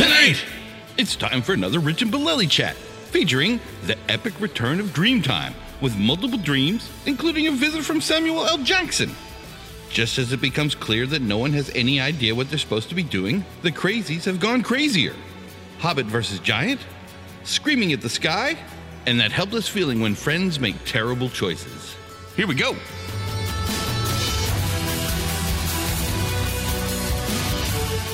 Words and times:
Tonight, 0.00 0.42
it's 0.96 1.14
time 1.14 1.42
for 1.42 1.52
another 1.52 1.78
Rich 1.78 2.00
and 2.00 2.10
Bolelli 2.10 2.48
chat, 2.48 2.74
featuring 2.74 3.60
the 3.84 3.98
epic 4.08 4.32
return 4.40 4.80
of 4.80 4.94
Dreamtime, 4.94 5.52
with 5.82 5.94
multiple 5.98 6.38
dreams, 6.38 6.90
including 7.04 7.48
a 7.48 7.50
visit 7.50 7.84
from 7.84 8.00
Samuel 8.00 8.46
L. 8.46 8.56
Jackson. 8.56 9.10
Just 9.90 10.16
as 10.16 10.32
it 10.32 10.40
becomes 10.40 10.74
clear 10.74 11.06
that 11.08 11.20
no 11.20 11.36
one 11.36 11.52
has 11.52 11.68
any 11.74 12.00
idea 12.00 12.34
what 12.34 12.48
they're 12.48 12.58
supposed 12.58 12.88
to 12.88 12.94
be 12.94 13.02
doing, 13.02 13.44
the 13.60 13.70
crazies 13.70 14.24
have 14.24 14.40
gone 14.40 14.62
crazier. 14.62 15.14
Hobbit 15.80 16.06
versus 16.06 16.38
Giant, 16.38 16.80
Screaming 17.44 17.92
at 17.92 18.00
the 18.00 18.08
Sky, 18.08 18.56
and 19.04 19.20
that 19.20 19.32
helpless 19.32 19.68
feeling 19.68 20.00
when 20.00 20.14
friends 20.14 20.58
make 20.58 20.82
terrible 20.86 21.28
choices. 21.28 21.94
Here 22.36 22.46
we 22.46 22.54
go. 22.54 22.74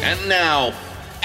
And 0.02 0.28
now, 0.28 0.74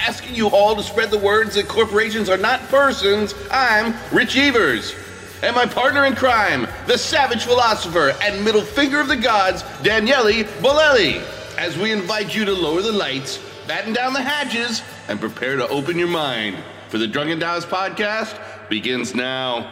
asking 0.01 0.33
you 0.33 0.47
all 0.49 0.75
to 0.75 0.81
spread 0.81 1.11
the 1.11 1.17
words 1.17 1.53
that 1.53 1.67
corporations 1.67 2.27
are 2.27 2.37
not 2.37 2.59
persons, 2.69 3.35
I'm 3.51 3.93
Rich 4.11 4.35
Evers. 4.35 4.95
And 5.43 5.55
my 5.55 5.67
partner 5.67 6.05
in 6.05 6.15
crime, 6.15 6.67
the 6.87 6.97
savage 6.97 7.43
philosopher 7.43 8.15
and 8.23 8.43
middle 8.43 8.63
finger 8.63 8.99
of 8.99 9.07
the 9.07 9.15
gods, 9.15 9.63
Daniele 9.83 10.43
Bolelli, 10.59 11.23
as 11.55 11.77
we 11.77 11.91
invite 11.91 12.35
you 12.35 12.45
to 12.45 12.51
lower 12.51 12.81
the 12.81 12.91
lights, 12.91 13.39
batten 13.67 13.93
down 13.93 14.13
the 14.13 14.21
hatches, 14.21 14.81
and 15.07 15.19
prepare 15.19 15.55
to 15.55 15.67
open 15.67 15.99
your 15.99 16.07
mind. 16.07 16.57
For 16.89 16.97
the 16.97 17.07
Drunken 17.07 17.39
Taoist 17.39 17.69
podcast 17.69 18.39
begins 18.69 19.13
now. 19.13 19.71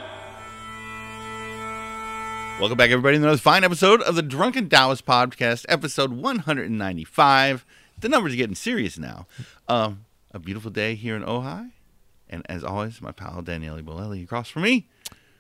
Welcome 2.60 2.78
back, 2.78 2.92
everybody, 2.92 3.18
to 3.18 3.24
another 3.24 3.38
fine 3.38 3.64
episode 3.64 4.04
of 4.04 4.14
the 4.14 4.22
Drunken 4.22 4.70
Taoist 4.70 5.08
Podcast, 5.08 5.66
episode 5.70 6.12
195. 6.14 7.66
The 8.00 8.10
numbers 8.10 8.34
are 8.34 8.38
getting 8.38 8.56
serious 8.56 9.00
now. 9.00 9.28
Um, 9.68 10.06
a 10.32 10.40
beautiful 10.40 10.72
day 10.72 10.96
here 10.96 11.16
in 11.16 11.24
Ojai. 11.24 11.72
And 12.30 12.44
as 12.50 12.64
always, 12.64 13.02
my 13.02 13.12
pal 13.12 13.42
Daniele 13.42 13.82
Bolelli 13.82 14.24
across 14.24 14.50
from 14.50 14.64
me 14.64 14.88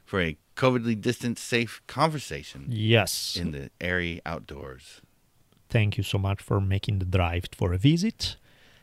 for 0.06 0.20
a 0.22 0.38
COVIDly 0.56 1.00
distant, 1.00 1.38
safe 1.38 1.82
conversation 1.88 2.66
Yes. 2.70 3.36
in 3.40 3.52
the 3.52 3.70
airy 3.80 4.22
outdoors. 4.26 5.02
Thank 5.70 5.98
you 5.98 6.04
so 6.04 6.18
much 6.18 6.42
for 6.42 6.60
making 6.60 6.98
the 7.00 7.06
drive 7.06 7.46
for 7.56 7.74
a 7.74 7.78
visit. 7.78 8.38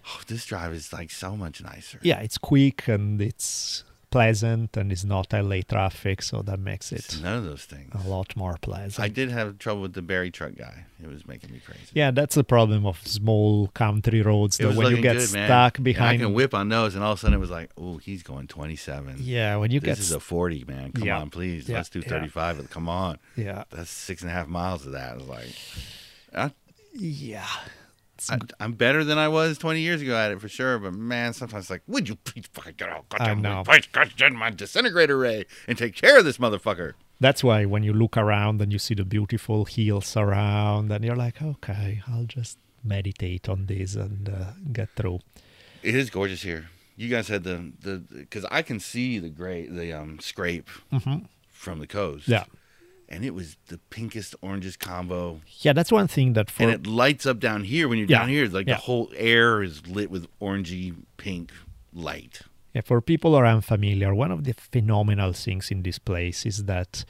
Oh, 0.09 0.21
this 0.29 0.47
drive 0.47 0.73
is 0.73 0.93
like 0.93 1.11
so 1.11 1.37
much 1.37 1.61
nicer. 1.61 1.99
Yeah, 2.03 2.21
it's 2.21 2.39
quick 2.39 2.87
and 2.87 3.21
it's 3.21 3.83
pleasant 4.17 4.77
and 4.78 4.86
it's 4.92 5.05
not 5.05 5.33
LA 5.33 5.61
traffic, 5.75 6.22
so 6.22 6.42
that 6.48 6.59
makes 6.70 6.86
It's 6.92 7.14
it 7.17 7.22
none 7.22 7.39
of 7.39 7.45
those 7.45 7.64
things. 7.72 7.91
a 8.05 8.09
lot 8.09 8.28
more 8.36 8.56
pleasant. 8.69 9.00
I 9.00 9.09
did 9.09 9.28
have 9.31 9.59
trouble 9.59 9.83
with 9.83 9.95
the 9.95 10.03
berry 10.03 10.31
truck 10.31 10.55
guy. 10.56 10.77
It 11.03 11.09
was 11.09 11.27
making 11.27 11.50
me 11.53 11.61
crazy. 11.67 11.91
yeah, 11.92 12.11
that's 12.11 12.34
the 12.34 12.44
problem 12.44 12.87
of 12.87 12.97
small 13.06 13.69
country 13.69 14.22
roads. 14.22 14.56
That 14.59 14.75
when 14.75 14.91
you 14.97 15.03
get 15.03 15.17
good, 15.19 15.33
man. 15.34 15.47
stuck 15.48 15.77
And 15.78 15.84
behind, 15.84 16.14
I 16.22 16.25
can 16.25 16.33
whip 16.34 16.55
on 16.55 16.69
those, 16.70 16.94
and 16.94 17.05
all 17.05 17.12
of 17.12 17.19
a 17.19 17.20
sudden 17.20 17.37
it 17.37 17.41
was 17.41 17.50
like, 17.50 17.70
oh, 17.77 17.98
he's 17.98 18.22
going 18.22 18.47
27. 18.47 19.16
yeah, 19.21 19.56
when 19.56 19.71
you 19.71 19.81
This 19.81 19.87
get 19.87 19.97
this 19.99 20.06
is 20.06 20.12
a 20.12 20.21
40, 20.21 20.65
man. 20.66 20.93
Come 20.93 21.05
Yeah. 21.05 21.21
on, 21.21 21.28
please. 21.31 21.69
Yeah, 21.69 21.76
Let's 21.76 21.91
do 21.91 22.00
yeah. 22.00 22.09
35. 22.09 22.71
Come 22.71 22.88
on. 22.88 23.19
yeah, 23.37 23.65
That's 23.71 23.91
six 23.91 24.22
and 24.22 24.31
a 24.31 24.34
half 24.34 24.49
miles 24.49 24.87
of 24.87 24.93
that. 24.93 25.12
I 25.12 25.16
was 25.16 25.26
like, 25.26 25.55
yeah, 26.32 26.49
It's 26.94 27.86
I, 28.31 28.38
I'm 28.60 28.72
better 28.72 29.04
than 29.04 29.19
I 29.19 29.28
was 29.28 29.59
20 29.59 29.81
years 29.81 30.03
ago 30.03 30.16
at 30.16 30.31
it 30.32 30.41
for 30.41 30.49
sure. 30.49 30.78
But 30.78 30.94
man, 30.94 31.32
sometimes 31.32 31.65
it's 31.65 31.71
like, 31.71 31.82
would 31.87 32.09
you 32.09 32.16
please 32.16 32.47
fucking 32.53 32.75
get 32.77 32.88
out? 32.88 33.04
I 33.19 33.34
know. 33.34 33.62
Please 33.65 33.88
get 34.16 34.32
my 34.32 34.50
disintegrator 34.50 35.19
ray 35.19 35.44
and 35.69 35.77
take 35.78 35.94
care 35.94 36.19
of 36.19 36.25
this 36.25 36.38
motherfucker. 36.38 36.93
that's 37.21 37.43
why 37.43 37.65
when 37.65 37.82
you 37.82 37.93
look 37.93 38.16
around 38.16 38.60
and 38.60 38.72
you 38.72 38.78
see 38.78 38.94
the 38.94 39.05
beautiful 39.05 39.65
hills 39.65 40.16
around, 40.16 40.93
and 40.93 41.05
you're 41.05 41.16
like, 41.16 41.41
okay, 41.43 42.03
I'll 42.09 42.25
just 42.26 42.59
meditate 42.84 43.49
on 43.49 43.66
this 43.66 43.94
and 43.97 44.28
uh, 44.28 44.53
get 44.72 44.88
through. 44.97 45.21
It 45.82 45.94
is 45.94 46.10
gorgeous 46.10 46.43
here. 46.43 46.69
You 46.97 47.09
guys 47.09 47.28
had 47.28 47.43
the 47.44 47.72
the 47.82 47.99
because 48.10 48.44
I 48.50 48.62
can 48.62 48.81
see 48.81 49.19
the 49.19 49.28
great 49.31 49.75
the 49.75 49.93
um 49.93 50.19
scrape 50.21 50.69
from 51.50 51.78
the 51.78 51.87
coast. 51.87 52.25
Mm-hmm. 52.25 52.32
Yeah. 52.32 52.44
And 53.09 53.25
it 53.25 53.34
was 53.34 53.56
the 53.69 53.78
pinkest 53.91 54.34
orangest 54.43 54.78
combo. 54.78 55.41
Yeah, 55.61 55.72
that's 55.72 55.93
one 55.93 56.09
thing 56.09 56.33
that 56.34 56.50
for 56.50 56.62
and 56.65 56.72
it 56.72 56.87
lights 56.87 57.27
up 57.27 57.39
down 57.39 57.65
here 57.65 57.89
when 57.89 57.99
you're 57.99 58.09
Yeah. 58.09 58.19
down 58.21 58.28
here. 58.28 58.47
Like 58.49 58.67
Yeah. 58.67 58.75
the 58.75 58.81
whole 58.83 59.11
air 59.17 59.62
is 59.62 59.87
lit 59.87 60.11
with 60.11 60.27
orangey 60.41 60.94
pink 61.17 61.53
light. 61.93 62.43
Yeah, 62.75 62.83
for 62.83 63.00
people 63.00 63.31
who 63.31 63.37
are 63.39 63.47
unfamiliar, 63.47 64.15
one 64.15 64.31
of 64.31 64.44
the 64.44 64.53
phenomenal 64.53 65.33
things 65.33 65.71
in 65.71 65.83
this 65.83 65.99
place 65.99 66.44
is 66.44 66.65
that 66.65 67.05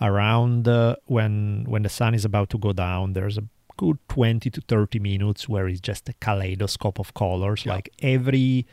around 0.00 0.66
uh, 0.66 0.96
when 1.06 1.64
when 1.68 1.82
the 1.82 1.88
sun 1.88 2.14
is 2.14 2.24
about 2.24 2.50
to 2.50 2.58
go 2.58 2.72
down, 2.72 3.12
there's 3.12 3.38
a 3.38 3.44
good 3.76 3.98
20 4.08 4.50
to 4.50 4.60
30 4.60 4.98
minutes 4.98 5.48
where 5.48 5.66
it's 5.68 5.80
just 5.80 6.08
a 6.08 6.12
kaleidoscope 6.14 6.98
of 6.98 7.14
colors. 7.14 7.64
Yeah. 7.64 7.74
Like 7.74 7.90
every 8.02 8.66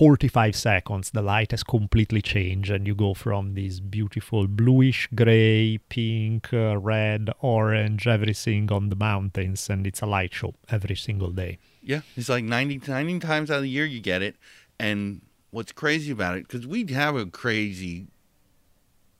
45 0.00 0.56
seconds, 0.56 1.10
the 1.10 1.20
light 1.20 1.50
has 1.50 1.62
completely 1.62 2.22
changed, 2.22 2.70
and 2.70 2.86
you 2.86 2.94
go 2.94 3.12
from 3.12 3.52
this 3.52 3.80
beautiful 3.80 4.46
bluish 4.46 5.06
gray, 5.14 5.76
pink, 5.90 6.54
uh, 6.54 6.78
red, 6.78 7.28
orange, 7.40 8.06
everything 8.06 8.72
on 8.72 8.88
the 8.88 8.96
mountains, 8.96 9.68
and 9.68 9.86
it's 9.86 10.00
a 10.00 10.06
light 10.06 10.32
show 10.32 10.54
every 10.70 10.96
single 10.96 11.28
day. 11.28 11.58
Yeah, 11.82 12.00
it's 12.16 12.30
like 12.30 12.44
90, 12.44 12.80
90 12.88 13.18
times 13.18 13.50
out 13.50 13.56
of 13.58 13.62
the 13.64 13.68
year 13.68 13.84
you 13.84 14.00
get 14.00 14.22
it. 14.22 14.36
And 14.78 15.20
what's 15.50 15.72
crazy 15.72 16.10
about 16.12 16.38
it, 16.38 16.48
because 16.48 16.66
we 16.66 16.86
have 16.94 17.14
a 17.14 17.26
crazy 17.26 18.06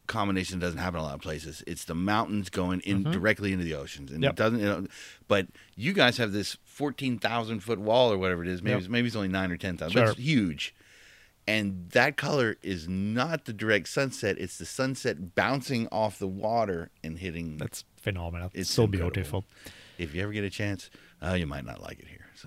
combination 0.06 0.60
that 0.60 0.64
doesn't 0.64 0.78
happen 0.78 0.98
in 0.98 1.04
a 1.04 1.08
lot 1.08 1.14
of 1.14 1.20
places. 1.20 1.62
It's 1.66 1.84
the 1.84 1.94
mountains 1.94 2.48
going 2.48 2.80
in 2.80 3.02
directly 3.02 3.52
into 3.52 3.66
the 3.66 3.74
oceans, 3.74 4.10
and 4.12 4.22
Mm-hmm. 4.22 4.24
Yep. 4.24 4.32
it 4.32 4.36
doesn't. 4.36 4.58
You 4.60 4.64
know, 4.64 4.86
but 5.28 5.48
you 5.76 5.92
guys 5.92 6.16
have 6.16 6.32
this 6.32 6.56
fourteen 6.80 7.18
thousand 7.18 7.60
foot 7.60 7.78
wall 7.78 8.12
or 8.12 8.18
whatever 8.18 8.42
it 8.42 8.48
is. 8.48 8.62
Maybe 8.62 8.72
Yep. 8.72 8.80
it's, 8.80 8.88
maybe 8.88 9.06
it's 9.08 9.16
only 9.16 9.28
nine 9.40 9.50
or 9.52 9.56
ten 9.56 9.76
thousand. 9.76 9.92
Sure. 9.92 10.06
But 10.06 10.10
it's 10.18 10.20
huge, 10.20 10.74
and 11.46 11.88
that 11.90 12.16
color 12.16 12.56
is 12.62 12.88
not 12.88 13.44
the 13.44 13.52
direct 13.52 13.88
sunset. 13.88 14.36
It's 14.38 14.56
the 14.58 14.66
sunset 14.66 15.34
bouncing 15.34 15.86
off 15.92 16.18
the 16.18 16.26
water 16.46 16.90
and 17.04 17.18
hitting. 17.18 17.58
That's 17.58 17.84
phenomenal. 17.96 18.48
It's 18.54 18.62
It's 18.62 18.70
so 18.70 18.84
incredible. 18.84 19.10
beautiful. 19.10 19.44
if 19.98 20.14
you 20.14 20.22
ever 20.22 20.32
get 20.32 20.44
a 20.44 20.50
chance, 20.50 20.90
uh, 21.22 21.34
you 21.40 21.46
might 21.46 21.66
not 21.66 21.78
like 21.82 21.98
it 22.00 22.08
here. 22.08 22.26
So. 22.40 22.46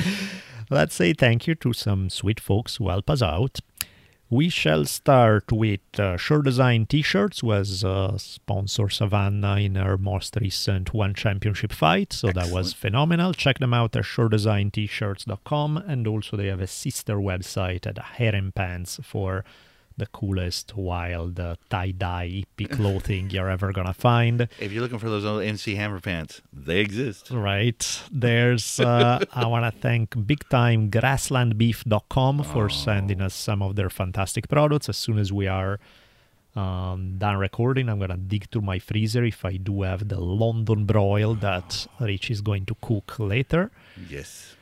Let's 0.70 0.94
say 0.94 1.12
thank 1.14 1.46
you 1.46 1.54
to 1.56 1.72
some 1.72 2.10
sweet 2.10 2.40
folks 2.40 2.76
who 2.76 2.88
help 2.88 3.08
us 3.10 3.22
out. 3.22 3.60
We 4.30 4.50
shall 4.50 4.84
start 4.84 5.50
with 5.50 5.80
uh, 5.98 6.18
Sure 6.18 6.42
Design 6.42 6.84
T-shirts, 6.84 7.42
was 7.42 7.82
uh, 7.82 8.18
sponsor 8.18 8.90
Savannah 8.90 9.56
in 9.56 9.76
her 9.76 9.96
most 9.96 10.36
recent 10.38 10.92
One 10.92 11.14
Championship 11.14 11.72
fight, 11.72 12.12
so 12.12 12.30
that 12.32 12.50
was 12.50 12.74
phenomenal. 12.74 13.32
Check 13.32 13.58
them 13.58 13.72
out 13.72 13.96
at 13.96 14.04
SureDesignT-shirts.com, 14.04 15.78
and 15.78 16.06
also 16.06 16.36
they 16.36 16.48
have 16.48 16.60
a 16.60 16.66
sister 16.66 17.16
website 17.16 17.86
at 17.86 17.96
Harem 17.96 18.52
Pants 18.52 19.00
for 19.02 19.46
the 19.98 20.06
coolest 20.06 20.76
wild 20.76 21.38
uh, 21.38 21.56
tie-dye 21.68 22.44
hippie 22.44 22.70
clothing 22.76 23.30
you're 23.30 23.50
ever 23.50 23.72
gonna 23.72 23.92
find. 23.92 24.48
If 24.58 24.72
you're 24.72 24.82
looking 24.82 24.98
for 24.98 25.10
those 25.10 25.24
old 25.24 25.42
MC 25.42 25.74
Hammer 25.74 26.00
pants, 26.00 26.40
they 26.52 26.78
exist. 26.78 27.30
Right. 27.30 28.02
There's, 28.10 28.80
uh, 28.80 29.24
I 29.32 29.46
want 29.46 29.72
to 29.72 29.80
thank 29.80 30.26
big 30.26 30.48
time 30.48 30.90
grasslandbeef.com 30.90 32.44
for 32.44 32.70
sending 32.70 33.20
us 33.20 33.34
some 33.34 33.62
of 33.62 33.76
their 33.76 33.90
fantastic 33.90 34.48
products. 34.48 34.88
As 34.88 34.96
soon 34.96 35.18
as 35.18 35.32
we 35.32 35.46
are 35.46 35.78
um, 36.54 37.18
done 37.18 37.36
recording, 37.36 37.88
I'm 37.88 38.00
to 38.00 38.16
dig 38.16 38.50
through 38.50 38.62
my 38.62 38.78
freezer 38.78 39.24
if 39.24 39.44
I 39.44 39.56
do 39.56 39.82
have 39.82 40.08
the 40.08 40.20
London 40.20 40.84
broil 40.84 41.34
that 41.34 41.86
Rich 42.00 42.30
is 42.30 42.40
going 42.40 42.66
to 42.66 42.76
cook 42.80 43.18
later. 43.18 43.70
Yes. 44.08 44.54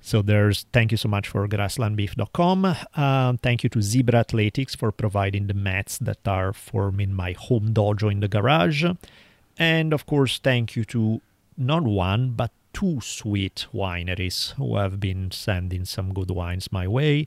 So 0.00 0.22
there's 0.22 0.64
thank 0.72 0.90
you 0.90 0.96
so 0.96 1.08
much 1.08 1.28
for 1.28 1.46
grasslandbeef.com. 1.48 2.76
Um, 2.94 3.38
thank 3.38 3.62
you 3.62 3.70
to 3.70 3.82
Zebra 3.82 4.20
Athletics 4.20 4.74
for 4.74 4.92
providing 4.92 5.48
the 5.48 5.54
mats 5.54 5.98
that 5.98 6.26
are 6.26 6.52
forming 6.52 7.12
my 7.12 7.32
home 7.32 7.74
dojo 7.74 8.10
in 8.10 8.20
the 8.20 8.28
garage. 8.28 8.84
And 9.58 9.92
of 9.92 10.06
course, 10.06 10.38
thank 10.38 10.76
you 10.76 10.84
to 10.86 11.20
not 11.56 11.82
one, 11.82 12.30
but 12.30 12.52
two 12.72 13.00
sweet 13.00 13.66
wineries 13.74 14.52
who 14.54 14.76
have 14.76 15.00
been 15.00 15.30
sending 15.30 15.84
some 15.84 16.14
good 16.14 16.30
wines 16.30 16.70
my 16.70 16.86
way. 16.86 17.26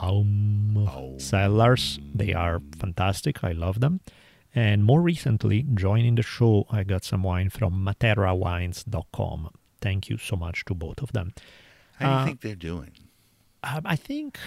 Um, 0.00 1.16
Cellars, 1.18 1.98
they 2.14 2.34
are 2.34 2.60
fantastic. 2.78 3.42
I 3.42 3.52
love 3.52 3.80
them. 3.80 4.00
And 4.54 4.84
more 4.84 5.00
recently, 5.00 5.64
joining 5.74 6.14
the 6.16 6.22
show, 6.22 6.66
I 6.70 6.82
got 6.82 7.04
some 7.04 7.22
wine 7.22 7.50
from 7.50 7.84
materawines.com. 7.84 9.50
thank 9.80 10.08
you 10.08 10.18
so 10.18 10.36
much 10.36 10.64
to 10.64 10.74
both 10.74 11.02
of 11.02 11.12
them. 11.12 11.32
How 11.98 12.06
do 12.06 12.12
you 12.12 12.18
Uh, 12.18 12.24
think 12.26 12.40
they're 12.40 12.54
doing? 12.54 12.92
Um, 13.62 13.82
I 13.84 13.96
think, 13.96 14.38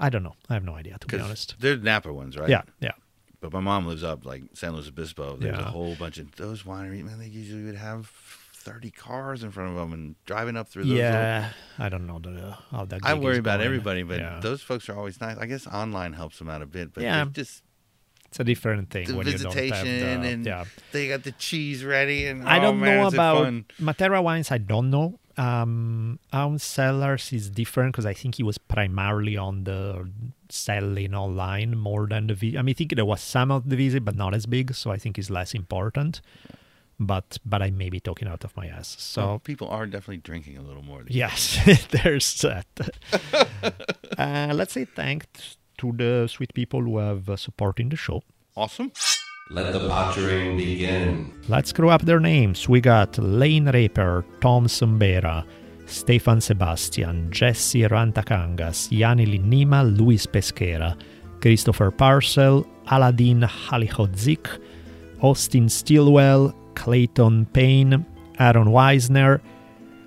I 0.00 0.10
don't 0.10 0.22
know. 0.22 0.34
I 0.48 0.54
have 0.54 0.64
no 0.64 0.74
idea, 0.74 0.98
to 0.98 1.06
be 1.06 1.18
honest. 1.18 1.56
they're 1.58 1.76
Napa 1.76 2.12
ones, 2.12 2.36
right? 2.36 2.48
Yeah, 2.48 2.62
yeah. 2.80 2.92
But 3.40 3.52
my 3.52 3.60
mom 3.60 3.86
lives 3.86 4.02
up 4.02 4.26
like 4.26 4.42
San 4.54 4.72
Luis 4.74 4.88
Obispo. 4.88 5.36
There's 5.36 5.56
Yeah. 5.56 5.68
a 5.68 5.70
whole 5.70 5.94
bunch 5.94 6.18
of 6.18 6.34
those 6.36 6.64
wineries. 6.64 7.04
Man, 7.04 7.18
they 7.20 7.28
usually 7.28 7.62
would 7.64 7.76
have 7.76 8.10
thirty 8.52 8.90
cars 8.90 9.44
in 9.44 9.50
front 9.52 9.70
of 9.70 9.76
them 9.76 9.92
and 9.92 10.16
driving 10.26 10.56
up 10.56 10.68
through 10.68 10.82
those. 10.82 10.92
little- 10.92 11.04
Yeah, 11.10 11.50
I 11.78 11.88
don't 11.88 12.06
know 12.06 12.18
the, 12.18 12.56
how 12.72 12.84
that. 12.86 13.00
I 13.04 13.14
worry 13.14 13.38
about 13.38 13.58
going. 13.58 13.66
everybody, 13.66 14.02
but 14.02 14.18
yeah. 14.18 14.40
those 14.42 14.60
folks 14.60 14.88
are 14.88 14.96
always 14.96 15.20
nice. 15.20 15.38
I 15.38 15.46
guess 15.46 15.66
online 15.68 16.12
helps 16.14 16.38
them 16.38 16.50
out 16.50 16.60
a 16.62 16.66
bit, 16.66 16.92
but 16.92 17.04
Yeah. 17.04 17.24
just 17.32 17.62
it's 18.26 18.40
a 18.40 18.44
different 18.44 18.90
thing 18.90 19.06
the 19.06 19.14
when 19.16 19.26
you 19.26 19.38
don't 19.38 19.54
have 19.54 19.54
visitation 19.54 20.20
the, 20.22 20.28
and 20.28 20.44
yeah. 20.44 20.64
they 20.92 21.08
got 21.08 21.22
the 21.22 21.32
cheese 21.32 21.82
ready. 21.84 22.26
And 22.26 22.46
I 22.46 22.58
oh, 22.58 22.62
don't 22.62 22.80
man, 22.80 22.96
know 23.00 23.06
about. 23.08 23.46
Matera 23.80 24.22
wines. 24.22 24.50
I 24.50 24.58
don't 24.58 24.90
know. 24.90 25.18
Um, 25.38 26.18
Ounce 26.34 26.64
Cellars 26.64 27.32
is 27.32 27.48
different 27.48 27.92
because 27.92 28.06
I 28.06 28.12
think 28.12 28.34
he 28.34 28.42
was 28.42 28.58
primarily 28.58 29.36
on 29.36 29.64
the 29.64 30.10
selling 30.48 31.14
online 31.14 31.78
more 31.78 32.06
than 32.08 32.26
the. 32.26 32.34
Vi- 32.34 32.58
I 32.58 32.62
mean, 32.62 32.74
I 32.74 32.78
think 32.78 32.94
there 32.96 33.04
was 33.04 33.20
some 33.20 33.50
of 33.52 33.68
the 33.68 33.76
visit, 33.76 34.04
but 34.04 34.16
not 34.16 34.34
as 34.34 34.46
big. 34.46 34.74
So 34.74 34.90
I 34.90 34.96
think 34.98 35.16
it's 35.18 35.30
less 35.30 35.54
important. 35.54 36.20
But 37.00 37.38
but 37.46 37.62
I 37.62 37.70
may 37.70 37.88
be 37.90 38.00
talking 38.00 38.26
out 38.26 38.42
of 38.44 38.56
my 38.56 38.66
ass. 38.66 38.96
So 38.98 39.24
Well, 39.26 39.38
people 39.38 39.68
are 39.68 39.86
definitely 39.86 40.16
drinking 40.16 40.58
a 40.58 40.62
little 40.62 40.82
more. 40.82 41.04
Yes, 41.06 41.56
there's 41.90 42.40
that. 42.42 42.66
uh, 44.18 44.52
let's 44.52 44.72
say 44.72 44.84
thanks 44.84 45.56
to 45.78 45.92
the 45.92 46.26
sweet 46.28 46.52
people 46.54 46.82
who 46.82 46.98
have 46.98 47.28
uh, 47.28 47.36
supporting 47.36 47.90
the 47.90 47.96
show. 47.96 48.22
Awesome. 48.56 48.90
Let 49.50 49.72
the 49.72 49.88
pottering 49.88 50.58
begin. 50.58 51.32
Let's 51.48 51.70
screw 51.70 51.88
up 51.88 52.02
their 52.02 52.20
names. 52.20 52.68
We 52.68 52.82
got 52.82 53.16
Lane 53.16 53.70
Raper, 53.70 54.22
Tom 54.42 54.66
Sombera, 54.66 55.42
Stefan 55.86 56.42
Sebastian, 56.42 57.30
Jesse 57.30 57.82
Rantakangas, 57.84 58.88
Yanni 58.90 59.24
Linnima, 59.24 59.96
Luis 59.96 60.26
Pesquera, 60.26 61.00
Christopher 61.40 61.90
Parcel, 61.90 62.66
Aladin 62.88 63.48
Halihodzik, 63.48 64.46
Austin 65.22 65.70
Stilwell, 65.70 66.54
Clayton 66.74 67.46
Payne, 67.46 68.04
Aaron 68.38 68.68
Weisner, 68.68 69.40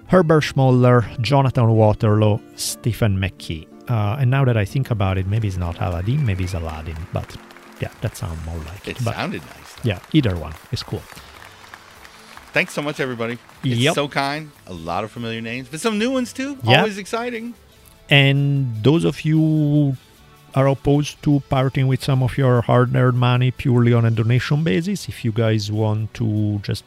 Herbert 0.05 0.43
Schmoller, 0.43 1.19
Jonathan 1.19 1.71
Waterloo, 1.71 2.37
Stephen 2.55 3.17
McKee. 3.17 3.67
Uh, 3.89 4.17
and 4.19 4.29
now 4.29 4.45
that 4.45 4.55
I 4.55 4.65
think 4.65 4.91
about 4.91 5.17
it, 5.17 5.25
maybe 5.25 5.47
it's 5.47 5.57
not 5.57 5.81
Aladdin, 5.81 6.23
maybe 6.23 6.43
it's 6.43 6.53
Aladdin, 6.53 6.95
but 7.11 7.35
yeah, 7.81 7.91
that 8.01 8.15
sounds 8.15 8.39
more 8.45 8.57
like 8.59 8.87
It 8.87 8.97
it. 8.99 9.03
But 9.03 9.15
sounded 9.15 9.41
nice. 9.41 9.75
yeah, 9.83 9.99
either 10.13 10.35
one 10.35 10.53
is 10.71 10.83
cool. 10.83 11.01
Thanks 12.53 12.73
so 12.73 12.81
much, 12.81 12.99
everybody. 12.99 13.37
It's 13.63 13.79
Yep. 13.79 13.95
so 13.95 14.07
kind. 14.07 14.51
A 14.67 14.73
lot 14.73 15.03
of 15.05 15.11
familiar 15.11 15.41
names, 15.41 15.67
but 15.69 15.79
some 15.79 15.97
new 15.97 16.11
ones 16.11 16.33
too. 16.33 16.57
Yeah. 16.63 16.79
Always 16.79 16.97
exciting. 16.97 17.53
And 18.09 18.83
those 18.83 19.05
of 19.05 19.23
you 19.23 19.37
who 19.39 19.95
are 20.53 20.67
opposed 20.67 21.23
to 21.23 21.41
parting 21.49 21.87
with 21.87 22.03
some 22.03 22.21
of 22.21 22.37
your 22.37 22.61
hard-earned 22.61 23.17
money 23.17 23.51
purely 23.51 23.93
on 23.93 24.03
a 24.03 24.11
donation 24.11 24.65
basis, 24.65 25.07
if 25.07 25.23
you 25.23 25.31
guys 25.31 25.71
want 25.71 26.13
to 26.15 26.59
just, 26.59 26.83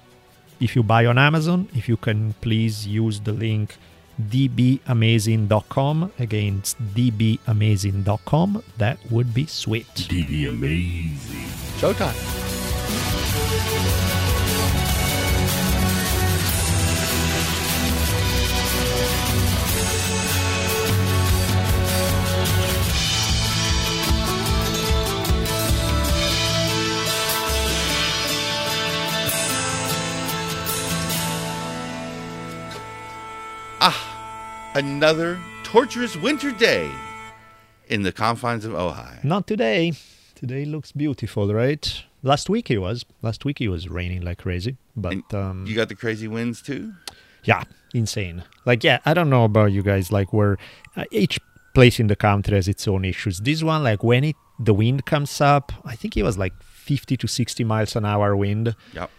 if 0.61 0.77
you 0.77 0.83
buy 0.83 1.07
on 1.07 1.17
Amazon, 1.17 1.69
if 1.75 1.89
you 1.89 1.97
can 1.97 2.35
please 2.43 2.87
use 2.87 3.21
the 3.21 3.33
link 3.33 3.77
dbamazing.com. 4.21 6.13
Again, 6.19 6.59
it's 6.59 6.75
dbamazing.com. 6.75 8.63
That 8.79 8.99
would 9.11 9.35
be 9.35 9.47
sweet. 9.47 9.87
DB 9.95 10.49
amazing. 10.49 11.49
Showtime. 11.79 12.54
Ah, 33.87 34.73
another 34.75 35.39
torturous 35.63 36.17
winter 36.17 36.51
day 36.51 36.91
in 37.89 38.03
the 38.03 38.13
confines 38.13 38.65
of 38.65 38.73
Ojai. 38.73 39.23
Not 39.23 39.47
today. 39.47 39.93
Today 40.35 40.65
looks 40.65 40.91
beautiful, 40.91 41.53
right? 41.53 42.03
Last 42.23 42.49
week 42.49 42.71
it 42.71 42.79
was. 42.79 43.05
Last 43.21 43.45
week 43.45 43.61
it 43.61 43.69
was 43.69 43.91
raining 43.91 44.23
like 44.23 44.39
crazy. 44.39 44.79
But 44.97 45.35
um, 45.35 45.67
you 45.67 45.77
got 45.77 45.91
the 45.91 45.95
crazy 45.95 46.27
winds 46.27 46.63
too? 46.63 46.95
yeah, 47.45 47.65
insane. 47.93 48.45
Like, 48.65 48.83
yeah, 48.85 49.01
I 49.05 49.13
don't 49.13 49.29
know 49.29 49.45
about 49.45 49.67
you 49.73 49.83
guys. 49.83 50.11
Like, 50.11 50.33
where 50.33 50.57
uh, 50.97 51.05
each 51.11 51.39
place 51.75 52.01
in 52.01 52.07
the 52.07 52.17
country 52.17 52.55
has 52.55 52.69
its 52.69 52.89
own 52.89 53.05
issues. 53.05 53.41
This 53.41 53.63
one, 53.63 53.85
like, 53.85 54.03
when 54.03 54.25
it 54.25 54.37
the 54.59 54.73
wind 54.73 55.05
comes 55.05 55.43
up, 55.43 55.73
I 55.85 55.95
think 55.95 56.17
it 56.17 56.23
was 56.23 56.39
like 56.39 56.55
50 56.63 57.19
to 57.19 57.27
60 57.27 57.65
miles 57.65 57.97
an 57.97 58.07
hour 58.07 58.35
wind. 58.35 58.75
Yep. 58.95 59.11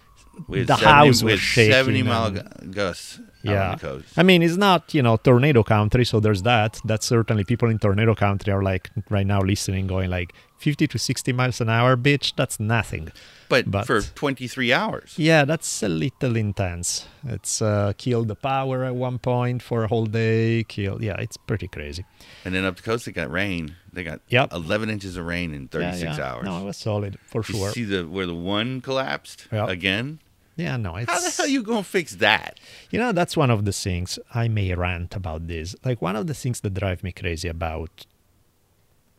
The 0.50 0.66
70 0.66 0.86
house 0.86 1.24
was 1.24 1.40
shaking 1.40 1.72
70 1.72 2.04
mile 2.04 2.32
gusts 2.72 3.20
Yeah. 3.51 3.71
on 3.71 3.77
the 3.77 3.81
coast. 3.81 4.18
I 4.18 4.24
mean, 4.24 4.42
it's 4.44 4.57
not, 4.57 4.94
you 4.94 5.01
know, 5.01 5.18
tornado 5.18 5.63
country, 5.63 6.06
so 6.06 6.19
there's 6.19 6.42
that. 6.44 6.80
That's 6.86 7.06
certainly 7.06 7.44
people 7.44 7.69
in 7.69 7.80
tornado 7.80 8.15
country 8.15 8.51
are 8.53 8.63
like 8.63 8.89
right 9.09 9.25
now 9.27 9.42
listening, 9.42 9.88
going 9.88 10.09
like 10.09 10.33
50 10.57 10.88
to 10.88 10.97
60 10.97 11.33
miles 11.33 11.62
an 11.62 11.69
hour, 11.69 11.95
bitch, 11.97 12.33
that's 12.36 12.59
nothing. 12.59 13.09
but, 13.50 13.69
but- 13.69 13.86
for 13.86 14.01
23 14.01 14.74
hours. 14.74 15.13
Yeah, 15.18 15.45
that's 15.45 15.83
a 15.83 15.89
little 15.89 16.36
intense. 16.36 17.07
It's 17.27 17.62
uh, 17.62 17.94
killed 17.97 18.27
the 18.30 18.36
power 18.36 18.83
at 18.86 18.95
one 18.95 19.19
point 19.19 19.62
for 19.62 19.83
a 19.83 19.88
whole 19.88 20.06
day. 20.07 20.63
Killed, 20.63 21.01
yeah, 21.03 21.15
it's 21.19 21.38
pretty 21.38 21.68
crazy. 21.68 22.06
And 22.45 22.56
then 22.56 22.65
up 22.65 22.77
the 22.77 22.81
coast, 22.83 23.06
they 23.06 23.12
got 23.12 23.30
rain. 23.31 23.75
They 23.94 24.03
got 24.03 24.21
Yep. 24.30 24.53
11 24.53 24.89
inches 24.89 25.18
of 25.18 25.25
rain 25.25 25.53
in 25.53 25.68
36 25.68 26.01
yeah, 26.03 26.18
yeah. 26.18 26.33
hours. 26.33 26.45
No, 26.45 26.57
it 26.62 26.63
was 26.65 26.77
solid 26.77 27.18
for 27.27 27.44
you 27.47 27.53
sure. 27.59 27.71
see 27.71 27.83
the 27.83 28.03
where 28.07 28.25
the 28.25 28.33
one 28.36 28.81
collapsed 28.81 29.47
Yep. 29.51 29.69
again? 29.69 30.19
Yeah, 30.56 30.78
no, 30.78 30.96
it's 30.96 31.12
How 31.12 31.19
the 31.19 31.30
hell 31.30 31.48
you 31.48 31.63
gonna 31.63 31.84
fix 31.84 32.16
that? 32.16 32.60
You 32.90 33.00
know, 33.00 33.12
that's 33.12 33.36
one 33.36 33.52
of 33.52 33.66
the 33.66 33.74
things 33.74 34.18
I 34.34 34.48
may 34.48 34.74
rant 34.74 35.16
about 35.16 35.48
this. 35.48 35.75
Like 35.84 36.02
one 36.02 36.16
of 36.16 36.28
the 36.28 36.34
things 36.34 36.62
that 36.62 36.74
drive 36.74 37.04
me 37.04 37.12
crazy 37.12 37.50
about 37.50 38.06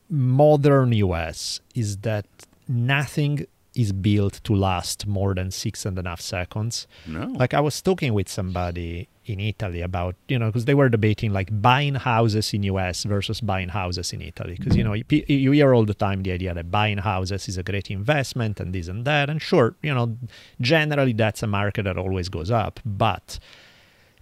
modern 0.09 0.93
US 0.93 1.59
is 1.75 1.97
that 1.97 2.25
nothing 2.67 3.45
is 3.77 3.93
built 3.93 4.41
to 4.43 4.55
last 4.55 5.05
more 5.05 5.35
than 5.35 5.51
six 5.51 5.85
and 5.85 5.97
a 5.99 6.03
half 6.03 6.19
seconds. 6.19 6.87
No. 7.05 7.27
Like 7.27 7.53
I 7.53 7.59
was 7.59 7.79
talking 7.81 8.13
with 8.13 8.27
somebody 8.27 9.07
in 9.25 9.39
Italy 9.39 9.81
about, 9.81 10.15
you 10.27 10.39
know, 10.39 10.47
because 10.47 10.65
they 10.65 10.73
were 10.73 10.89
debating 10.89 11.31
like 11.31 11.49
buying 11.61 11.93
houses 11.95 12.53
in 12.53 12.63
US 12.63 13.03
versus 13.03 13.39
buying 13.39 13.69
houses 13.69 14.13
in 14.13 14.21
Italy. 14.21 14.55
Because, 14.57 14.75
you 14.75 14.83
mm. 14.83 14.87
know, 14.87 14.93
you, 14.93 15.23
you 15.27 15.51
hear 15.51 15.75
all 15.75 15.85
the 15.85 15.93
time 15.93 16.23
the 16.23 16.31
idea 16.31 16.53
that 16.53 16.71
buying 16.71 16.97
houses 16.97 17.47
is 17.47 17.57
a 17.57 17.63
great 17.63 17.91
investment 17.91 18.59
and 18.59 18.73
this 18.73 18.87
and 18.87 19.05
that. 19.05 19.29
And 19.29 19.41
sure, 19.41 19.75
you 19.83 19.93
know, 19.93 20.17
generally 20.59 21.13
that's 21.13 21.43
a 21.43 21.47
market 21.47 21.83
that 21.83 21.97
always 21.97 22.29
goes 22.29 22.49
up. 22.49 22.79
But 22.83 23.37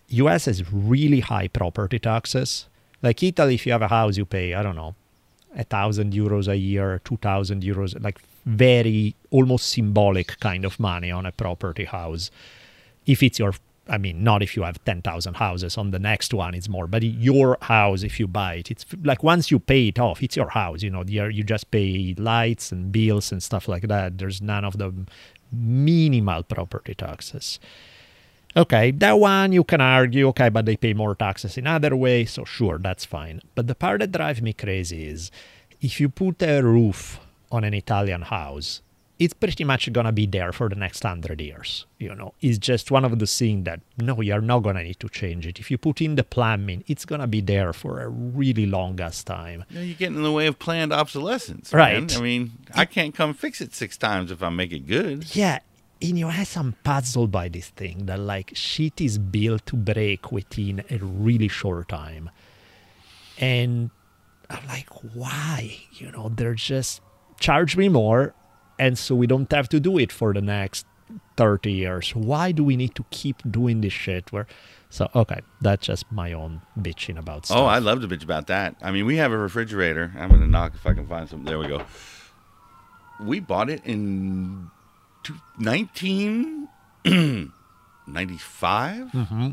US 0.09 0.45
has 0.45 0.71
really 0.71 1.21
high 1.21 1.47
property 1.47 1.99
taxes. 1.99 2.67
Like 3.01 3.23
Italy, 3.23 3.55
if 3.55 3.65
you 3.65 3.71
have 3.71 3.81
a 3.81 3.87
house, 3.87 4.17
you 4.17 4.25
pay, 4.25 4.53
I 4.53 4.63
don't 4.63 4.75
know, 4.75 4.95
a 5.55 5.63
thousand 5.63 6.11
euros 6.13 6.47
a 6.47 6.57
year, 6.57 6.99
two 7.05 7.17
thousand 7.17 7.63
euros, 7.63 8.01
like 8.03 8.19
very 8.45 9.15
almost 9.31 9.69
symbolic 9.69 10.39
kind 10.39 10.65
of 10.65 10.79
money 10.79 11.11
on 11.11 11.25
a 11.25 11.31
property 11.31 11.85
house. 11.85 12.31
If 13.05 13.21
it's 13.23 13.39
your, 13.39 13.53
I 13.87 13.97
mean, 13.97 14.23
not 14.23 14.41
if 14.41 14.55
you 14.55 14.63
have 14.63 14.83
ten 14.85 15.01
thousand 15.01 15.35
houses. 15.35 15.77
On 15.77 15.91
the 15.91 15.99
next 15.99 16.33
one, 16.33 16.53
it's 16.53 16.69
more. 16.69 16.87
But 16.87 17.03
your 17.03 17.57
house, 17.61 18.03
if 18.03 18.19
you 18.19 18.27
buy 18.27 18.55
it, 18.55 18.71
it's 18.71 18.85
like 19.03 19.23
once 19.23 19.51
you 19.51 19.59
pay 19.59 19.89
it 19.89 19.99
off, 19.99 20.21
it's 20.23 20.35
your 20.35 20.49
house. 20.49 20.83
You 20.83 20.91
know, 20.91 21.03
you 21.05 21.25
you 21.27 21.43
just 21.43 21.71
pay 21.71 22.15
lights 22.17 22.71
and 22.71 22.91
bills 22.91 23.31
and 23.31 23.41
stuff 23.41 23.67
like 23.67 23.87
that. 23.87 24.17
There's 24.17 24.41
none 24.41 24.65
of 24.65 24.77
the 24.77 24.93
minimal 25.51 26.43
property 26.43 26.95
taxes. 26.95 27.59
Okay, 28.57 28.91
that 28.91 29.19
one 29.19 29.51
you 29.51 29.65
can 29.65 29.81
argue, 29.81 30.29
okay, 30.29 30.47
but 30.47 30.65
they 30.65 30.77
pay 30.77 30.93
more 30.93 31.13
taxes 31.13 31.57
in 31.57 31.67
other 31.67 31.93
ways, 31.93 32.31
so 32.31 32.45
sure, 32.45 32.77
that's 32.77 33.03
fine. 33.03 33.41
But 33.53 33.67
the 33.67 33.75
part 33.75 33.99
that 33.99 34.13
drives 34.13 34.41
me 34.41 34.53
crazy 34.53 35.07
is 35.07 35.29
if 35.81 35.99
you 35.99 36.07
put 36.07 36.41
a 36.41 36.61
roof 36.61 37.19
on 37.55 37.63
an 37.63 37.73
Italian 37.73 38.21
house, 38.21 38.81
it's 39.17 39.33
pretty 39.33 39.63
much 39.63 39.91
gonna 39.93 40.11
be 40.11 40.25
there 40.25 40.51
for 40.51 40.67
the 40.67 40.75
next 40.75 41.03
hundred 41.03 41.39
years. 41.39 41.85
You 41.99 42.13
know, 42.15 42.33
it's 42.41 42.57
just 42.57 42.91
one 42.91 43.05
of 43.05 43.17
the 43.17 43.25
things 43.25 43.63
that 43.65 43.79
no, 43.97 44.19
you're 44.21 44.41
not 44.41 44.59
gonna 44.59 44.83
need 44.83 44.99
to 44.99 45.09
change 45.09 45.47
it. 45.47 45.59
If 45.59 45.71
you 45.71 45.77
put 45.77 46.01
in 46.01 46.15
the 46.15 46.23
plumbing, 46.23 46.83
it's 46.87 47.05
gonna 47.05 47.27
be 47.27 47.41
there 47.41 47.71
for 47.71 48.01
a 48.01 48.09
really 48.09 48.65
long 48.65 48.99
ass 48.99 49.23
time. 49.23 49.63
You 49.69 49.75
know, 49.75 49.81
you're 49.83 49.95
getting 49.95 50.17
in 50.17 50.23
the 50.23 50.31
way 50.31 50.47
of 50.47 50.59
planned 50.59 50.91
obsolescence. 50.91 51.73
Right. 51.73 52.01
man. 52.01 52.17
I 52.17 52.21
mean, 52.21 52.51
I 52.73 52.85
can't 52.85 53.15
come 53.15 53.33
fix 53.33 53.61
it 53.61 53.73
six 53.73 53.97
times 53.97 54.31
if 54.31 54.43
I 54.43 54.49
make 54.49 54.73
it 54.73 54.85
good. 54.85 55.33
Yeah, 55.33 55.59
in 56.01 56.17
US, 56.17 56.57
I'm 56.57 56.73
puzzled 56.83 57.31
by 57.31 57.47
this 57.47 57.69
thing 57.69 58.05
that 58.07 58.19
like 58.19 58.51
shit 58.53 58.99
is 58.99 59.17
built 59.17 59.65
to 59.67 59.75
break 59.77 60.31
within 60.31 60.83
a 60.89 60.97
really 60.97 61.47
short 61.47 61.89
time. 61.89 62.29
And 63.37 63.91
I'm 64.49 64.67
like, 64.67 64.89
why? 65.13 65.77
You 65.93 66.11
know, 66.11 66.29
they're 66.29 66.53
just 66.53 67.01
charge 67.39 67.75
me 67.77 67.89
more. 67.89 68.33
And 68.77 68.97
so 68.97 69.15
we 69.15 69.25
don't 69.27 69.49
have 69.51 69.69
to 69.69 69.79
do 69.79 69.97
it 69.97 70.11
for 70.11 70.33
the 70.33 70.41
next 70.41 70.85
30 71.37 71.71
years. 71.71 72.13
Why 72.15 72.51
do 72.51 72.63
we 72.63 72.75
need 72.75 72.93
to 72.95 73.05
keep 73.09 73.41
doing 73.49 73.81
this 73.81 73.93
shit? 73.93 74.31
Where, 74.33 74.47
so 74.89 75.09
okay, 75.15 75.41
that's 75.61 75.87
just 75.87 76.11
my 76.11 76.33
own 76.33 76.61
bitching 76.79 77.17
about 77.17 77.45
stuff. 77.45 77.57
Oh, 77.57 77.65
I 77.65 77.79
love 77.79 78.01
to 78.01 78.07
bitch 78.07 78.23
about 78.23 78.47
that. 78.47 78.75
I 78.81 78.91
mean, 78.91 79.05
we 79.05 79.15
have 79.17 79.31
a 79.31 79.37
refrigerator. 79.37 80.11
I'm 80.17 80.29
gonna 80.29 80.47
knock 80.47 80.73
if 80.75 80.85
I 80.85 80.93
can 80.93 81.07
find 81.07 81.29
some. 81.29 81.45
There 81.45 81.57
we 81.59 81.67
go. 81.67 81.83
We 83.21 83.39
bought 83.39 83.69
it 83.69 83.81
in 83.85 84.69
1995. 85.57 87.45
Mm-hmm. 89.15 89.49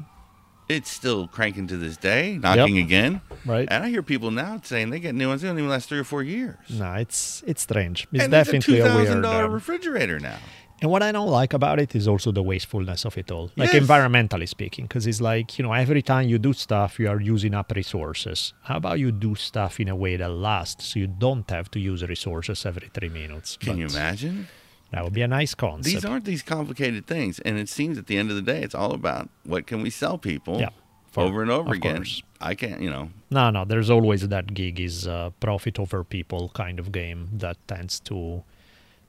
It's 0.76 0.90
still 0.90 1.26
cranking 1.28 1.66
to 1.68 1.76
this 1.76 1.96
day, 1.96 2.38
knocking 2.42 2.78
again. 2.78 3.20
right. 3.44 3.68
And 3.70 3.84
I 3.84 3.88
hear 3.94 4.02
people 4.02 4.30
now 4.30 4.60
saying 4.62 4.90
they 4.90 5.00
get 5.00 5.14
new 5.14 5.28
ones. 5.28 5.42
They 5.42 5.48
don't 5.48 5.58
even 5.58 5.70
last 5.70 5.88
three 5.88 5.98
or 5.98 6.04
four 6.14 6.22
years. 6.22 6.56
No, 6.70 6.90
it's 6.94 7.42
it's 7.46 7.62
strange. 7.62 7.98
It's 8.12 8.22
and 8.24 8.30
definitely 8.30 8.58
it's 8.58 8.68
a 8.68 8.72
two 8.72 8.82
thousand 8.82 9.22
weird. 9.22 9.44
um, 9.46 9.52
refrigerator 9.52 10.18
now. 10.20 10.38
And 10.80 10.90
what 10.90 11.00
I 11.08 11.12
don't 11.12 11.28
like 11.40 11.52
about 11.60 11.78
it 11.78 11.94
is 11.94 12.08
also 12.08 12.32
the 12.32 12.42
wastefulness 12.42 13.04
of 13.04 13.16
it 13.16 13.30
all, 13.30 13.52
like 13.56 13.72
Yes. 13.72 13.84
environmentally 13.84 14.48
speaking, 14.48 14.86
because 14.86 15.06
it's 15.06 15.20
like, 15.20 15.56
you 15.56 15.62
know, 15.64 15.72
every 15.72 16.02
time 16.02 16.24
you 16.28 16.38
do 16.40 16.52
stuff, 16.52 16.98
you 16.98 17.08
are 17.08 17.20
using 17.20 17.54
up 17.54 17.70
resources. 17.70 18.52
How 18.62 18.78
about 18.78 18.98
you 18.98 19.12
do 19.12 19.36
stuff 19.36 19.78
in 19.78 19.88
a 19.88 19.94
way 19.94 20.16
that 20.16 20.30
lasts 20.30 20.82
so 20.88 20.98
you 20.98 21.06
don't 21.06 21.48
have 21.50 21.70
to 21.74 21.78
use 21.78 22.02
resources 22.14 22.66
every 22.66 22.88
three 22.92 23.10
minutes? 23.10 23.56
Can 23.58 23.78
you 23.78 23.86
imagine? 23.86 24.48
That 24.92 25.04
would 25.04 25.12
be 25.14 25.22
a 25.22 25.28
nice 25.28 25.54
concept. 25.54 25.84
These 25.94 26.04
aren't 26.04 26.24
these 26.26 26.42
complicated 26.42 27.06
things, 27.06 27.38
and 27.40 27.58
it 27.58 27.68
seems 27.68 27.96
at 27.98 28.06
the 28.06 28.18
end 28.18 28.28
of 28.30 28.36
the 28.36 28.42
day, 28.42 28.62
it's 28.62 28.74
all 28.74 28.92
about 28.92 29.28
what 29.44 29.66
can 29.66 29.82
we 29.82 29.90
sell 29.90 30.18
people 30.18 30.60
Yeah, 30.60 30.68
for- 31.10 31.22
over 31.24 31.40
and 31.42 31.50
over 31.50 31.70
of 31.70 31.76
again. 31.76 31.96
course. 31.96 32.22
I 32.40 32.54
can't, 32.54 32.80
you 32.82 32.90
know. 32.90 33.10
No, 33.30 33.50
no, 33.50 33.64
there's 33.64 33.88
always 33.88 34.28
that 34.28 34.52
gig 34.52 34.78
is 34.80 35.06
uh, 35.06 35.30
profit 35.40 35.78
over 35.78 36.04
people 36.04 36.50
kind 36.54 36.78
of 36.78 36.92
game 36.92 37.28
that 37.32 37.56
tends 37.66 38.00
to 38.00 38.42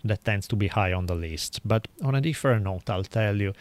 that 0.05 0.23
tends 0.25 0.47
to 0.49 0.55
be 0.55 0.67
high 0.67 0.91
on 0.93 1.05
the 1.05 1.15
list. 1.15 1.61
But 1.65 1.87
on 2.03 2.13
a 2.15 2.19
different 2.21 2.63
note, 2.65 2.89
I'll 2.89 3.05
tell 3.05 3.37
you, 3.37 3.53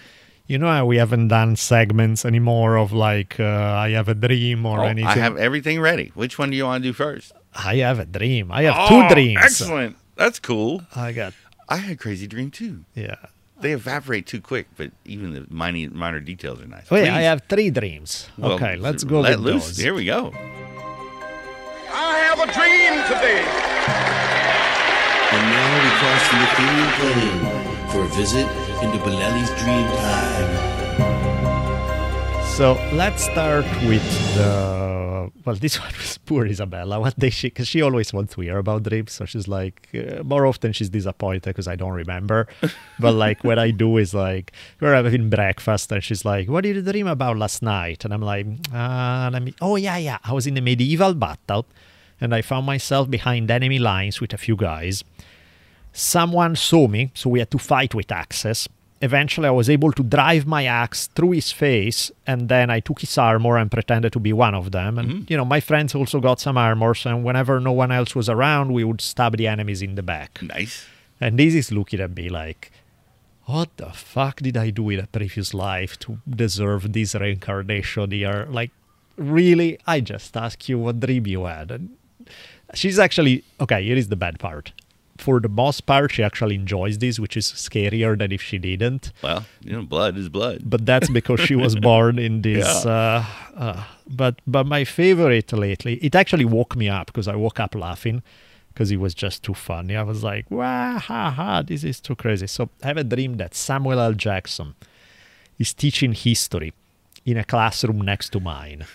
you 0.48 0.58
know 0.58 0.66
how 0.68 0.84
we 0.86 0.96
haven't 0.98 1.28
done 1.28 1.54
segments 1.56 2.24
anymore 2.24 2.76
of 2.76 2.92
like 2.92 3.38
uh, 3.40 3.44
I 3.86 3.90
have 3.90 4.08
a 4.08 4.14
dream 4.14 4.66
or 4.66 4.80
Oh, 4.80 4.84
anything. 4.84 5.08
I 5.08 5.16
have 5.16 5.36
everything 5.36 5.80
ready. 5.80 6.10
Which 6.14 6.38
one 6.38 6.50
do 6.50 6.56
you 6.56 6.64
want 6.64 6.82
to 6.82 6.88
do 6.88 6.92
first? 6.92 7.32
I 7.54 7.76
have 7.76 7.98
a 7.98 8.04
dream. 8.04 8.50
I 8.52 8.62
have 8.62 8.74
Oh, 8.76 8.88
two 9.08 9.14
dreams. 9.14 9.40
Excellent. 9.42 9.96
That's 10.16 10.38
cool. 10.40 10.82
I 10.94 11.12
got 11.12 11.32
I 11.72 11.76
had 11.76 11.98
crazy 11.98 12.26
dream 12.26 12.50
too. 12.50 12.84
yeah. 12.94 13.16
They 13.60 13.72
evaporate 13.72 14.26
too 14.26 14.40
quick, 14.40 14.66
but 14.76 14.90
even 15.04 15.32
the 15.34 15.46
minor 15.48 15.88
minor 15.90 16.18
details 16.18 16.60
are 16.60 16.66
nice. 16.66 16.86
Oh, 16.90 16.96
Wait, 16.96 17.08
I 17.08 17.20
have 17.22 17.42
three 17.48 17.70
dreams. 17.70 18.26
Well, 18.36 18.52
okay, 18.54 18.74
let's 18.76 19.04
go 19.04 19.20
Let 19.20 19.38
loose. 19.38 19.66
those. 19.68 19.76
Here 19.78 19.94
we 19.94 20.04
go. 20.04 20.32
I 21.94 22.14
have 22.26 22.38
a 22.42 22.48
dream 22.58 22.92
today. 23.06 23.44
And 25.32 25.42
now 25.54 25.70
we 25.78 25.90
cross 26.00 26.22
the 26.32 26.38
ethereal 26.48 26.90
plane 26.98 27.40
for 27.92 28.00
a 28.02 28.10
visit 28.18 28.48
into 28.82 28.98
Bolelli's 28.98 29.50
dream 29.62 29.86
time. 30.02 30.50
So 32.56 32.66
let's 32.92 33.22
start 33.22 33.64
with 33.86 34.02
the 34.34 34.91
well. 35.44 35.56
This 35.56 35.78
one 35.84 35.92
was 35.98 36.18
poor 36.18 36.46
Isabella. 36.46 36.98
What 37.00 37.18
day 37.18 37.30
she? 37.30 37.48
Because 37.48 37.68
she 37.68 37.82
always 37.82 38.12
wants 38.12 38.34
to 38.34 38.40
hear 38.40 38.58
about 38.58 38.82
dreams. 38.82 39.12
So 39.12 39.24
she's 39.24 39.48
like, 39.48 39.88
uh, 39.94 40.22
more 40.22 40.46
often 40.46 40.72
she's 40.72 40.88
disappointed 40.88 41.44
because 41.44 41.68
I 41.68 41.76
don't 41.76 41.92
remember. 41.92 42.48
but 42.98 43.12
like 43.12 43.44
what 43.44 43.58
I 43.58 43.70
do 43.70 43.96
is 43.98 44.14
like 44.14 44.52
we're 44.80 44.94
having 44.94 45.30
breakfast 45.30 45.92
and 45.92 46.02
she's 46.02 46.24
like, 46.24 46.48
"What 46.48 46.62
did 46.64 46.76
you 46.76 46.82
dream 46.82 47.06
about 47.06 47.36
last 47.36 47.62
night?" 47.62 48.04
And 48.04 48.12
I'm 48.14 48.22
like, 48.22 48.46
uh, 48.72 49.30
"Let 49.32 49.42
me." 49.42 49.54
Oh 49.60 49.76
yeah, 49.76 49.96
yeah. 49.98 50.18
I 50.24 50.32
was 50.32 50.46
in 50.46 50.56
a 50.56 50.60
medieval 50.60 51.14
battle, 51.14 51.66
and 52.20 52.34
I 52.34 52.42
found 52.42 52.66
myself 52.66 53.10
behind 53.10 53.50
enemy 53.50 53.78
lines 53.78 54.20
with 54.20 54.32
a 54.32 54.38
few 54.38 54.56
guys. 54.56 55.04
Someone 55.92 56.56
saw 56.56 56.88
me, 56.88 57.10
so 57.14 57.28
we 57.28 57.40
had 57.40 57.50
to 57.50 57.58
fight 57.58 57.94
with 57.94 58.10
axes. 58.10 58.68
Eventually, 59.02 59.48
I 59.48 59.50
was 59.50 59.68
able 59.68 59.90
to 59.92 60.02
drive 60.04 60.46
my 60.46 60.64
axe 60.64 61.08
through 61.08 61.32
his 61.32 61.50
face, 61.50 62.12
and 62.24 62.48
then 62.48 62.70
I 62.70 62.78
took 62.78 63.00
his 63.00 63.18
armor 63.18 63.58
and 63.58 63.68
pretended 63.68 64.12
to 64.12 64.20
be 64.20 64.32
one 64.32 64.54
of 64.54 64.70
them. 64.70 64.96
And, 64.96 65.08
mm-hmm. 65.08 65.24
you 65.28 65.36
know, 65.36 65.44
my 65.44 65.58
friends 65.58 65.94
also 65.94 66.20
got 66.20 66.38
some 66.38 66.56
armors, 66.56 67.04
and 67.04 67.24
whenever 67.24 67.58
no 67.58 67.72
one 67.72 67.90
else 67.90 68.14
was 68.14 68.28
around, 68.28 68.72
we 68.72 68.84
would 68.84 69.00
stab 69.00 69.36
the 69.36 69.48
enemies 69.48 69.82
in 69.82 69.96
the 69.96 70.02
back. 70.02 70.40
Nice. 70.40 70.86
And 71.20 71.36
this 71.36 71.54
is 71.54 71.72
looking 71.72 72.00
at 72.00 72.14
me 72.14 72.28
like, 72.28 72.70
what 73.46 73.76
the 73.76 73.90
fuck 73.90 74.36
did 74.36 74.56
I 74.56 74.70
do 74.70 74.88
in 74.90 75.00
a 75.00 75.08
previous 75.08 75.52
life 75.52 75.98
to 76.00 76.18
deserve 76.28 76.92
this 76.92 77.16
reincarnation 77.16 78.12
here? 78.12 78.46
Like, 78.48 78.70
really? 79.16 79.80
I 79.84 80.00
just 80.00 80.36
asked 80.36 80.68
you 80.68 80.78
what 80.78 81.00
dream 81.00 81.26
you 81.26 81.44
had. 81.44 81.72
And 81.72 81.96
she's 82.72 83.00
actually, 83.00 83.42
okay, 83.60 83.82
here 83.82 83.96
is 83.96 84.08
the 84.08 84.16
bad 84.16 84.38
part. 84.38 84.72
For 85.22 85.38
the 85.40 85.48
most 85.48 85.86
part, 85.86 86.10
she 86.12 86.22
actually 86.22 86.56
enjoys 86.56 86.98
this, 86.98 87.20
which 87.20 87.36
is 87.36 87.46
scarier 87.46 88.18
than 88.18 88.32
if 88.32 88.42
she 88.42 88.58
didn't. 88.58 89.12
Well, 89.22 89.44
you 89.62 89.72
know, 89.72 89.82
blood 89.82 90.16
is 90.18 90.28
blood. 90.28 90.62
But 90.64 90.84
that's 90.84 91.08
because 91.08 91.40
she 91.40 91.54
was 91.54 91.76
born 91.76 92.18
in 92.18 92.42
this. 92.48 92.84
Uh, 92.84 93.24
uh, 93.56 93.84
but 94.08 94.34
but 94.46 94.66
my 94.66 94.84
favorite 94.84 95.52
lately, 95.52 95.94
it 96.06 96.14
actually 96.14 96.44
woke 96.44 96.74
me 96.76 96.88
up 96.88 97.06
because 97.06 97.28
I 97.28 97.36
woke 97.36 97.60
up 97.60 97.74
laughing 97.74 98.22
because 98.68 98.90
it 98.90 98.96
was 98.96 99.14
just 99.14 99.42
too 99.42 99.54
funny. 99.54 99.94
I 99.94 100.02
was 100.02 100.24
like, 100.24 100.50
"Wow, 100.50 100.98
ha 100.98 101.30
ha, 101.30 101.62
this 101.62 101.84
is 101.84 102.00
too 102.00 102.16
crazy." 102.16 102.48
So 102.48 102.68
I 102.82 102.88
have 102.88 102.96
a 102.96 103.04
dream 103.04 103.36
that 103.36 103.54
Samuel 103.54 104.00
L. 104.00 104.14
Jackson 104.14 104.74
is 105.58 105.72
teaching 105.72 106.14
history 106.14 106.72
in 107.24 107.36
a 107.36 107.44
classroom 107.44 108.00
next 108.00 108.30
to 108.30 108.40
mine. 108.40 108.86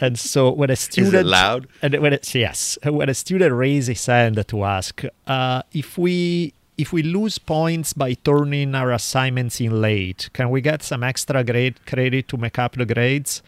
And 0.00 0.18
so 0.18 0.50
when 0.50 0.70
a 0.70 0.76
student 0.76 1.14
Is 1.14 1.20
it 1.20 1.26
loud? 1.26 1.66
and 1.82 1.94
when 2.00 2.12
it's 2.12 2.34
yes, 2.34 2.78
when 2.84 3.08
a 3.08 3.14
student 3.14 3.54
raises 3.54 3.88
his 3.88 4.06
hand 4.06 4.44
to 4.48 4.64
ask 4.64 5.02
uh, 5.26 5.62
if 5.72 5.96
we 5.96 6.52
if 6.76 6.92
we 6.92 7.02
lose 7.02 7.38
points 7.38 7.92
by 7.92 8.14
turning 8.14 8.74
our 8.74 8.92
assignments 8.92 9.60
in 9.60 9.80
late, 9.80 10.30
can 10.32 10.50
we 10.50 10.60
get 10.60 10.82
some 10.82 11.02
extra 11.02 11.42
grade 11.42 11.84
credit 11.86 12.28
to 12.28 12.36
make 12.36 12.58
up 12.58 12.74
the 12.76 12.84
grades? 12.86 13.42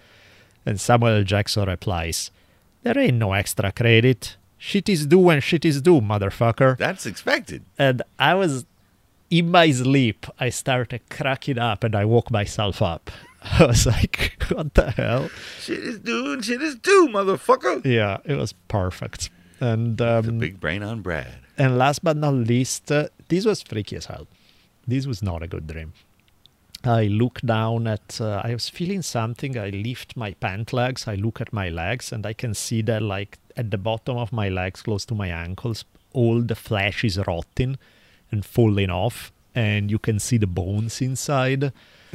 And 0.67 0.81
Samuel 0.81 1.23
Jackson 1.25 1.67
replies, 1.69 2.31
"There 2.83 2.99
ain't 2.99 3.19
no 3.19 3.33
extra 3.33 3.71
credit. 3.73 4.37
Shit 4.59 4.89
is 4.89 5.07
due 5.07 5.19
when 5.21 5.41
shit 5.41 5.65
is 5.65 5.81
due, 5.81 6.01
motherfucker." 6.01 6.77
That's 6.77 7.07
expected. 7.07 7.63
and 7.79 8.03
I 8.19 8.35
was 8.35 8.65
in 9.31 9.51
my 9.51 9.71
sleep. 9.71 10.27
I 10.41 10.49
started 10.51 11.01
cracking 11.09 11.59
up, 11.59 11.85
and 11.85 11.95
I 11.95 12.05
woke 12.05 12.31
myself 12.31 12.83
up. 12.83 13.11
I 13.59 13.67
was 13.67 13.87
like, 13.87 14.43
"What 14.51 14.75
the 14.75 14.91
hell?" 14.91 15.31
Shit 15.61 15.79
is 15.81 15.99
due 15.99 16.33
and 16.35 16.45
shit 16.45 16.61
is 16.63 16.77
due, 16.77 17.09
motherfucker. 17.11 17.85
Yeah, 17.85 18.19
it 18.25 18.35
was 18.37 18.53
perfect. 18.69 19.31
And 19.61 19.99
The 19.99 20.19
um, 20.19 20.39
big 20.39 20.61
brain 20.61 20.83
on 20.83 21.01
Brad. 21.03 21.35
and 21.59 21.77
last 21.79 22.03
but 22.03 22.17
not 22.17 22.35
least, 22.35 22.91
uh, 22.93 23.09
this 23.29 23.45
was 23.45 23.63
freaky 23.63 23.97
as 23.97 24.07
hell. 24.07 24.27
This 24.87 25.07
was 25.07 25.23
not 25.23 25.43
a 25.43 25.47
good 25.47 25.67
dream. 25.67 25.93
I 26.83 27.05
look 27.05 27.41
down 27.43 27.87
at. 27.87 28.21
Uh, 28.21 28.41
I 28.43 28.53
was 28.55 28.69
feeling 28.71 29.03
something. 29.03 29.59
I 29.59 29.69
lift 29.69 30.17
my 30.17 30.33
pant 30.35 30.73
legs. 30.73 31.07
I 31.07 31.15
look 31.15 31.41
at 31.41 31.53
my 31.53 31.69
legs, 31.69 32.11
and 32.13 32.25
I 32.27 32.33
can 32.33 32.55
see 32.55 32.81
that, 32.83 33.03
like 33.03 33.39
at 33.57 33.71
the 33.71 33.77
bottom 33.79 34.17
of 34.17 34.33
my 34.33 34.49
legs, 34.49 34.83
close 34.83 35.05
to 35.07 35.15
my 35.15 35.29
ankles, 35.29 35.85
all 36.15 36.41
the 36.41 36.55
flesh 36.55 37.05
is 37.05 37.19
rotting 37.27 37.77
and 38.31 38.45
falling 38.47 38.89
off, 38.91 39.31
and 39.55 39.91
you 39.91 39.99
can 39.99 40.19
see 40.19 40.39
the 40.39 40.47
bones 40.47 41.03
inside. 41.03 41.73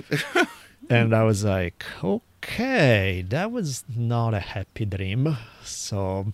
and 0.90 1.16
I 1.16 1.24
was 1.24 1.44
like, 1.44 1.86
okay, 2.04 3.26
that 3.30 3.52
was 3.52 3.84
not 3.96 4.34
a 4.34 4.40
happy 4.40 4.86
dream. 4.86 5.38
So, 5.64 6.34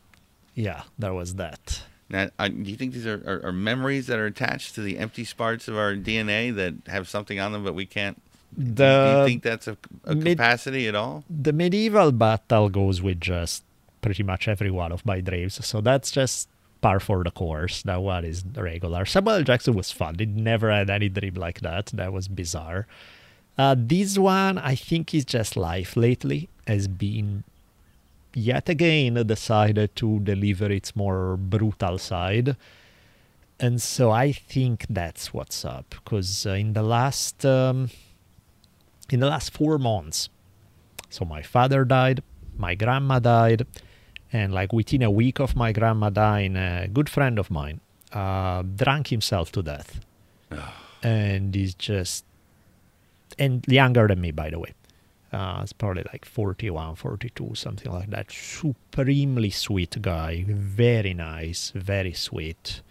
yeah, 0.56 0.84
that 1.00 1.14
was 1.14 1.36
that. 1.36 1.84
Now, 2.10 2.30
uh, 2.38 2.50
do 2.50 2.70
you 2.70 2.76
think 2.76 2.94
these 2.94 3.08
are, 3.08 3.24
are, 3.26 3.48
are 3.48 3.52
memories 3.54 4.08
that 4.08 4.20
are 4.20 4.26
attached 4.26 4.76
to 4.76 4.82
the 4.82 4.98
empty 4.98 5.26
parts 5.26 5.68
of 5.68 5.78
our 5.78 5.96
DNA 5.96 6.54
that 6.56 6.74
have 6.88 7.08
something 7.08 7.40
on 7.40 7.54
them, 7.54 7.64
but 7.64 7.74
we 7.74 7.86
can't? 7.86 8.22
do 8.54 8.84
you 8.84 9.26
think 9.26 9.44
that's 9.44 9.66
a, 9.68 9.78
a 10.04 10.14
mid- 10.14 10.38
capacity 10.38 10.86
at 10.88 10.94
all? 10.94 11.24
the 11.30 11.54
medieval 11.54 12.12
battle 12.12 12.68
goes 12.68 13.02
with 13.02 13.22
just 13.22 13.64
pretty 14.02 14.24
much 14.24 14.48
every 14.48 14.70
one 14.70 14.92
of 14.92 15.06
my 15.06 15.22
dreams. 15.22 15.66
So 15.66 15.80
that's 15.80 16.12
just 16.12 16.50
par 16.82 17.00
for 17.00 17.24
the 17.24 17.32
course. 17.32 17.84
That 17.84 18.02
one 18.02 18.26
is 18.26 18.44
regular. 18.56 19.06
Samuel 19.06 19.44
Jackson 19.44 19.74
was 19.74 19.92
fun. 19.92 20.18
It 20.20 20.30
never 20.30 20.70
had 20.70 20.90
any 20.90 21.08
dream 21.08 21.36
like 21.36 21.62
that. 21.62 21.88
That 21.94 22.12
was 22.12 22.28
bizarre. 22.28 22.88
Uh, 23.58 23.76
this 23.78 24.18
one, 24.18 24.58
I 24.58 24.76
think, 24.76 25.14
is 25.14 25.26
just 25.26 25.56
life 25.56 25.96
lately 25.96 26.50
has 26.68 26.88
been 26.88 27.44
yet 28.34 28.70
again 28.70 29.16
decided 29.28 29.96
to 29.98 30.20
deliver 30.20 30.72
its 30.72 30.96
more 30.96 31.38
brutal 31.38 31.98
side. 31.98 32.56
And 33.60 33.82
so 33.82 34.10
I 34.10 34.32
think 34.32 34.86
that's 34.90 35.34
what's 35.34 35.64
up. 35.66 35.90
Because 35.90 36.46
uh, 36.46 36.52
in 36.52 36.74
the 36.74 36.82
last 36.82 37.46
um, 37.46 37.90
in 39.10 39.20
the 39.20 39.28
last 39.28 39.54
four 39.54 39.78
months, 39.78 40.30
so 41.10 41.26
my 41.26 41.42
father 41.42 41.84
died, 41.84 42.24
my 42.58 42.74
grandma 42.74 43.20
died, 43.20 43.68
and 44.32 44.54
like 44.54 44.74
within 44.74 45.04
a 45.04 45.12
week 45.12 45.40
of 45.40 45.56
my 45.56 45.72
grandma 45.74 46.10
dying, 46.10 46.56
a 46.56 46.88
good 46.88 47.10
friend 47.10 47.38
of 47.38 47.52
mine 47.52 47.82
uh, 48.14 48.64
drank 48.64 49.10
himself 49.10 49.52
to 49.52 49.62
death, 49.62 50.00
and 51.04 51.54
he's 51.54 51.76
just 51.76 52.26
and 53.42 53.54
younger 53.68 54.06
than 54.08 54.20
me, 54.22 54.32
by 54.32 54.50
the 54.54 54.60
way. 54.60 54.74
Uh, 55.34 55.60
it's 55.64 55.74
probably 55.74 56.04
like 56.14 56.26
41, 56.26 56.96
42, 56.96 57.56
something 57.56 57.92
like 57.92 58.10
that. 58.10 58.28
Supremely 58.32 59.50
sweet 59.50 60.02
guy, 60.02 60.44
very 60.48 61.14
nice, 61.14 61.72
very 61.76 62.14
sweet. 62.14 62.82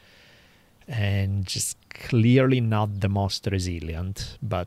and 0.88 1.44
just 1.46 1.76
clearly 2.08 2.60
not 2.60 2.88
the 3.00 3.08
most 3.08 3.46
resilient. 3.46 4.38
But 4.42 4.66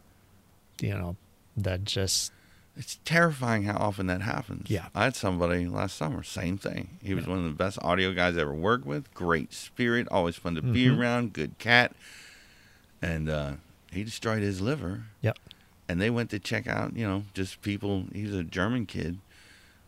you 0.79 0.93
know, 0.99 1.15
that 1.57 1.83
just 1.83 2.31
It's 2.77 2.97
terrifying 3.05 3.63
how 3.69 3.77
often 3.87 4.07
that 4.07 4.21
happens. 4.21 4.69
Yeah. 4.69 4.87
I 4.95 5.03
had 5.05 5.15
somebody 5.15 5.67
last 5.67 5.97
summer, 5.97 6.23
same 6.23 6.57
thing. 6.57 6.83
He 7.03 7.13
was 7.13 7.27
one 7.27 7.39
of 7.39 7.43
the 7.43 7.57
best 7.65 7.77
audio 7.81 8.13
guys 8.13 8.37
I 8.37 8.41
ever 8.41 8.53
worked 8.69 8.85
with. 8.85 9.13
Great 9.13 9.51
spirit, 9.53 10.07
always 10.09 10.35
fun 10.37 10.55
to 10.55 10.61
be 10.61 10.85
Mhm. 10.85 10.97
around, 10.97 11.33
good 11.33 11.53
cat. 11.59 11.91
And 13.01 13.27
uh, 13.29 13.51
he 13.91 14.03
destroyed 14.03 14.41
his 14.43 14.61
liver. 14.61 15.03
yeah. 15.21 15.33
And 15.89 15.99
they 16.01 16.09
went 16.09 16.29
to 16.31 16.39
check 16.39 16.65
out, 16.67 16.95
you 16.95 17.05
know, 17.07 17.23
just 17.33 17.61
people. 17.61 18.05
He's 18.13 18.33
a 18.33 18.43
German 18.43 18.85
kid. 18.85 19.19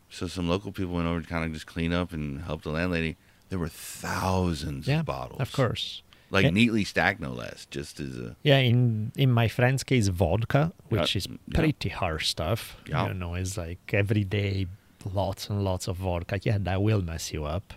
So 0.09 0.27
some 0.27 0.47
local 0.47 0.71
people 0.71 0.93
went 0.93 1.07
over 1.07 1.21
to 1.21 1.27
kind 1.27 1.45
of 1.45 1.51
just 1.53 1.65
clean 1.65 1.93
up 1.93 2.11
and 2.13 2.41
help 2.43 2.61
the 2.63 2.69
landlady. 2.69 3.15
There 3.49 3.59
were 3.59 3.69
thousands 3.69 4.87
Yeah, 4.87 4.99
of 5.01 5.05
bottles. 5.05 5.39
of 5.41 5.51
course. 5.51 6.01
Like 6.31 6.43
Yeah. 6.45 6.49
neatly 6.51 6.83
stacked, 6.83 7.19
no 7.21 7.31
less, 7.31 7.67
just 7.69 7.99
as 7.99 8.17
a. 8.17 8.35
Yeah, 8.43 8.57
in 8.57 9.11
in 9.15 9.31
my 9.31 9.47
friend's 9.47 9.83
case, 9.83 10.07
vodka, 10.07 10.73
which 10.89 11.15
Uh, 11.15 11.19
is 11.19 11.27
yeah. 11.27 11.37
pretty 11.59 11.89
harsh 11.89 12.27
stuff. 12.27 12.77
Yeah. 12.89 13.07
You 13.07 13.13
know, 13.13 13.35
it's 13.35 13.57
like 13.57 13.93
every 13.93 14.23
day, 14.23 14.67
lots 15.13 15.49
and 15.49 15.63
lots 15.63 15.87
of 15.87 15.97
vodka. 15.97 16.39
Yeah, 16.43 16.57
that 16.61 16.81
will 16.81 17.01
mess 17.01 17.31
you 17.33 17.45
up. 17.45 17.73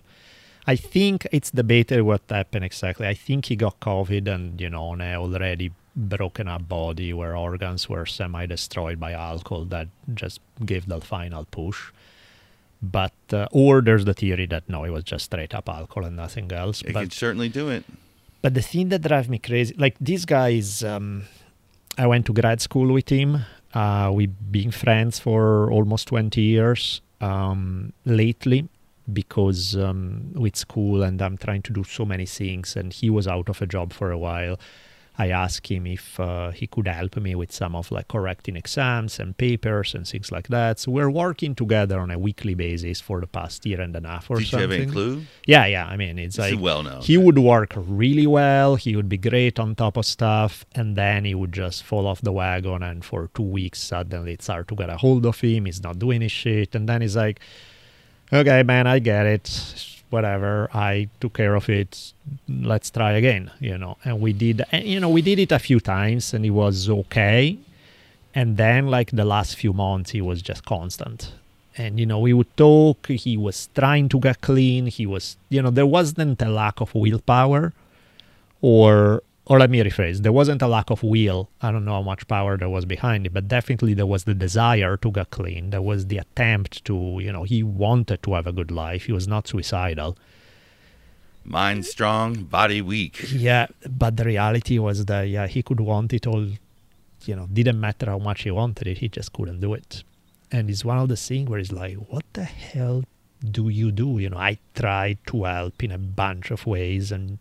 I 0.66 0.76
think 0.76 1.26
it's 1.32 1.50
debated 1.50 2.02
what 2.02 2.22
happened 2.28 2.64
exactly. 2.64 3.06
I 3.06 3.14
think 3.14 3.46
he 3.46 3.56
got 3.56 3.80
COVID 3.80 4.26
and, 4.28 4.60
you 4.60 4.68
know, 4.70 4.94
already 5.24 5.70
broken 5.98 6.48
up 6.48 6.68
body 6.68 7.12
where 7.12 7.36
organs 7.36 7.88
were 7.88 8.06
semi 8.06 8.46
destroyed 8.46 9.00
by 9.00 9.12
alcohol 9.12 9.64
that 9.66 9.88
just 10.14 10.40
gave 10.64 10.86
the 10.86 11.00
final 11.00 11.44
push. 11.44 11.90
But, 12.80 13.12
uh, 13.32 13.48
or 13.50 13.80
there's 13.80 14.04
the 14.04 14.14
theory 14.14 14.46
that 14.46 14.68
no, 14.68 14.84
it 14.84 14.90
was 14.90 15.02
just 15.02 15.24
straight 15.24 15.52
up 15.52 15.68
alcohol 15.68 16.04
and 16.04 16.16
nothing 16.16 16.52
else. 16.52 16.80
It 16.82 16.92
but 16.92 17.00
could 17.00 17.12
certainly 17.12 17.48
do 17.48 17.68
it. 17.68 17.84
but 18.40 18.54
the 18.54 18.62
thing 18.62 18.88
that 18.90 19.02
drives 19.02 19.28
me 19.28 19.38
crazy, 19.38 19.74
like 19.76 19.96
these 20.00 20.24
guys 20.24 20.84
um, 20.84 21.24
I 21.98 22.06
went 22.06 22.26
to 22.26 22.32
grad 22.32 22.60
school 22.60 22.92
with 22.92 23.08
him. 23.08 23.44
Uh, 23.74 24.12
we've 24.14 24.34
been 24.52 24.70
friends 24.70 25.18
for 25.18 25.70
almost 25.72 26.06
20 26.08 26.40
years 26.40 27.00
um, 27.20 27.92
lately 28.04 28.68
because 29.12 29.76
um, 29.76 30.32
with 30.34 30.54
school 30.54 31.02
and 31.02 31.20
I'm 31.20 31.36
trying 31.36 31.62
to 31.62 31.72
do 31.72 31.82
so 31.82 32.04
many 32.04 32.24
things. 32.24 32.76
And 32.76 32.92
he 32.92 33.10
was 33.10 33.26
out 33.26 33.48
of 33.48 33.60
a 33.60 33.66
job 33.66 33.92
for 33.92 34.12
a 34.12 34.18
while. 34.18 34.60
I 35.20 35.30
asked 35.30 35.66
him 35.66 35.84
if 35.86 36.20
uh, 36.20 36.52
he 36.52 36.68
could 36.68 36.86
help 36.86 37.16
me 37.16 37.34
with 37.34 37.50
some 37.50 37.74
of 37.74 37.90
like 37.90 38.06
correcting 38.06 38.54
exams 38.54 39.18
and 39.18 39.36
papers 39.36 39.92
and 39.92 40.06
things 40.06 40.30
like 40.30 40.46
that. 40.48 40.78
So 40.78 40.92
we're 40.92 41.10
working 41.10 41.56
together 41.56 41.98
on 41.98 42.12
a 42.12 42.18
weekly 42.18 42.54
basis 42.54 43.00
for 43.00 43.20
the 43.20 43.26
past 43.26 43.66
year 43.66 43.80
and 43.80 43.96
a 43.96 44.08
half 44.08 44.30
or 44.30 44.36
Did 44.36 44.52
you 44.52 44.58
have 44.58 44.70
any 44.70 44.86
clue? 44.86 45.24
Yeah, 45.44 45.66
yeah. 45.66 45.86
I 45.86 45.96
mean, 45.96 46.20
it's 46.20 46.36
This 46.36 46.52
like 46.52 46.60
well 46.60 46.84
known. 46.84 47.02
He 47.02 47.16
would 47.16 47.38
work 47.38 47.74
really 47.76 48.28
well. 48.28 48.76
He 48.76 48.94
would 48.94 49.08
be 49.08 49.18
great 49.18 49.58
on 49.58 49.74
top 49.74 49.96
of 49.96 50.06
stuff, 50.06 50.64
and 50.76 50.94
then 50.94 51.24
he 51.24 51.34
would 51.34 51.52
just 51.52 51.82
fall 51.82 52.06
off 52.06 52.20
the 52.20 52.32
wagon. 52.32 52.84
And 52.84 53.04
for 53.04 53.28
two 53.34 53.42
weeks, 53.42 53.80
suddenly 53.82 54.34
it's 54.34 54.46
hard 54.46 54.68
to 54.68 54.76
get 54.76 54.88
a 54.88 54.98
hold 54.98 55.26
of 55.26 55.40
him. 55.40 55.64
He's 55.64 55.82
not 55.82 55.98
doing 55.98 56.20
his 56.20 56.30
shit, 56.30 56.76
and 56.76 56.88
then 56.88 57.00
he's 57.02 57.16
like, 57.16 57.40
"Okay, 58.32 58.62
man, 58.62 58.86
I 58.86 59.00
get 59.00 59.26
it. 59.26 59.97
Whatever. 60.10 60.68
I 60.72 61.08
took 61.20 61.34
care 61.34 61.54
of 61.54 61.68
it. 61.68 62.12
Let's 62.48 62.90
try 62.90 63.12
again." 63.12 63.50
You 63.60 63.78
know, 63.78 63.96
and 64.04 64.20
we 64.20 64.32
did. 64.32 64.64
And, 64.72 64.84
you 64.84 65.00
know, 65.00 65.10
we 65.10 65.22
did 65.22 65.38
it 65.38 65.52
a 65.52 65.58
few 65.58 65.80
times, 65.80 66.34
and 66.34 66.44
it 66.44 66.50
was 66.50 66.88
okay. 66.88 67.58
And 68.34 68.56
then, 68.56 68.86
like 68.86 69.10
the 69.10 69.24
last 69.24 69.56
few 69.56 69.72
months, 69.72 70.10
he 70.10 70.20
was 70.20 70.42
just 70.42 70.64
constant 70.64 71.32
and 71.78 71.98
you 72.00 72.04
know 72.04 72.18
we 72.18 72.32
would 72.32 72.54
talk 72.56 73.06
he 73.06 73.36
was 73.36 73.68
trying 73.74 74.08
to 74.08 74.18
get 74.18 74.40
clean 74.40 74.86
he 74.86 75.06
was 75.06 75.36
you 75.48 75.62
know 75.62 75.70
there 75.70 75.86
wasn't 75.86 76.42
a 76.42 76.48
lack 76.48 76.80
of 76.80 76.94
willpower 76.94 77.72
or 78.60 79.22
or 79.48 79.58
let 79.58 79.70
me 79.70 79.78
rephrase 79.82 80.18
there 80.22 80.32
wasn't 80.32 80.60
a 80.62 80.68
lack 80.68 80.90
of 80.90 81.02
will. 81.02 81.48
I 81.62 81.72
don't 81.72 81.84
know 81.84 81.94
how 81.94 82.02
much 82.02 82.28
power 82.28 82.56
there 82.56 82.68
was 82.68 82.84
behind 82.84 83.26
it 83.26 83.32
but 83.32 83.48
definitely 83.48 83.94
there 83.94 84.06
was 84.14 84.24
the 84.24 84.34
desire 84.34 84.96
to 84.98 85.10
get 85.10 85.30
clean. 85.30 85.70
There 85.70 85.82
was 85.82 86.06
the 86.06 86.18
attempt 86.18 86.84
to 86.84 87.18
you 87.20 87.32
know 87.32 87.44
he 87.44 87.62
wanted 87.62 88.22
to 88.24 88.34
have 88.34 88.46
a 88.46 88.52
good 88.52 88.70
life. 88.70 89.04
He 89.06 89.12
was 89.12 89.26
not 89.26 89.48
suicidal. 89.48 90.16
Mind 91.44 91.86
strong, 91.86 92.34
body 92.44 92.82
weak. 92.82 93.14
yeah 93.32 93.66
but 93.88 94.16
the 94.18 94.24
reality 94.24 94.78
was 94.78 95.06
that 95.06 95.22
yeah 95.22 95.46
he 95.46 95.62
could 95.62 95.80
want 95.80 96.12
it 96.12 96.26
all 96.26 96.46
you 97.24 97.34
know 97.36 97.46
didn't 97.52 97.80
matter 97.80 98.06
how 98.06 98.18
much 98.18 98.42
he 98.42 98.50
wanted 98.50 98.86
it 98.86 98.98
he 98.98 99.08
just 99.08 99.32
couldn't 99.32 99.60
do 99.60 99.72
it. 99.74 100.02
And 100.52 100.68
it's 100.70 100.84
one 100.84 100.98
of 100.98 101.08
the 101.08 101.16
things 101.16 101.48
where 101.48 101.58
it's 101.58 101.72
like 101.72 101.96
what 102.12 102.24
the 102.34 102.44
hell 102.44 103.02
do 103.58 103.68
you 103.68 103.90
do? 103.92 104.18
You 104.18 104.30
know 104.30 104.38
i 104.38 104.58
tried 104.74 105.18
to 105.28 105.44
help 105.44 105.82
in 105.82 105.92
a 105.92 105.98
bunch 105.98 106.50
of 106.50 106.66
ways 106.66 107.12
and 107.12 107.38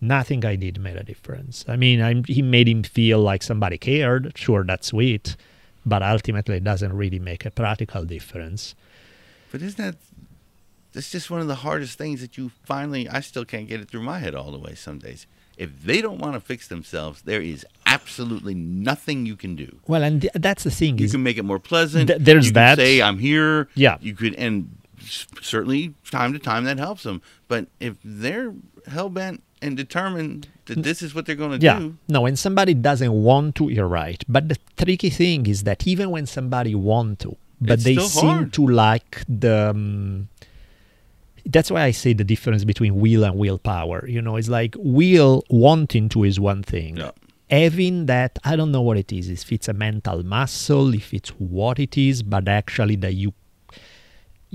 nothing 0.00 0.44
i 0.44 0.56
did 0.56 0.80
made 0.80 0.96
a 0.96 1.02
difference 1.04 1.64
i 1.68 1.76
mean 1.76 2.00
I'm, 2.02 2.24
he 2.24 2.42
made 2.42 2.68
him 2.68 2.82
feel 2.82 3.20
like 3.20 3.42
somebody 3.42 3.78
cared 3.78 4.32
sure 4.36 4.62
that's 4.64 4.88
sweet 4.88 5.36
but 5.84 6.02
ultimately 6.02 6.56
it 6.56 6.64
doesn't 6.64 6.92
really 6.92 7.18
make 7.18 7.44
a 7.46 7.50
practical 7.50 8.04
difference 8.04 8.74
But 9.52 9.62
isn't 9.62 9.78
that 9.78 9.96
that's 10.92 11.10
just 11.10 11.30
one 11.30 11.40
of 11.40 11.46
the 11.46 11.56
hardest 11.56 11.98
things 11.98 12.20
that 12.20 12.36
you 12.38 12.50
finally 12.64 13.08
I 13.08 13.20
still 13.20 13.44
can't 13.44 13.68
get 13.68 13.80
it 13.80 13.88
through 13.90 14.02
my 14.02 14.18
head 14.18 14.34
all 14.34 14.50
the 14.50 14.58
way 14.58 14.74
some 14.74 14.98
days. 14.98 15.26
If 15.58 15.70
they 15.84 16.00
don't 16.00 16.18
want 16.18 16.34
to 16.34 16.40
fix 16.40 16.68
themselves, 16.68 17.22
there 17.22 17.42
is 17.42 17.66
absolutely 17.84 18.54
nothing 18.54 19.26
you 19.26 19.36
can 19.36 19.56
do. 19.56 19.78
well 19.86 20.02
and 20.02 20.22
th- 20.22 20.32
that's 20.34 20.64
the 20.64 20.70
thing 20.70 20.96
You 20.98 21.08
can 21.08 21.22
make 21.22 21.36
it 21.38 21.44
more 21.44 21.58
pleasant. 21.58 22.08
Th- 22.08 22.20
there's 22.20 22.46
you 22.46 22.52
can 22.52 22.62
that. 22.62 22.78
say 22.78 23.02
I'm 23.02 23.18
here. 23.18 23.68
Yeah. 23.74 23.96
You 24.00 24.14
could 24.14 24.34
and 24.36 24.74
certainly 25.40 25.94
time 26.10 26.32
to 26.32 26.38
time 26.38 26.64
that 26.64 26.78
helps 26.78 27.02
them. 27.04 27.22
But 27.48 27.66
if 27.80 27.94
they're 28.04 28.54
hell 28.86 29.08
bent 29.08 29.42
and 29.62 29.76
determined 29.76 30.48
that 30.66 30.82
this 30.82 31.02
is 31.02 31.14
what 31.14 31.26
they're 31.26 31.34
going 31.36 31.58
to 31.58 31.64
yeah 31.64 31.78
do, 31.78 31.96
no 32.08 32.20
when 32.22 32.36
somebody 32.36 32.74
doesn't 32.74 33.12
want 33.12 33.54
to 33.54 33.68
you're 33.70 33.88
right 33.88 34.22
but 34.28 34.48
the 34.50 34.56
tricky 34.76 35.08
thing 35.08 35.46
is 35.46 35.62
that 35.62 35.86
even 35.86 36.10
when 36.10 36.26
somebody 36.26 36.74
want 36.74 37.18
to 37.20 37.36
but 37.60 37.74
It's 37.74 37.84
they 37.84 37.96
seem 37.96 38.28
hard. 38.28 38.52
to 38.52 38.66
like 38.66 39.24
the 39.28 39.70
um, 39.70 40.28
that's 41.46 41.70
why 41.70 41.82
i 41.84 41.90
say 41.90 42.12
the 42.12 42.22
difference 42.24 42.64
between 42.64 42.96
will 43.00 43.24
and 43.24 43.36
willpower 43.36 44.06
you 44.06 44.20
know 44.20 44.36
it's 44.36 44.48
like 44.48 44.74
will 44.78 45.42
wanting 45.48 46.08
to 46.10 46.24
is 46.24 46.38
one 46.38 46.62
thing 46.62 46.98
Yeah. 46.98 47.12
having 47.50 48.06
that 48.06 48.38
i 48.44 48.56
don't 48.56 48.72
know 48.72 48.82
what 48.82 48.98
it 48.98 49.10
is 49.12 49.28
if 49.30 49.50
it's 49.52 49.68
a 49.68 49.72
mental 49.72 50.22
muscle 50.22 50.92
if 50.94 51.14
it's 51.14 51.30
what 51.30 51.78
it 51.78 51.96
is 51.96 52.22
but 52.22 52.46
actually 52.46 52.96
that 52.96 53.14
you 53.14 53.32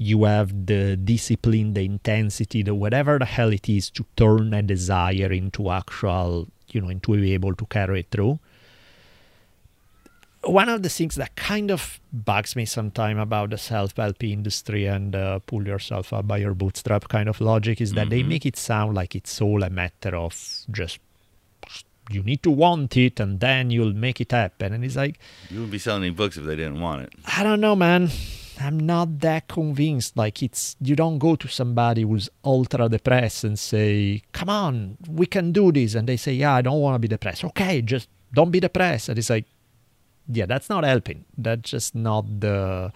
you 0.02 0.24
have 0.24 0.66
the 0.66 0.98
discipline, 0.98 1.76
the 1.76 1.86
intensity, 1.86 2.64
the 2.64 2.74
whatever 2.74 3.20
the 3.20 3.26
hell 3.26 3.54
it 3.54 3.70
is 3.70 3.92
to 3.92 4.04
turn 4.18 4.52
a 4.52 4.64
desire 4.64 5.32
into 5.32 5.70
actual, 5.70 6.48
you 6.72 6.82
know, 6.82 6.90
into 6.90 7.14
be 7.14 7.36
able 7.36 7.54
to 7.54 7.66
carry 7.68 8.00
it 8.00 8.08
through. 8.10 8.40
One 10.44 10.70
of 10.70 10.82
the 10.82 10.90
things 10.90 11.14
that 11.18 11.36
kind 11.36 11.70
of 11.70 12.00
bugs 12.12 12.56
me 12.56 12.66
sometimes 12.66 13.20
about 13.20 13.52
the 13.52 13.60
self-help 13.60 14.24
industry 14.24 14.88
and 14.88 15.16
uh, 15.16 15.38
pull 15.46 15.68
yourself 15.68 16.14
up 16.14 16.28
by 16.28 16.38
your 16.38 16.56
bootstrap 16.56 17.08
kind 17.08 17.30
of 17.30 17.40
logic 17.40 17.80
is 17.80 17.94
that 17.94 18.10
they 18.10 18.24
make 18.24 18.48
it 18.48 18.58
sound 18.58 18.96
like 18.96 19.14
it's 19.14 19.40
all 19.40 19.62
a 19.62 19.70
matter 19.70 20.16
of 20.16 20.66
just 20.72 20.98
you 22.10 22.24
need 22.24 22.42
to 22.42 22.50
want 22.50 22.98
it 22.98 23.20
and 23.20 23.40
then 23.40 23.70
you'll 23.70 23.94
make 23.94 24.20
it 24.20 24.32
happen. 24.32 24.74
And 24.74 24.84
it's 24.84 24.96
like, 24.96 25.20
you 25.52 25.58
wouldn't 25.58 25.72
be 25.72 25.78
selling 25.78 26.02
any 26.02 26.10
books 26.10 26.38
if 26.38 26.44
they 26.44 26.56
didn't 26.56 26.82
want 26.82 27.04
it. 27.04 27.14
I 27.38 27.44
don't 27.44 27.62
know, 27.62 27.76
man. 27.76 28.10
I'm 28.62 28.80
not 28.80 29.20
that 29.20 29.48
convinced. 29.48 30.18
Like 30.18 30.42
it's 30.44 30.76
you 30.82 30.96
don't 30.96 31.18
go 31.18 31.36
to 31.36 31.48
somebody 31.48 32.04
who's 32.04 32.30
ultra 32.44 32.90
depressed 32.90 33.44
and 33.44 33.58
say, 33.58 34.22
"Come 34.32 34.50
on, 34.50 34.98
we 35.08 35.26
can 35.26 35.52
do 35.52 35.72
this," 35.72 35.96
and 35.96 36.08
they 36.08 36.18
say, 36.18 36.34
"Yeah, 36.34 36.56
I 36.56 36.62
don't 36.62 36.80
want 36.80 36.96
to 36.96 37.00
be 37.00 37.08
depressed." 37.08 37.44
Okay, 37.46 37.82
just 37.82 38.08
don't 38.34 38.52
be 38.52 38.60
depressed. 38.60 39.10
And 39.10 39.18
it's 39.18 39.30
like, 39.30 39.46
yeah, 40.28 40.46
that's 40.46 40.70
not 40.70 40.84
helping. 40.84 41.26
That's 41.38 41.70
just 41.70 41.96
not 41.96 42.26
the. 42.40 42.92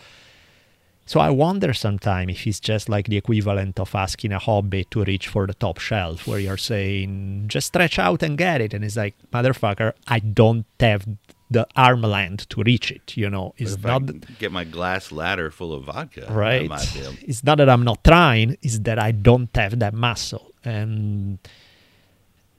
So 1.07 1.19
I 1.19 1.29
wonder 1.29 1.71
sometime 1.73 2.29
if 2.29 2.47
it's 2.47 2.59
just 2.59 2.89
like 2.89 3.07
the 3.07 3.17
equivalent 3.17 3.79
of 3.79 3.93
asking 3.93 4.31
a 4.31 4.39
hobbit 4.39 4.89
to 4.91 5.03
reach 5.03 5.27
for 5.27 5.45
the 5.45 5.53
top 5.53 5.79
shelf, 5.79 6.25
where 6.25 6.39
you're 6.39 6.57
saying, 6.57 7.45
"Just 7.47 7.67
stretch 7.67 7.99
out 7.99 8.23
and 8.23 8.37
get 8.37 8.61
it," 8.61 8.73
and 8.73 8.83
it's 8.83 8.95
like, 8.95 9.15
"Motherfucker, 9.31 9.93
I 10.07 10.19
don't 10.19 10.65
have." 10.79 11.05
The 11.51 11.67
arm 11.75 12.01
length 12.01 12.49
to 12.49 12.63
reach 12.63 12.91
it, 12.91 13.15
you 13.15 13.29
know, 13.29 13.53
it's 13.57 13.77
not 13.77 14.01
I 14.09 14.13
get 14.39 14.51
my 14.51 14.63
glass 14.63 15.11
ladder 15.11 15.51
full 15.51 15.73
of 15.73 15.85
vodka, 15.85 16.25
right. 16.29 16.67
might 16.67 16.91
be 16.93 17.01
able- 17.01 17.13
it's 17.21 17.43
not 17.43 17.59
that 17.59 17.69
i'm 17.69 17.83
not 17.83 18.03
trying 18.03 18.57
it's 18.63 18.79
that 18.79 18.97
i 18.97 19.11
don't 19.11 19.49
have 19.55 19.77
that 19.79 19.93
muscle. 19.93 20.51
And, 20.63 21.37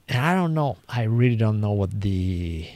and 0.07 0.25
i 0.25 0.33
don't 0.33 0.53
know. 0.53 0.77
I 0.87 1.03
really 1.03 1.35
don't 1.35 1.59
know 1.59 1.73
what 1.73 1.99
the 1.99 2.67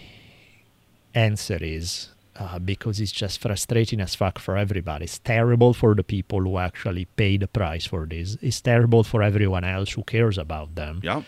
answer 1.14 1.58
is 1.62 2.10
uh, 2.36 2.60
because 2.60 3.00
it's 3.00 3.12
just 3.12 3.42
frustrating 3.42 4.00
as 4.02 4.16
fuck 4.16 4.40
for 4.40 4.58
everybody. 4.58 5.06
It's 5.06 5.20
terrible 5.20 5.74
for 5.74 5.94
the 5.96 6.04
people 6.04 6.42
who 6.42 6.58
actually 6.58 7.06
pay 7.06 7.38
the 7.38 7.48
price 7.48 7.86
for 7.86 8.06
this. 8.06 8.38
It's 8.42 8.62
terrible 8.62 9.04
for 9.04 9.22
everyone 9.22 9.64
else 9.64 9.92
who 9.92 10.04
cares 10.04 10.38
about 10.38 10.76
them. 10.76 11.02
Yeah. 11.04 11.24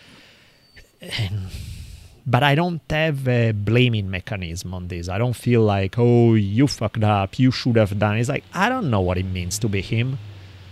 But 2.26 2.42
I 2.42 2.54
don't 2.54 2.80
have 2.90 3.28
a 3.28 3.52
blaming 3.52 4.10
mechanism 4.10 4.72
on 4.74 4.88
this. 4.88 5.08
I 5.08 5.18
don't 5.18 5.34
feel 5.36 5.62
like, 5.62 5.96
oh, 5.98 6.34
you 6.34 6.66
fucked 6.66 7.04
up, 7.04 7.38
you 7.38 7.50
should 7.50 7.76
have 7.76 7.98
done. 7.98 8.16
It's 8.18 8.28
like 8.28 8.44
I 8.54 8.68
don't 8.68 8.90
know 8.90 9.00
what 9.00 9.18
it 9.18 9.26
means 9.26 9.58
to 9.60 9.68
be 9.68 9.80
him. 9.82 10.18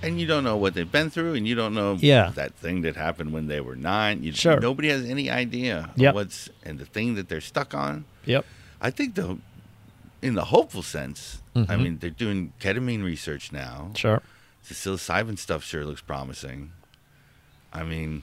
and 0.04 0.18
you 0.20 0.26
don't 0.26 0.42
know 0.42 0.56
what 0.56 0.74
they've 0.74 0.90
been 0.90 1.10
through, 1.10 1.34
and 1.34 1.46
you 1.46 1.54
don't 1.54 1.74
know 1.74 1.96
Yeah. 2.00 2.30
that 2.34 2.54
thing 2.56 2.82
that 2.82 2.96
happened 2.96 3.32
when 3.32 3.46
they 3.46 3.60
were 3.60 3.76
nine. 3.76 4.24
You, 4.24 4.32
Sure. 4.32 4.58
Nobody 4.58 4.88
has 4.88 5.04
any 5.08 5.30
idea 5.30 5.90
Yep. 5.94 6.14
what's 6.16 6.48
and 6.64 6.80
the 6.80 6.86
thing 6.86 7.14
that 7.14 7.28
they're 7.28 7.40
stuck 7.40 7.72
on. 7.72 8.04
Yep. 8.24 8.44
I 8.80 8.90
think 8.90 9.14
the 9.14 9.38
in 10.20 10.34
the 10.34 10.46
hopeful 10.46 10.82
sense, 10.82 11.40
I 11.54 11.60
Mhm. 11.60 11.82
mean, 11.82 11.98
they're 12.00 12.10
doing 12.10 12.52
ketamine 12.60 13.04
research 13.04 13.52
now. 13.52 13.90
Sure. 13.96 14.22
The 14.68 14.74
psilocybin 14.74 15.38
stuff 15.38 15.62
sure 15.64 15.84
looks 15.84 16.00
promising. 16.00 16.70
I 17.72 17.82
mean, 17.84 18.22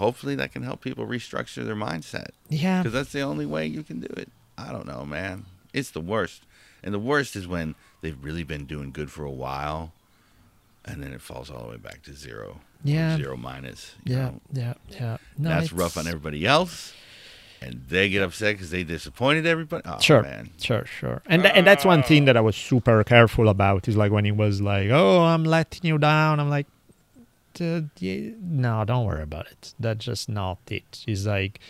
hopefully 0.00 0.34
that 0.34 0.52
can 0.52 0.62
help 0.62 0.80
people 0.80 1.06
restructure 1.06 1.64
their 1.64 1.76
mindset. 1.76 2.30
Yeah. 2.48 2.82
Because 2.82 2.92
that's 2.92 3.12
the 3.12 3.20
only 3.20 3.46
way 3.46 3.66
you 3.66 3.82
can 3.82 4.00
do 4.00 4.12
it. 4.16 4.28
I 4.58 4.72
don't 4.72 4.86
know, 4.86 5.04
man. 5.04 5.44
It's 5.72 5.90
the 5.90 6.00
worst. 6.00 6.42
And 6.82 6.92
the 6.92 6.98
worst 6.98 7.36
is 7.36 7.46
when 7.46 7.74
they've 8.00 8.16
really 8.24 8.42
been 8.42 8.64
doing 8.64 8.90
good 8.90 9.10
for 9.10 9.24
a 9.24 9.30
while 9.30 9.92
and 10.84 11.02
then 11.02 11.12
it 11.12 11.20
falls 11.20 11.50
all 11.50 11.62
the 11.64 11.68
way 11.68 11.76
back 11.76 12.02
to 12.04 12.14
zero. 12.14 12.60
Yeah. 12.82 13.16
Zero 13.16 13.36
minus. 13.36 13.94
you 14.04 14.16
Yeah. 14.16 14.30
Yeah. 14.52 14.74
Yeah. 14.88 15.16
No, 15.38 15.50
that's 15.50 15.72
rough 15.72 15.96
on 15.98 16.06
everybody 16.06 16.46
else. 16.46 16.94
And 17.62 17.82
they 17.90 18.08
get 18.08 18.22
upset 18.22 18.54
because 18.54 18.70
they 18.70 18.84
disappointed 18.84 19.44
everybody. 19.44 19.82
Oh, 19.84 19.98
sure, 20.00 20.22
man. 20.22 20.48
sure, 20.58 20.86
sure. 20.86 21.20
And 21.26 21.42
th- 21.42 21.54
and 21.54 21.66
that's 21.66 21.84
one 21.84 22.02
thing 22.02 22.24
that 22.24 22.34
I 22.38 22.40
was 22.40 22.56
super 22.56 23.04
careful 23.04 23.50
about 23.50 23.86
is 23.86 23.98
like 23.98 24.10
when 24.10 24.24
he 24.24 24.32
was 24.32 24.62
like, 24.62 24.88
"Oh, 24.88 25.20
I'm 25.24 25.44
letting 25.44 25.84
you 25.84 25.98
down." 25.98 26.40
I'm 26.40 26.48
like, 26.48 26.66
"Dude, 27.54 27.90
yeah, 27.98 28.30
"No, 28.40 28.84
don't 28.84 29.06
worry 29.06 29.22
about 29.22 29.46
it. 29.46 29.74
That's 29.78 30.04
just 30.04 30.28
not 30.28 30.58
it." 30.70 31.04
It's 31.06 31.26
like, 31.26 31.60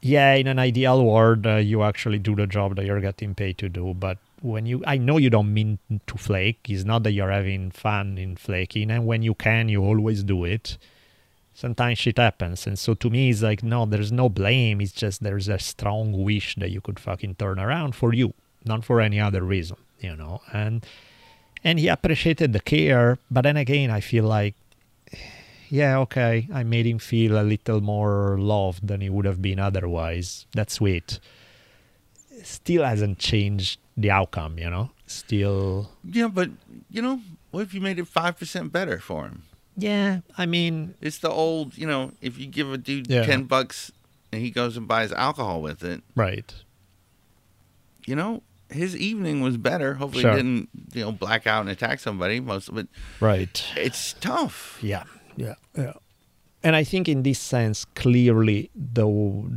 "Yeah, 0.00 0.34
in 0.34 0.46
an 0.46 0.58
ideal 0.58 1.04
world, 1.04 1.46
uh, 1.46 1.56
you 1.56 1.82
actually 1.82 2.18
do 2.18 2.34
the 2.34 2.46
job 2.46 2.76
that 2.76 2.84
you're 2.86 3.00
getting 3.00 3.34
paid 3.34 3.58
to 3.58 3.68
do, 3.68 3.94
but." 3.94 4.18
When 4.42 4.64
you, 4.64 4.82
I 4.86 4.96
know 4.96 5.18
you 5.18 5.28
don't 5.28 5.52
mean 5.52 5.80
to 6.06 6.16
flake. 6.16 6.60
It's 6.66 6.82
not 6.82 7.02
that 7.02 7.12
you're 7.12 7.30
having 7.30 7.70
fun 7.72 8.16
in 8.16 8.36
flaking, 8.36 8.90
and 8.90 9.04
when 9.04 9.20
you 9.20 9.34
can, 9.34 9.68
you 9.68 9.84
always 9.84 10.22
do 10.22 10.44
it 10.46 10.78
sometimes 11.60 11.98
shit 11.98 12.16
happens 12.16 12.66
and 12.66 12.78
so 12.78 12.94
to 12.94 13.10
me 13.10 13.28
it's 13.28 13.42
like 13.42 13.62
no 13.62 13.84
there's 13.84 14.10
no 14.10 14.28
blame 14.28 14.80
it's 14.80 14.92
just 14.92 15.22
there's 15.22 15.48
a 15.48 15.58
strong 15.58 16.24
wish 16.24 16.54
that 16.56 16.70
you 16.70 16.80
could 16.80 16.98
fucking 16.98 17.34
turn 17.34 17.58
around 17.58 17.94
for 17.94 18.14
you 18.14 18.32
not 18.64 18.84
for 18.84 19.00
any 19.00 19.20
other 19.20 19.42
reason 19.42 19.76
you 19.98 20.16
know 20.16 20.40
and 20.52 20.86
and 21.62 21.78
he 21.78 21.88
appreciated 21.88 22.52
the 22.52 22.60
care 22.60 23.18
but 23.30 23.42
then 23.42 23.58
again 23.58 23.90
i 23.90 24.00
feel 24.00 24.24
like 24.24 24.54
yeah 25.70 25.98
okay 25.98 26.48
i 26.52 26.62
made 26.62 26.86
him 26.86 26.98
feel 26.98 27.38
a 27.38 27.42
little 27.42 27.80
more 27.80 28.36
loved 28.38 28.86
than 28.86 29.00
he 29.00 29.08
would 29.08 29.24
have 29.24 29.40
been 29.40 29.58
otherwise 29.58 30.46
that's 30.52 30.74
sweet 30.74 31.20
still 32.42 32.82
hasn't 32.84 33.18
changed 33.18 33.78
the 33.96 34.10
outcome 34.10 34.58
you 34.58 34.68
know 34.68 34.90
still 35.06 35.90
Yeah, 36.04 36.28
but, 36.28 36.50
you 36.88 37.02
know, 37.02 37.20
what 37.50 37.62
if 37.62 37.74
you 37.74 37.80
made 37.80 37.98
it 37.98 38.06
5% 38.06 38.70
better 38.72 38.98
for 39.00 39.24
him? 39.24 39.42
yeah 39.76 40.20
i 40.38 40.46
mean 40.46 40.94
It's 41.00 41.18
the 41.18 41.30
old, 41.30 41.76
you 41.78 41.86
know, 41.86 42.12
if 42.20 42.38
you 42.38 42.46
give 42.46 42.72
a 42.72 42.78
dude 42.78 43.08
Yeah. 43.10 43.24
10 43.24 43.44
bucks 43.44 43.90
and 44.32 44.40
he 44.40 44.50
goes 44.50 44.76
and 44.76 44.86
buys 44.86 45.10
alcohol 45.12 45.60
with 45.62 45.82
it, 45.84 46.02
right 46.14 46.52
you 48.06 48.16
know, 48.16 48.42
his 48.70 48.96
evening 48.96 49.40
was 49.42 49.56
better. 49.56 49.94
Hopefully 49.94 50.22
Sure. 50.22 50.30
he 50.32 50.36
didn't, 50.38 50.68
you 50.94 51.02
know, 51.04 51.12
black 51.12 51.46
out 51.46 51.60
and 51.60 51.68
attack 51.68 52.00
somebody. 52.00 52.40
Most 52.40 52.68
of 52.68 52.78
it, 52.78 52.88
right 53.20 53.64
it's 53.76 54.14
tough. 54.14 54.78
Yeah, 54.80 55.04
yeah, 55.40 55.54
yeah. 55.76 55.92
And 56.62 56.76
I 56.76 56.84
think 56.84 57.08
in 57.08 57.22
this 57.22 57.38
sense, 57.38 57.86
clearly, 58.02 58.70
the 58.74 59.06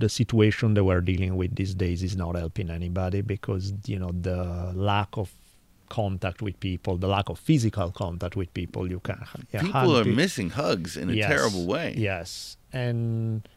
the 0.04 0.08
situation 0.08 0.74
that 0.76 0.84
we're 0.90 1.02
dealing 1.02 1.36
with 1.36 1.52
these 1.56 1.74
days 1.76 2.02
is 2.02 2.16
not 2.16 2.34
helping 2.44 2.70
anybody 2.70 3.22
because 3.22 3.74
you 3.86 4.00
know 4.00 4.12
the 4.30 4.72
lack 4.74 5.18
of 5.18 5.30
contact 5.90 6.42
with 6.42 6.58
people, 6.60 6.98
the 6.98 7.08
lack 7.18 7.28
of 7.30 7.38
physical 7.38 7.92
contact 7.92 8.36
with 8.36 8.52
people, 8.54 8.90
you 8.90 9.00
can 9.00 9.20
yeah, 9.54 9.62
People 9.62 9.98
are 10.00 10.06
missing 10.06 10.50
hugs 10.50 10.96
in 10.96 11.10
a 11.10 11.14
Yes, 11.14 11.30
terrible 11.30 11.66
way. 11.68 11.94
Yes, 11.98 12.58
and 12.72 13.48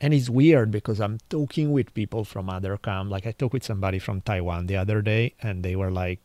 and 0.00 0.14
it's 0.14 0.30
weird 0.30 0.70
because 0.70 0.98
I'm 0.98 1.18
talking 1.28 1.72
with 1.76 1.92
people 1.92 2.24
from 2.24 2.48
other 2.48 2.74
camp. 2.78 3.10
Like 3.10 3.26
I 3.26 3.32
talked 3.32 3.52
with 3.52 3.64
somebody 3.64 3.98
from 3.98 4.22
Taiwan 4.22 4.66
the 4.66 4.76
other 4.76 5.02
day, 5.02 5.34
and 5.42 5.62
they 5.62 5.76
were 5.76 5.90
like, 6.04 6.20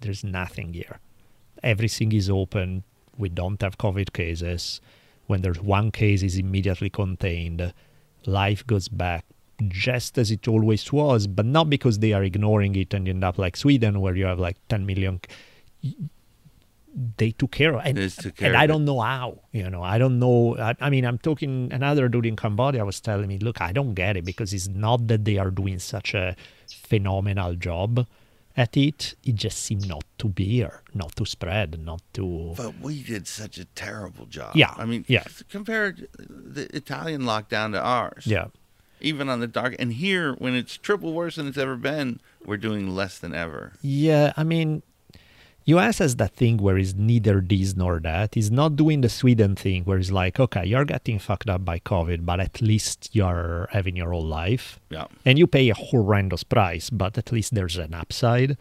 "There's 0.00 0.24
nothing 0.24 0.72
here. 0.72 0.96
Everything 1.62 2.12
is 2.12 2.28
open. 2.30 2.82
We 3.16 3.28
don't 3.28 3.60
have 3.62 3.78
COVID 3.78 4.12
cases. 4.12 4.80
When 5.26 5.42
there's 5.42 5.60
one 5.60 5.90
case, 5.90 6.22
is 6.22 6.36
immediately 6.36 6.90
contained. 6.90 7.72
Life 8.26 8.66
goes 8.66 8.88
back." 8.88 9.24
Just 9.68 10.18
as 10.18 10.32
it 10.32 10.48
always 10.48 10.92
was, 10.92 11.28
but 11.28 11.46
not 11.46 11.70
because 11.70 12.00
they 12.00 12.12
are 12.12 12.24
ignoring 12.24 12.74
it 12.74 12.92
and 12.92 13.06
you 13.06 13.12
end 13.14 13.22
up 13.22 13.38
like 13.38 13.56
Sweden, 13.56 14.00
where 14.00 14.16
you 14.16 14.24
have 14.24 14.40
like 14.40 14.56
10 14.68 14.84
million 14.84 15.20
they 17.16 17.32
took 17.32 17.50
care 17.50 17.74
of 17.74 17.82
and, 17.84 17.96
took 17.96 18.36
care 18.36 18.46
and 18.48 18.56
of 18.56 18.60
I 18.60 18.66
don't 18.66 18.84
know 18.84 19.00
how 19.00 19.40
you 19.52 19.68
know 19.68 19.82
I 19.82 19.98
don't 19.98 20.18
know 20.18 20.56
I, 20.56 20.76
I 20.80 20.90
mean 20.90 21.04
I'm 21.04 21.18
talking 21.18 21.68
another 21.72 22.08
dude 22.08 22.26
in 22.26 22.36
Cambodia 22.36 22.84
was 22.84 23.00
telling 23.00 23.26
me 23.26 23.38
look 23.38 23.60
I 23.60 23.72
don't 23.72 23.94
get 23.94 24.16
it 24.16 24.24
because 24.24 24.52
it's 24.52 24.68
not 24.68 25.08
that 25.08 25.24
they 25.24 25.38
are 25.38 25.50
doing 25.50 25.78
such 25.78 26.14
a 26.14 26.36
phenomenal 26.68 27.54
job 27.56 28.06
at 28.56 28.76
it 28.76 29.14
it 29.24 29.34
just 29.34 29.58
seemed 29.58 29.88
not 29.88 30.04
to 30.18 30.28
be 30.28 30.44
here 30.44 30.82
not 30.94 31.14
to 31.16 31.24
spread 31.26 31.78
not 31.84 32.00
to 32.12 32.54
But 32.56 32.78
we 32.80 33.02
did 33.02 33.26
such 33.26 33.58
a 33.58 33.64
terrible 33.64 34.26
job. 34.26 34.54
Yeah, 34.54 34.72
I 34.76 34.84
mean, 34.84 35.04
yeah. 35.08 35.24
compare 35.50 35.94
the 36.18 36.64
Italian 36.76 37.22
lockdown 37.22 37.72
to 37.72 37.80
ours. 37.80 38.26
yeah 38.26 38.46
Even 39.00 39.28
on 39.28 39.40
the 39.40 39.46
dark. 39.46 39.74
And 39.78 39.92
here, 39.92 40.34
when 40.34 40.54
it's 40.54 40.76
triple 40.78 41.12
worse 41.12 41.36
than 41.36 41.46
it's 41.48 41.58
ever 41.58 41.76
been, 41.76 42.20
we're 42.46 42.56
doing 42.68 42.88
less 42.94 43.18
than 43.18 43.34
ever. 43.34 43.72
Yeah, 43.82 44.32
I 44.36 44.44
mean, 44.44 44.82
US 45.66 45.98
has 45.98 46.16
that 46.16 46.34
thing 46.34 46.58
where 46.58 46.76
it's 46.76 46.94
neither 46.94 47.40
this 47.40 47.74
nor 47.74 47.98
that. 48.00 48.36
It's 48.36 48.50
not 48.50 48.76
doing 48.76 49.00
the 49.00 49.08
Sweden 49.08 49.56
thing 49.56 49.84
where 49.84 49.96
it's 49.98 50.10
like, 50.10 50.38
okay, 50.38 50.64
you're 50.66 50.84
getting 50.84 51.18
fucked 51.18 51.48
up 51.48 51.64
by 51.64 51.78
COVID, 51.78 52.26
but 52.26 52.38
at 52.40 52.60
least 52.60 53.08
you're 53.12 53.68
having 53.72 53.96
your 53.96 54.10
whole 54.12 54.24
life. 54.26 54.78
Yeah. 54.90 55.06
And 55.24 55.38
you 55.38 55.46
pay 55.46 55.70
a 55.70 55.74
horrendous 55.74 56.44
price, 56.44 56.90
but 56.90 57.16
at 57.16 57.32
least 57.32 57.54
there's 57.54 57.78
an 57.78 57.94
upside. 57.94 58.58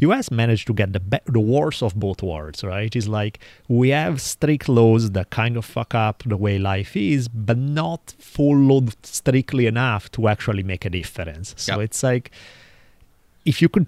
US 0.00 0.32
managed 0.32 0.66
to 0.66 0.74
get 0.74 0.92
the 0.92 0.98
be- 1.00 1.18
the 1.26 1.38
worst 1.38 1.80
of 1.82 1.94
both 1.94 2.22
worlds, 2.24 2.64
right? 2.64 2.94
It's 2.96 3.06
like 3.06 3.38
we 3.68 3.90
have 3.90 4.20
strict 4.20 4.68
laws 4.68 5.12
that 5.12 5.30
kind 5.30 5.56
of 5.56 5.64
fuck 5.64 5.94
up 5.94 6.24
the 6.26 6.36
way 6.36 6.58
life 6.58 6.96
is, 6.96 7.28
but 7.28 7.58
not 7.58 8.14
followed 8.18 8.96
strictly 9.06 9.66
enough 9.66 10.10
to 10.12 10.26
actually 10.26 10.64
make 10.64 10.84
a 10.84 10.90
difference. 10.90 11.54
So 11.56 11.76
Yeah. 11.76 11.84
it's 11.84 12.02
like 12.02 12.32
if 13.44 13.62
you 13.62 13.68
could 13.68 13.86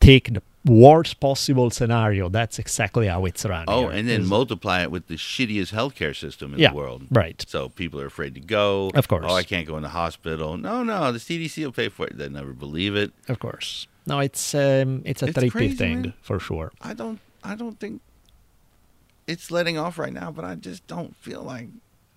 take 0.00 0.34
the 0.34 0.42
worst 0.64 1.20
possible 1.20 1.70
scenario, 1.70 2.28
that's 2.28 2.58
exactly 2.58 3.06
how 3.06 3.24
it's 3.26 3.44
run. 3.44 3.64
Oh, 3.68 3.82
here. 3.88 3.90
and 3.98 4.08
then 4.08 4.22
Is- 4.22 4.28
multiply 4.28 4.82
it 4.82 4.90
with 4.90 5.06
the 5.08 5.16
shittiest 5.16 5.72
healthcare 5.72 6.16
system 6.16 6.54
in 6.54 6.60
Yeah, 6.60 6.70
the 6.70 6.76
world. 6.76 7.02
right. 7.10 7.44
So 7.48 7.68
people 7.68 8.00
are 8.00 8.06
afraid 8.06 8.34
to 8.34 8.40
go. 8.40 8.90
Of 8.94 9.08
course. 9.08 9.24
Oh, 9.28 9.34
I 9.34 9.42
can't 9.42 9.66
go 9.66 9.76
in 9.76 9.82
the 9.82 9.90
hospital. 9.90 10.56
No, 10.56 10.82
no, 10.82 11.12
the 11.12 11.18
CDC 11.18 11.64
will 11.64 11.72
pay 11.72 11.88
for 11.88 12.06
it. 12.06 12.16
They 12.18 12.28
never 12.28 12.52
believe 12.52 12.96
it. 12.96 13.12
of 13.28 13.38
course. 13.38 13.86
No, 14.06 14.20
it's 14.20 14.54
um, 14.54 15.02
it's 15.04 15.22
a 15.22 15.26
It's 15.26 15.38
trippy 15.38 15.50
crazy, 15.50 15.76
thing 15.76 16.00
man. 16.02 16.14
for 16.22 16.38
sure. 16.38 16.72
I 16.82 16.92
don't. 16.94 17.20
I 17.42 17.54
don't 17.54 17.78
think 17.80 18.00
it's 19.26 19.50
letting 19.50 19.78
off 19.78 19.98
right 19.98 20.12
now. 20.12 20.30
But 20.30 20.44
I 20.44 20.54
just 20.56 20.86
don't 20.86 21.16
feel 21.16 21.42
like 21.42 21.68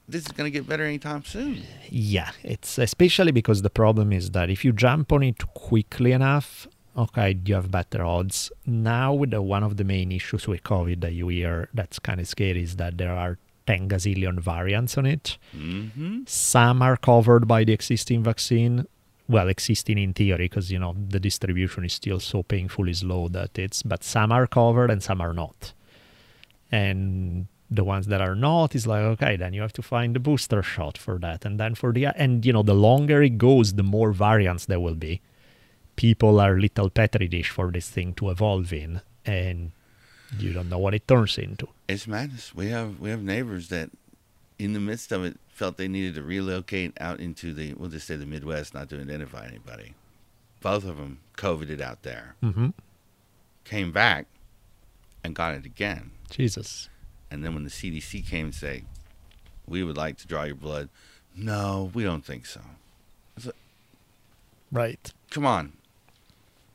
this 0.08 0.26
is 0.26 0.32
going 0.32 0.52
to 0.52 0.58
get 0.58 0.68
better 0.68 0.84
anytime 0.84 1.24
soon. 1.24 1.64
Yeah, 1.90 2.32
it's 2.44 2.78
especially 2.78 3.32
because 3.32 3.62
the 3.62 3.70
problem 3.70 4.12
is 4.12 4.32
that 4.32 4.50
if 4.50 4.64
you 4.66 4.72
jump 4.74 5.12
on 5.14 5.24
it 5.24 5.48
quickly 5.54 6.12
enough, 6.12 6.68
okay, 6.98 7.38
you 7.46 7.56
have 7.56 7.70
better 7.70 8.04
odds. 8.04 8.52
Now, 8.66 9.24
the, 9.26 9.42
one 9.42 9.64
of 9.64 9.78
the 9.78 9.84
main 9.84 10.12
issues 10.12 10.48
with 10.48 10.64
COVID 10.64 11.02
that 11.02 11.14
you 11.14 11.28
hear 11.28 11.70
that's 11.74 12.00
kind 12.00 12.20
of 12.20 12.28
scary 12.28 12.64
is 12.64 12.78
that 12.78 12.98
there 12.98 13.14
are 13.14 13.38
10 13.68 13.90
gazillion 13.90 14.40
variants 14.40 14.98
on 14.98 15.06
it. 15.06 15.38
Mm-hmm. 15.56 16.22
Some 16.26 16.82
are 16.82 16.98
covered 16.98 17.48
by 17.48 17.64
the 17.64 17.74
existing 17.74 18.24
vaccine. 18.24 18.88
Well, 19.30 19.50
existing 19.50 19.98
in 19.98 20.14
theory, 20.14 20.46
because 20.46 20.72
you 20.72 20.80
know 20.80 20.96
the 21.10 21.20
distribution 21.20 21.84
is 21.84 21.94
still 21.94 22.22
so 22.22 22.44
painfully 22.44 22.94
slow 22.94 23.28
that 23.30 23.60
it's. 23.60 23.84
But 23.84 24.04
some 24.04 24.32
are 24.32 24.48
covered 24.48 24.90
and 24.90 25.04
some 25.04 25.20
are 25.20 25.34
not. 25.34 25.74
And 26.72 27.48
the 27.70 27.84
ones 27.84 28.08
that 28.08 28.22
are 28.22 28.36
not 28.36 28.74
is 28.74 28.88
like 28.88 29.02
okay, 29.02 29.36
then 29.36 29.54
you 29.54 29.62
have 29.62 29.74
to 29.74 29.82
find 29.82 30.16
the 30.16 30.22
booster 30.22 30.64
shot 30.64 30.98
for 30.98 31.20
that, 31.20 31.44
and 31.44 31.60
then 31.60 31.76
for 31.76 31.92
the 31.92 32.06
and 32.06 32.46
you 32.46 32.54
know 32.54 32.64
the 32.64 32.74
longer 32.74 33.22
it 33.22 33.38
goes, 33.38 33.74
the 33.74 33.84
more 33.84 34.14
variants 34.14 34.66
there 34.66 34.80
will 34.80 34.96
be. 34.96 35.20
People 35.98 36.40
are 36.40 36.58
little 36.60 36.90
petri 36.90 37.28
dish 37.28 37.50
for 37.50 37.72
this 37.72 37.90
thing 37.90 38.14
to 38.14 38.30
evolve 38.30 38.72
in, 38.72 39.02
and 39.26 39.72
you 40.40 40.54
don't 40.54 40.70
know 40.70 40.78
what 40.78 40.94
it 40.94 41.08
turns 41.08 41.38
into. 41.38 41.68
It's 41.90 42.08
madness. 42.08 42.54
We 42.56 42.68
have 42.70 43.00
we 43.00 43.10
have 43.10 43.22
neighbors 43.24 43.68
that, 43.70 43.90
in 44.60 44.72
the 44.74 44.80
midst 44.80 45.12
of 45.12 45.26
it, 45.26 45.38
felt 45.50 45.76
they 45.78 45.88
needed 45.88 46.16
to 46.16 46.22
relocate 46.24 46.94
out 47.02 47.20
into 47.20 47.52
the 47.54 47.74
we'll 47.74 47.90
just 47.90 48.08
say 48.08 48.16
the 48.16 48.26
Midwest, 48.26 48.74
not 48.74 48.90
to 48.92 49.02
identify 49.02 49.46
anybody. 49.48 49.94
Both 50.62 50.86
of 50.86 50.98
them 50.98 51.20
coveted 51.36 51.82
out 51.82 52.04
there, 52.04 52.36
Mm-hmm. 52.44 52.70
came 53.66 53.92
back, 53.92 54.26
and 55.24 55.36
got 55.36 55.56
it 55.56 55.66
again. 55.66 56.12
Jesus. 56.30 56.90
And 57.32 57.44
then 57.44 57.54
when 57.54 57.64
the 57.64 57.70
CDC 57.70 58.26
came 58.26 58.46
and 58.48 58.56
say, 58.56 58.84
"We 59.68 59.84
would 59.84 59.98
like 59.98 60.18
to 60.20 60.28
draw 60.28 60.44
your 60.44 60.56
blood," 60.56 60.90
no, 61.36 61.90
we 61.94 62.04
don't 62.04 62.24
think 62.26 62.46
so. 62.46 62.62
Right. 64.72 65.14
Come 65.32 65.46
on. 65.46 65.74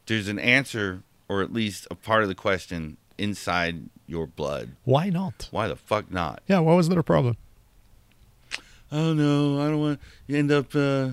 There's 0.06 0.28
an 0.28 0.38
answer, 0.38 1.02
or 1.28 1.42
at 1.42 1.52
least 1.52 1.86
a 1.90 1.94
part 1.94 2.22
of 2.22 2.28
the 2.28 2.34
question 2.34 2.96
inside 3.18 3.88
your 4.06 4.26
blood. 4.26 4.70
Why 4.84 5.10
not? 5.10 5.48
Why 5.50 5.68
the 5.68 5.76
fuck 5.76 6.10
not? 6.10 6.42
Yeah, 6.48 6.58
why 6.60 6.74
was 6.74 6.88
there 6.88 6.98
a 6.98 7.04
problem? 7.04 7.36
Oh 8.90 9.14
no, 9.14 9.60
I 9.60 9.68
don't 9.68 9.80
want 9.80 10.00
you 10.26 10.36
end 10.36 10.52
up 10.52 10.74
uh, 10.74 11.10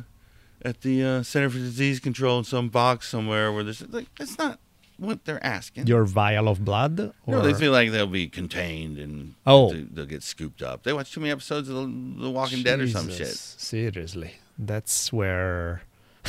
at 0.63 0.82
the 0.82 1.04
uh, 1.04 1.23
Center 1.23 1.49
for 1.49 1.58
Disease 1.58 1.99
Control 1.99 2.39
in 2.39 2.43
some 2.43 2.67
box 2.69 3.08
somewhere 3.08 3.54
where 3.54 3.63
there's 3.63 3.88
like 3.89 4.08
that's 4.17 4.38
not 4.38 4.60
what 4.97 5.23
they're 5.23 5.43
asking. 5.45 5.88
Your 5.88 6.04
vial 6.04 6.49
of 6.49 6.65
blood? 6.65 6.99
Or... 6.99 7.13
no, 7.36 7.41
they 7.41 7.54
feel 7.54 7.71
like 7.71 7.91
they'll 7.91 8.06
be 8.06 8.28
contained 8.28 8.97
and 8.97 9.36
Oh. 9.45 9.71
they- 9.71 9.84
they'll 9.84 10.06
get 10.06 10.23
scooped 10.23 10.62
up. 10.62 10.84
They 10.84 10.91
watch 10.91 11.13
too 11.13 11.21
many 11.21 11.32
episodes 11.32 11.69
of 11.69 11.75
The, 11.75 12.23
the 12.23 12.30
Walking 12.30 12.63
Dead 12.63 12.82
or 12.82 12.88
some 12.89 13.10
shit. 13.10 13.28
Seriously, 13.30 14.34
that's 14.58 15.13
where 15.13 15.84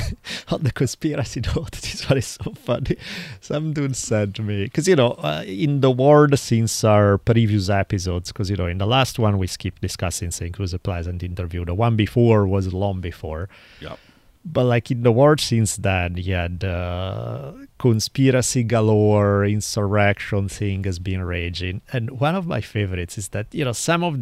on 0.48 0.62
the 0.62 0.72
conspiracy 0.72 1.40
note, 1.56 1.72
this 1.72 2.08
one 2.08 2.18
is 2.18 2.26
so 2.26 2.52
funny. 2.52 2.96
Some 3.40 3.72
dude 3.72 3.96
said 3.96 4.34
to 4.36 4.42
me 4.42 4.64
because 4.64 4.88
you 4.88 4.96
know 4.96 5.12
uh, 5.12 5.44
in 5.46 5.80
the 5.80 5.90
world 5.90 6.38
since 6.38 6.84
our 6.84 7.18
previous 7.18 7.68
episodes, 7.68 8.32
because 8.32 8.50
you 8.50 8.56
know 8.56 8.66
in 8.66 8.78
the 8.78 8.86
last 8.86 9.18
one 9.18 9.38
we 9.38 9.46
skipped 9.46 9.82
discussing. 9.82 10.30
It 10.40 10.58
was 10.58 10.74
a 10.74 10.78
pleasant 10.78 11.22
interview. 11.22 11.64
The 11.64 11.74
one 11.74 11.96
before 11.96 12.46
was 12.46 12.72
long 12.72 13.00
before. 13.00 13.48
Yep. 13.80 13.98
But 14.44 14.64
like 14.64 14.90
in 14.90 15.02
the 15.02 15.12
world 15.12 15.40
since 15.40 15.76
then, 15.76 16.16
you 16.16 16.34
had 16.34 16.64
uh, 16.64 17.52
conspiracy 17.78 18.62
galore, 18.62 19.44
insurrection 19.44 20.48
thing 20.48 20.84
has 20.84 20.98
been 20.98 21.22
raging. 21.22 21.82
And 21.92 22.20
one 22.20 22.34
of 22.34 22.46
my 22.46 22.62
favorites 22.62 23.18
is 23.18 23.28
that, 23.28 23.48
you 23.52 23.64
know, 23.64 23.72
some 23.72 24.02
of, 24.02 24.18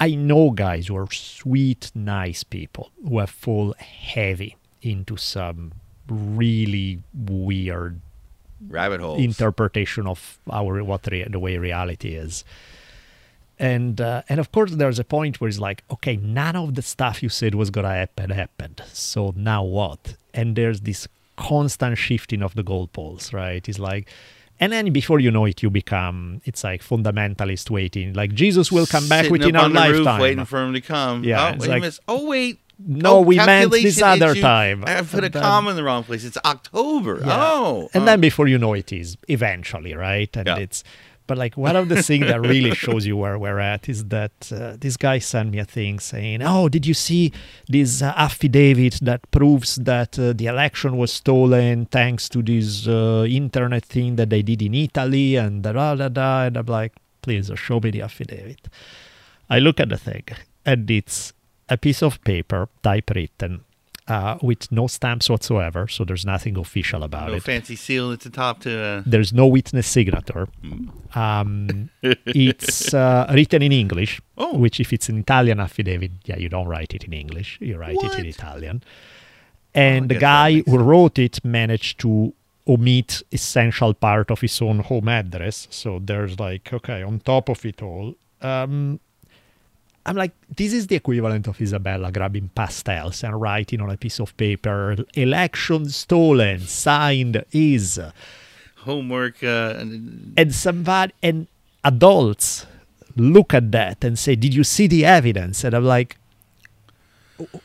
I 0.00 0.16
know 0.16 0.50
guys 0.50 0.88
who 0.88 0.96
are 0.96 1.10
sweet, 1.10 1.92
nice 1.94 2.42
people 2.42 2.90
who 3.08 3.20
have 3.20 3.30
full 3.30 3.74
heavy 3.78 4.56
into 4.84 5.16
some 5.16 5.72
really 6.08 7.02
weird 7.14 8.00
Rabbit 8.68 9.00
hole 9.00 9.16
interpretation 9.18 10.06
of 10.06 10.38
our 10.50 10.82
what 10.84 11.06
rea- 11.10 11.28
the 11.28 11.38
way 11.38 11.56
reality 11.58 12.14
is. 12.14 12.44
And 13.58 14.00
uh, 14.00 14.22
and 14.28 14.40
of 14.40 14.50
course, 14.52 14.72
there's 14.72 14.98
a 14.98 15.04
point 15.04 15.40
where 15.40 15.48
it's 15.48 15.60
like, 15.60 15.84
okay, 15.90 16.16
none 16.16 16.56
of 16.56 16.74
the 16.74 16.82
stuff 16.82 17.22
you 17.22 17.28
said 17.28 17.54
was 17.54 17.70
gonna 17.70 17.88
happen 17.94 18.30
happened. 18.30 18.82
So 18.92 19.32
now 19.36 19.62
what? 19.62 20.16
And 20.32 20.56
there's 20.56 20.80
this 20.80 21.06
constant 21.36 21.96
shifting 21.98 22.42
of 22.42 22.54
the 22.54 22.64
goalposts, 22.64 23.32
right? 23.32 23.66
It's 23.68 23.78
like, 23.78 24.08
and 24.58 24.72
then 24.72 24.92
before 24.92 25.20
you 25.20 25.30
know 25.30 25.44
it, 25.44 25.62
you 25.62 25.70
become 25.70 26.40
it's 26.44 26.64
like 26.64 26.82
fundamentalist 26.82 27.70
waiting, 27.70 28.12
like 28.14 28.34
Jesus 28.34 28.72
will 28.72 28.86
come 28.86 29.08
back 29.08 29.26
Sitting 29.26 29.32
within 29.32 29.56
our 29.56 29.68
the 29.68 29.74
roof 29.74 30.04
lifetime. 30.04 30.20
waiting 30.20 30.44
for 30.46 30.60
him 30.64 30.72
to 30.72 30.80
come. 30.80 31.22
Yeah, 31.22 31.50
Oh, 31.50 31.54
it's 31.54 31.66
wait, 31.68 31.80
like- 31.82 31.92
oh 32.08 32.26
wait. 32.26 32.58
No, 32.78 33.16
Oh, 33.18 33.20
we 33.20 33.36
meant 33.36 33.70
this 33.70 34.02
other 34.02 34.32
issue. 34.32 34.40
time. 34.40 34.84
I 34.86 35.02
put 35.02 35.24
a 35.24 35.28
then- 35.28 35.42
comma 35.42 35.70
in 35.70 35.76
the 35.76 35.84
wrong 35.84 36.02
place. 36.04 36.24
It's 36.24 36.38
October. 36.44 37.20
Yeah. 37.24 37.50
Oh. 37.52 37.88
and 37.94 38.02
oh. 38.02 38.06
then 38.06 38.20
before 38.20 38.48
you 38.48 38.58
know 38.58 38.74
it 38.74 38.92
is 38.92 39.16
eventually 39.28 39.94
right 39.94 40.34
and 40.36 40.46
Yeah. 40.46 40.56
it's 40.58 40.82
but 41.26 41.38
like 41.38 41.56
one 41.56 41.74
of 41.74 41.88
the 41.88 42.02
things 42.02 42.26
that 42.26 42.40
really 42.40 42.74
shows 42.84 43.06
you 43.06 43.16
where 43.16 43.38
we're 43.38 43.58
at 43.58 43.88
is 43.88 44.04
that 44.06 44.52
uh, 44.52 44.76
this 44.78 44.96
guy 44.98 45.18
sent 45.18 45.52
me 45.52 45.58
a 45.58 45.64
thing 45.64 45.98
saying 45.98 46.42
oh 46.42 46.68
did 46.68 46.84
you 46.84 46.92
see 46.92 47.32
this 47.68 48.02
uh, 48.02 48.12
affidavit 48.16 48.98
that 49.00 49.20
proves 49.30 49.76
that 49.76 50.18
uh, 50.18 50.34
the 50.34 50.46
election 50.46 50.96
was 50.98 51.12
stolen 51.12 51.86
thanks 51.86 52.28
to 52.28 52.42
this 52.42 52.86
uh, 52.86 53.24
internet 53.26 53.84
thing 53.84 54.16
that 54.16 54.28
they 54.28 54.42
did 54.42 54.60
in 54.60 54.74
italy 54.74 55.36
and 55.36 55.62
da 55.62 55.72
da 55.72 55.94
da 55.94 56.08
da 56.08 56.42
and 56.46 56.56
i'm 56.58 56.66
like 56.66 56.92
please 57.22 57.50
uh, 57.50 57.54
show 57.54 57.80
me 57.80 57.90
the 57.90 58.02
affidavit 58.02 58.68
i 59.48 59.58
look 59.58 59.80
at 59.80 59.88
the 59.88 59.96
thing 59.96 60.24
and 60.66 60.90
it's 60.90 61.32
a 61.68 61.76
piece 61.76 62.02
of 62.02 62.22
paper 62.24 62.68
typewritten 62.82 63.64
uh, 64.06 64.36
with 64.42 64.70
no 64.70 64.86
stamps 64.86 65.30
whatsoever, 65.30 65.88
so 65.88 66.04
there's 66.04 66.26
nothing 66.26 66.58
official 66.58 67.02
about 67.02 67.28
no 67.28 67.32
it. 67.32 67.36
No 67.36 67.40
fancy 67.40 67.74
seal 67.76 68.12
at 68.12 68.20
the 68.20 68.28
top 68.30 68.60
to. 68.60 68.78
Uh, 68.78 69.02
There's 69.06 69.32
no 69.32 69.46
witness 69.46 69.86
signature. 69.86 70.46
Um, 71.14 71.88
it's 72.02 72.92
uh, 72.92 73.26
written 73.32 73.62
in 73.62 73.72
English, 73.72 74.20
Oh. 74.36 74.58
which 74.58 74.78
if 74.80 74.92
it's 74.92 75.08
an 75.08 75.18
Italian 75.20 75.58
affidavit, 75.60 76.12
yeah, 76.26 76.36
you 76.36 76.48
don't 76.50 76.68
write 76.68 76.92
it 76.94 77.04
in 77.04 77.12
English, 77.14 77.58
you 77.60 77.78
write 77.78 77.96
it 78.02 78.18
in 78.18 78.26
Italian. 78.26 78.82
And 79.74 80.08
the 80.08 80.18
guy 80.18 80.62
who 80.66 80.78
wrote 80.78 81.18
it 81.18 81.42
managed 81.44 81.98
to 82.00 82.34
omit 82.68 83.22
essential 83.32 83.92
part 83.94 84.30
of 84.30 84.40
his 84.40 84.60
own 84.62 84.80
home 84.80 85.08
address. 85.08 85.66
So 85.70 85.98
there's 85.98 86.38
like, 86.38 86.72
okay, 86.72 87.02
on 87.02 87.20
top 87.20 87.48
of 87.48 87.64
it 87.64 87.82
all, 87.82 88.14
um, 88.40 89.00
I'm 90.06 90.16
like, 90.16 90.32
this 90.54 90.72
is 90.72 90.86
the 90.88 90.96
equivalent 90.96 91.46
of 91.48 91.60
Isabella 91.60 92.12
grabbing 92.12 92.50
pastels 92.54 93.24
and 93.24 93.40
writing 93.40 93.80
on 93.80 93.90
a 93.90 93.96
piece 93.96 94.20
of 94.20 94.36
paper, 94.36 94.96
election 95.14 95.88
stolen, 95.88 96.60
signed 96.60 97.42
is. 97.52 97.98
homework. 98.76 99.42
Uh, 99.42 99.74
and- 99.78 100.34
And 100.36 100.54
somebody, 100.54 101.12
and 101.22 101.46
adults 101.84 102.66
look 103.16 103.54
at 103.54 103.72
that 103.72 104.04
and 104.04 104.18
say, 104.18 104.34
did 104.36 104.52
you 104.54 104.62
see 104.64 104.86
the 104.86 105.04
evidence? 105.06 105.64
And 105.64 105.74
I'm 105.74 105.84
like, 105.86 106.18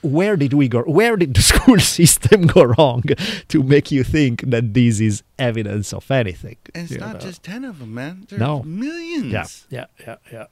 where 0.02 0.36
did 0.36 0.54
we 0.54 0.68
go? 0.68 0.82
Where 0.84 1.16
did 1.16 1.34
the 1.36 1.42
school 1.52 1.80
system 1.80 2.48
go 2.48 2.64
wrong 2.64 3.04
to 3.50 3.64
make 3.64 3.92
you 3.92 4.04
think 4.04 4.42
that 4.50 4.74
this 4.74 5.00
is 5.00 5.22
evidence 5.38 5.94
of 5.94 6.10
anything? 6.10 6.58
and 6.74 6.90
it's 6.90 7.00
not 7.00 7.16
know? 7.16 7.20
just 7.20 7.44
10 7.44 7.66
of 7.66 7.80
them, 7.80 7.94
man. 7.94 8.26
There's 8.30 8.40
No. 8.40 8.64
millions. 8.64 9.66
Yeah, 9.70 9.86
yeah, 10.00 10.06
yeah, 10.08 10.16
yeah. 10.32 10.46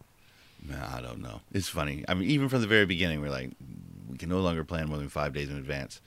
Man, 0.67 0.81
I 0.81 1.01
don't 1.01 1.21
know. 1.21 1.41
It's 1.53 1.69
funny. 1.69 2.03
I 2.07 2.13
mean, 2.13 2.29
even 2.29 2.49
from 2.49 2.61
the 2.61 2.67
very 2.67 2.85
beginning, 2.85 3.21
we're 3.21 3.29
like, 3.29 3.51
we 4.09 4.17
can 4.17 4.29
no 4.29 4.39
longer 4.39 4.63
plan 4.63 4.89
more 4.89 4.97
than 4.97 5.09
five 5.09 5.33
days 5.33 5.49
in 5.49 5.57
advance. 5.57 6.01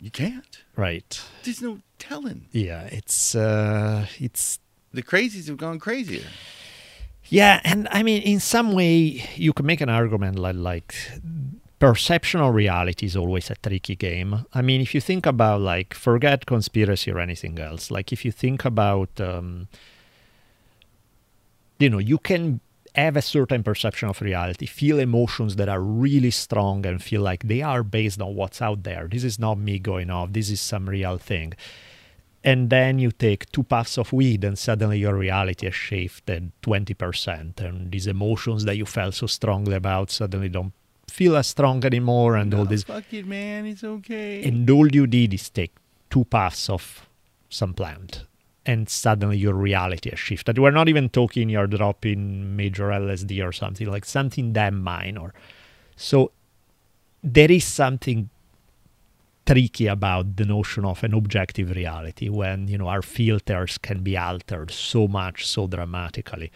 You 0.00 0.10
can't. 0.10 0.62
Right. 0.76 1.20
There's 1.42 1.60
no 1.60 1.80
telling. 1.98 2.46
Yeah, 2.52 2.84
it's 2.84 3.34
uh, 3.34 4.06
it's 4.18 4.58
The 4.92 5.02
crazies 5.02 5.46
have 5.48 5.58
gone 5.58 5.78
crazier. 5.78 6.26
Yeah, 7.26 7.60
and 7.64 7.86
I 7.92 8.02
mean, 8.02 8.22
in 8.22 8.40
some 8.40 8.72
way, 8.72 9.24
you 9.36 9.52
can 9.52 9.66
make 9.66 9.80
an 9.80 9.88
argument 9.88 10.38
like, 10.38 10.56
like 10.56 10.94
perception 11.78 12.40
of 12.40 12.54
reality 12.54 13.06
is 13.06 13.16
always 13.16 13.50
a 13.50 13.54
tricky 13.56 13.94
game. 13.94 14.46
I 14.52 14.62
mean, 14.62 14.80
if 14.80 14.94
you 14.94 15.00
think 15.00 15.26
about 15.26 15.60
like 15.60 15.94
forget 15.94 16.46
conspiracy 16.46 17.10
or 17.10 17.20
anything 17.20 17.58
else, 17.58 17.90
like 17.90 18.12
if 18.12 18.24
you 18.24 18.32
think 18.32 18.64
about, 18.64 19.20
um, 19.20 19.68
you 21.78 21.88
know, 21.88 21.98
you 21.98 22.18
can 22.18 22.60
have 22.94 23.16
a 23.16 23.22
certain 23.22 23.62
perception 23.62 24.08
of 24.08 24.20
reality, 24.20 24.66
feel 24.66 24.98
emotions 24.98 25.56
that 25.56 25.68
are 25.68 25.80
really 25.80 26.30
strong, 26.30 26.84
and 26.86 27.02
feel 27.02 27.22
like 27.22 27.42
they 27.44 27.62
are 27.62 27.82
based 27.82 28.20
on 28.20 28.34
what's 28.34 28.60
out 28.60 28.82
there. 28.82 29.08
This 29.08 29.24
is 29.24 29.38
not 29.38 29.58
me 29.58 29.78
going 29.78 30.10
off. 30.10 30.32
This 30.32 30.50
is 30.50 30.60
some 30.60 30.88
real 30.88 31.18
thing 31.18 31.54
and 32.42 32.70
then 32.70 32.98
you 32.98 33.10
take 33.10 33.52
two 33.52 33.62
puffs 33.62 33.98
of 33.98 34.14
weed 34.14 34.42
and 34.44 34.58
suddenly 34.58 34.98
your 34.98 35.14
reality 35.14 35.66
has 35.66 35.74
shifted 35.74 36.50
20% 36.62 37.60
and 37.60 37.92
these 37.92 38.06
emotions 38.06 38.64
that 38.64 38.78
you 38.78 38.86
felt 38.86 39.12
so 39.12 39.26
strongly 39.26 39.74
about 39.74 40.10
suddenly 40.10 40.48
don't 40.48 40.72
feel 41.10 41.36
as 41.36 41.48
strong 41.48 41.84
anymore 41.84 42.36
and 42.36 42.54
all 42.54 42.62
Oh, 42.62 42.64
this 42.64 42.84
Fuck 42.84 43.12
it, 43.12 43.26
man. 43.26 43.66
It's 43.66 43.84
okay. 43.84 44.42
and 44.44 44.70
all 44.70 44.88
you 44.88 45.06
did 45.06 45.34
is 45.34 45.50
take 45.50 45.74
two 46.08 46.24
puffs 46.24 46.70
of 46.70 47.06
some 47.50 47.74
plant 47.74 48.24
and 48.66 48.88
suddenly 48.88 49.38
your 49.38 49.54
reality 49.54 50.10
has 50.10 50.18
shifted. 50.18 50.58
We're 50.58 50.70
not 50.70 50.88
even 50.88 51.08
talking 51.08 51.48
you're 51.48 51.66
dropping 51.66 52.56
major 52.56 52.88
lsd 52.88 53.46
or 53.46 53.52
something 53.52 53.88
like 53.90 54.04
something 54.04 54.52
that 54.52 54.72
minor. 54.72 55.32
So 55.96 56.32
there 57.22 57.50
is 57.50 57.64
something 57.64 58.30
tricky 59.46 59.86
about 59.86 60.36
the 60.36 60.44
notion 60.44 60.84
of 60.84 61.02
an 61.02 61.14
objective 61.14 61.70
reality 61.74 62.28
when 62.28 62.68
you 62.68 62.78
know 62.78 62.88
our 62.88 63.02
filters 63.02 63.78
can 63.78 64.02
be 64.02 64.16
altered 64.16 64.70
so 64.70 65.08
much 65.08 65.46
so 65.46 65.66
dramatically. 65.66 66.52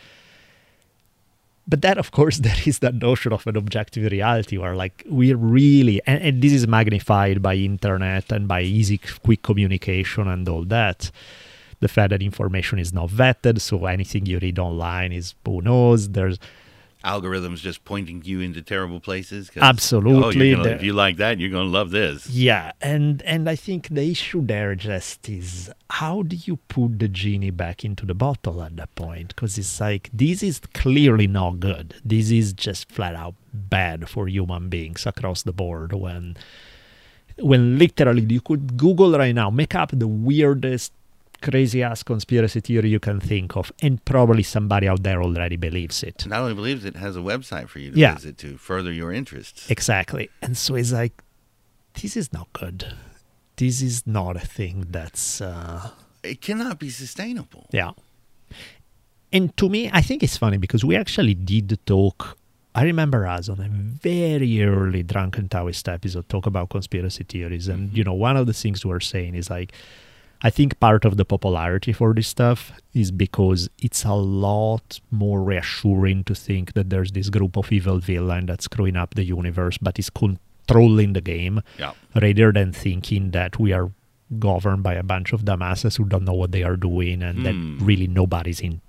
But 1.66 1.80
then 1.80 1.96
of 1.98 2.10
course 2.10 2.38
there 2.46 2.56
is 2.66 2.80
that 2.80 2.94
notion 2.94 3.32
of 3.32 3.46
an 3.46 3.56
objective 3.56 4.10
reality 4.12 4.58
where 4.58 4.76
like 4.76 5.02
we 5.08 5.32
really 5.32 6.00
and, 6.06 6.22
and 6.22 6.42
this 6.42 6.52
is 6.52 6.68
magnified 6.68 7.42
by 7.42 7.54
internet 7.54 8.30
and 8.30 8.46
by 8.46 8.62
easy 8.62 8.98
quick 8.98 9.42
communication 9.42 10.28
and 10.28 10.46
all 10.48 10.64
that 10.64 11.10
the 11.84 11.88
fact 11.88 12.08
that 12.08 12.22
information 12.22 12.78
is 12.78 12.94
not 12.94 13.10
vetted 13.10 13.60
so 13.60 13.84
anything 13.84 14.24
you 14.24 14.38
read 14.38 14.58
online 14.58 15.12
is 15.12 15.34
who 15.44 15.60
knows 15.60 16.08
there's 16.18 16.38
Algorithms 17.04 17.58
just 17.58 17.84
pointing 17.84 18.22
you 18.24 18.40
into 18.40 18.62
terrible 18.62 18.98
places. 18.98 19.50
Absolutely. 19.54 20.54
Oh, 20.54 20.56
gonna, 20.56 20.70
if 20.70 20.82
you 20.82 20.94
like 20.94 21.18
that, 21.18 21.38
you're 21.38 21.50
going 21.50 21.70
to 21.70 21.76
love 21.78 21.90
this. 21.90 22.30
Yeah, 22.30 22.72
and 22.80 23.20
and 23.22 23.46
I 23.46 23.56
think 23.56 23.88
the 23.88 24.10
issue 24.10 24.40
there 24.40 24.74
just 24.74 25.28
is 25.28 25.70
how 25.90 26.22
do 26.22 26.34
you 26.34 26.56
put 26.68 26.98
the 26.98 27.08
genie 27.08 27.50
back 27.50 27.84
into 27.84 28.06
the 28.06 28.14
bottle 28.14 28.62
at 28.62 28.74
that 28.76 28.94
point? 28.94 29.28
Because 29.34 29.58
it's 29.58 29.78
like 29.78 30.08
this 30.14 30.42
is 30.42 30.60
clearly 30.72 31.26
not 31.26 31.60
good. 31.60 31.96
This 32.02 32.30
is 32.30 32.54
just 32.54 32.90
flat 32.90 33.14
out 33.14 33.34
bad 33.52 34.08
for 34.08 34.26
human 34.26 34.70
beings 34.70 35.04
across 35.04 35.42
the 35.42 35.52
board. 35.52 35.92
When 35.92 36.38
when 37.38 37.78
literally 37.78 38.24
you 38.28 38.40
could 38.40 38.78
Google 38.78 39.12
right 39.18 39.34
now, 39.34 39.50
make 39.50 39.74
up 39.74 39.90
the 39.92 40.08
weirdest, 40.08 40.92
crazy 41.48 41.82
ass 41.88 42.02
conspiracy 42.02 42.60
theory 42.60 42.88
you 42.88 43.00
can 43.08 43.20
think 43.20 43.56
of, 43.56 43.70
and 43.84 44.02
probably 44.04 44.42
somebody 44.42 44.86
out 44.88 45.02
there 45.02 45.22
already 45.22 45.56
believes 45.56 46.02
it. 46.02 46.26
Not 46.26 46.40
only 46.40 46.54
believes 46.54 46.84
it, 46.84 46.96
has 46.96 47.14
a 47.16 47.20
website 47.32 47.68
for 47.68 47.78
you 47.78 47.90
to 47.92 47.98
Yeah. 47.98 48.14
visit 48.14 48.38
to 48.38 48.56
further 48.56 48.92
your 48.92 49.12
interests. 49.12 49.70
Exactly. 49.70 50.28
And 50.42 50.56
so 50.56 50.74
it's 50.74 50.92
like, 50.92 51.14
this 52.00 52.16
is 52.16 52.32
not 52.32 52.48
good. 52.52 52.78
This 53.56 53.80
is 53.82 54.06
not 54.06 54.34
a 54.36 54.46
thing 54.58 54.76
that's, 54.90 55.40
uh, 55.40 55.90
It 56.22 56.40
cannot 56.40 56.78
be 56.80 56.90
sustainable. 56.90 57.64
yeah. 57.72 57.92
and 59.32 59.56
to 59.56 59.68
me, 59.68 59.90
I 59.92 60.00
think 60.00 60.22
it's 60.22 60.36
funny 60.36 60.58
because 60.58 60.84
we 60.84 60.96
actually 60.96 61.34
did 61.34 61.78
talk. 61.86 62.36
I 62.76 62.82
remember 62.84 63.26
us 63.26 63.48
on 63.48 63.60
a 63.60 63.68
very 63.68 64.62
early 64.62 65.02
Drunken 65.02 65.48
Taoist 65.48 65.88
episode 65.88 66.28
talk 66.28 66.46
about 66.46 66.70
conspiracy 66.70 67.24
theories, 67.24 67.68
and 67.68 67.96
you 67.96 68.04
know, 68.04 68.14
one 68.14 68.36
of 68.36 68.46
the 68.46 68.52
things 68.52 68.84
we're 68.86 69.00
saying 69.00 69.34
is 69.34 69.50
like, 69.50 69.72
I 70.42 70.50
think 70.50 70.78
part 70.80 71.04
of 71.04 71.16
the 71.16 71.24
popularity 71.24 71.92
for 71.92 72.12
this 72.12 72.28
stuff 72.28 72.72
is 72.92 73.10
because 73.10 73.68
it's 73.78 74.04
a 74.04 74.12
lot 74.14 75.00
more 75.10 75.42
reassuring 75.42 76.24
to 76.24 76.34
think 76.34 76.74
that 76.74 76.90
there's 76.90 77.12
this 77.12 77.30
group 77.30 77.56
of 77.56 77.72
evil 77.72 77.98
villain 77.98 78.46
that's 78.46 78.64
screwing 78.66 78.96
up 78.96 79.14
the 79.14 79.24
universe, 79.24 79.78
but 79.78 79.98
is 79.98 80.10
controlling 80.10 81.12
the 81.14 81.20
game, 81.22 81.62
Yeah. 81.78 81.92
rather 82.14 82.52
than 82.52 82.72
thinking 82.72 83.30
that 83.30 83.58
we 83.58 83.72
are 83.72 83.90
governed 84.38 84.82
by 84.82 84.94
a 84.94 85.02
bunch 85.02 85.32
of 85.32 85.44
dumbasses 85.44 85.96
who 85.96 86.04
don't 86.04 86.24
know 86.24 86.34
what 86.34 86.52
they 86.52 86.62
are 86.62 86.76
doing 86.76 87.22
and 87.22 87.38
Hmm. 87.38 87.44
that 87.44 87.84
really 87.84 88.06
nobody's 88.06 88.60
in 88.60 88.80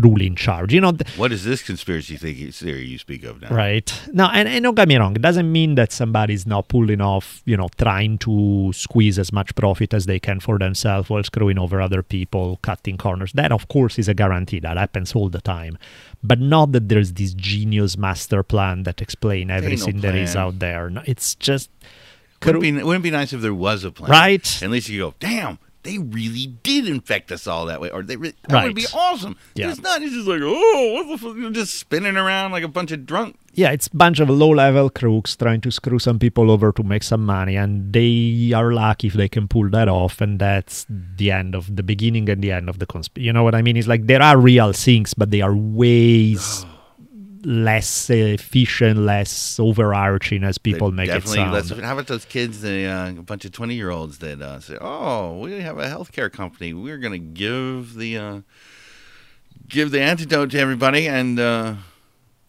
truly 0.00 0.26
in 0.26 0.34
charge. 0.36 0.72
You 0.72 0.80
know, 0.80 0.92
th- 0.92 1.16
What 1.18 1.32
is 1.32 1.44
this 1.44 1.62
conspiracy 1.62 2.16
theory 2.16 2.86
you 2.86 2.98
speak 2.98 3.24
of 3.24 3.40
now? 3.42 3.48
Right. 3.54 3.92
now, 4.12 4.30
and, 4.32 4.48
and 4.48 4.62
don't 4.62 4.74
get 4.74 4.88
me 4.88 4.96
wrong. 4.96 5.14
It 5.14 5.22
doesn't 5.22 5.50
mean 5.50 5.74
that 5.74 5.92
somebody's 5.92 6.46
not 6.46 6.68
pulling 6.68 7.00
off, 7.00 7.42
you 7.44 7.56
know, 7.56 7.68
trying 7.78 8.18
to 8.18 8.72
squeeze 8.74 9.18
as 9.18 9.32
much 9.32 9.54
profit 9.54 9.92
as 9.94 10.06
they 10.06 10.18
can 10.18 10.40
for 10.40 10.58
themselves 10.58 11.10
while 11.10 11.22
screwing 11.24 11.58
over 11.58 11.80
other 11.80 12.02
people, 12.02 12.58
cutting 12.62 12.96
corners. 12.96 13.32
That, 13.34 13.52
of 13.52 13.68
course, 13.68 13.98
is 13.98 14.08
a 14.08 14.14
guarantee. 14.14 14.60
That 14.60 14.76
happens 14.76 15.14
all 15.14 15.28
the 15.28 15.40
time. 15.40 15.78
But 16.22 16.38
not 16.40 16.72
that 16.72 16.88
there's 16.88 17.14
this 17.14 17.32
genius 17.34 17.96
master 17.96 18.42
plan 18.42 18.82
that 18.84 19.00
explain 19.00 19.48
no 19.48 19.54
everything 19.54 20.00
there 20.00 20.16
is 20.16 20.32
plan. 20.32 20.44
out 20.44 20.58
there. 20.58 20.90
No, 20.90 21.02
it's 21.06 21.34
just. 21.34 21.70
Wouldn't 22.44 22.64
it, 22.64 22.72
be, 22.72 22.82
wouldn't 22.82 23.02
it 23.04 23.08
be 23.08 23.10
nice 23.10 23.32
if 23.34 23.40
there 23.42 23.54
was 23.54 23.84
a 23.84 23.90
plan? 23.90 24.10
Right. 24.10 24.62
At 24.62 24.70
least 24.70 24.88
you 24.88 24.98
go, 25.00 25.14
damn, 25.20 25.58
they 25.82 25.98
really 25.98 26.46
did 26.62 26.86
infect 26.86 27.32
us 27.32 27.46
all 27.46 27.66
that 27.66 27.80
way. 27.80 27.90
Or 27.90 28.02
they 28.02 28.16
re- 28.16 28.34
that 28.48 28.64
would 28.64 28.74
be 28.74 28.86
awesome. 28.94 29.36
Yeah. 29.54 29.70
It's 29.70 29.80
not. 29.80 30.02
It's 30.02 30.12
just 30.12 30.28
like, 30.28 30.40
oh, 30.42 30.92
what 30.94 31.08
the 31.08 31.18
fuck? 31.18 31.36
You're 31.36 31.50
just 31.50 31.74
spinning 31.74 32.16
around 32.16 32.52
like 32.52 32.62
a 32.64 32.68
bunch 32.68 32.92
of 32.92 33.06
drunk. 33.06 33.36
yeah, 33.54 33.70
it's 33.70 33.88
a 33.88 33.96
bunch 33.96 34.20
of 34.20 34.30
low-level 34.30 34.90
crooks 34.90 35.34
trying 35.36 35.60
to 35.62 35.70
screw 35.70 35.98
some 35.98 36.18
people 36.18 36.50
over 36.50 36.70
to 36.72 36.82
make 36.84 37.02
some 37.02 37.24
money, 37.26 37.56
and 37.56 37.92
they 37.92 38.52
are 38.54 38.72
lucky 38.72 39.08
if 39.08 39.14
they 39.14 39.28
can 39.28 39.48
pull 39.48 39.68
that 39.70 39.88
off, 39.88 40.20
and 40.20 40.38
that's 40.38 40.86
the 40.88 41.32
end 41.32 41.54
of 41.56 41.74
the 41.74 41.82
beginning 41.82 42.28
and 42.30 42.42
the 42.44 42.52
end 42.52 42.68
of 42.68 42.78
the 42.78 42.86
conspiracy. 42.86 43.26
You 43.26 43.32
know 43.32 43.42
what 43.42 43.54
I 43.56 43.62
mean? 43.62 43.76
It's 43.76 43.88
like 43.88 44.06
there 44.06 44.22
are 44.22 44.38
real 44.38 44.72
things, 44.72 45.14
but 45.14 45.30
they 45.32 45.40
are 45.40 45.56
ways 45.56 46.64
oh. 46.68 46.69
Less 47.44 48.10
efficient, 48.10 48.98
less 49.00 49.58
overarching 49.58 50.44
as 50.44 50.58
people 50.58 50.90
They 50.90 50.96
make 50.96 51.10
it 51.10 51.26
sound. 51.26 51.52
let's- 51.52 51.70
How 51.70 51.92
about 51.94 52.06
those 52.06 52.24
kids, 52.24 52.60
the, 52.62 52.84
uh, 52.86 53.10
a 53.10 53.22
bunch 53.22 53.44
of 53.44 53.52
20 53.52 53.74
year 53.74 53.90
olds 53.90 54.18
that 54.18 54.40
uh, 54.42 54.60
say, 54.60 54.76
oh, 54.80 55.38
we 55.38 55.60
have 55.60 55.78
a 55.78 55.86
healthcare 55.86 56.30
company. 56.32 56.72
We're 56.74 56.98
going 56.98 57.12
to 57.12 57.18
give 57.18 57.94
the. 57.94 58.18
Uh, 58.18 58.40
Give 59.68 59.92
the 59.92 60.00
antidote 60.00 60.50
to 60.50 60.58
everybody, 60.58 61.06
and 61.06 61.38
uh, 61.38 61.74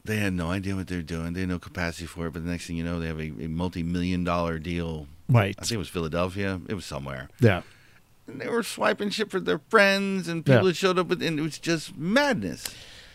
they 0.04 0.18
had 0.18 0.34
no 0.34 0.50
idea 0.50 0.76
what 0.76 0.88
they're 0.88 1.04
doing. 1.04 1.34
They 1.34 1.42
had 1.42 1.50
no 1.50 1.60
capacity 1.60 2.08
for 2.08 2.26
it. 2.26 2.34
But 2.34 2.44
the 2.46 2.50
next 2.50 2.66
thing 2.66 2.78
you 2.78 2.84
know, 2.84 3.00
they 3.00 3.06
have 3.06 3.20
a, 3.20 3.32
a 3.44 3.48
multi-million 3.48 4.24
dollar 4.24 4.58
deal. 4.58 5.06
Right. 5.30 5.56
I 5.60 5.62
think 5.62 5.74
it 5.74 5.78
was 5.78 5.90
Philadelphia. 5.90 6.60
It 6.68 6.74
was 6.74 6.86
somewhere. 6.86 7.30
Yeah. 7.40 7.62
And 8.26 8.42
they 8.42 8.48
were 8.50 8.64
swiping 8.64 9.12
shit 9.12 9.30
for 9.30 9.40
their 9.40 9.60
friends, 9.70 10.28
and 10.28 10.44
people 10.44 10.62
Yeah. 10.62 10.68
that 10.70 10.76
showed 10.78 10.98
up, 10.98 11.10
with, 11.10 11.22
and 11.22 11.38
it 11.38 11.44
was 11.44 11.60
just 11.60 11.96
madness. 11.96 12.66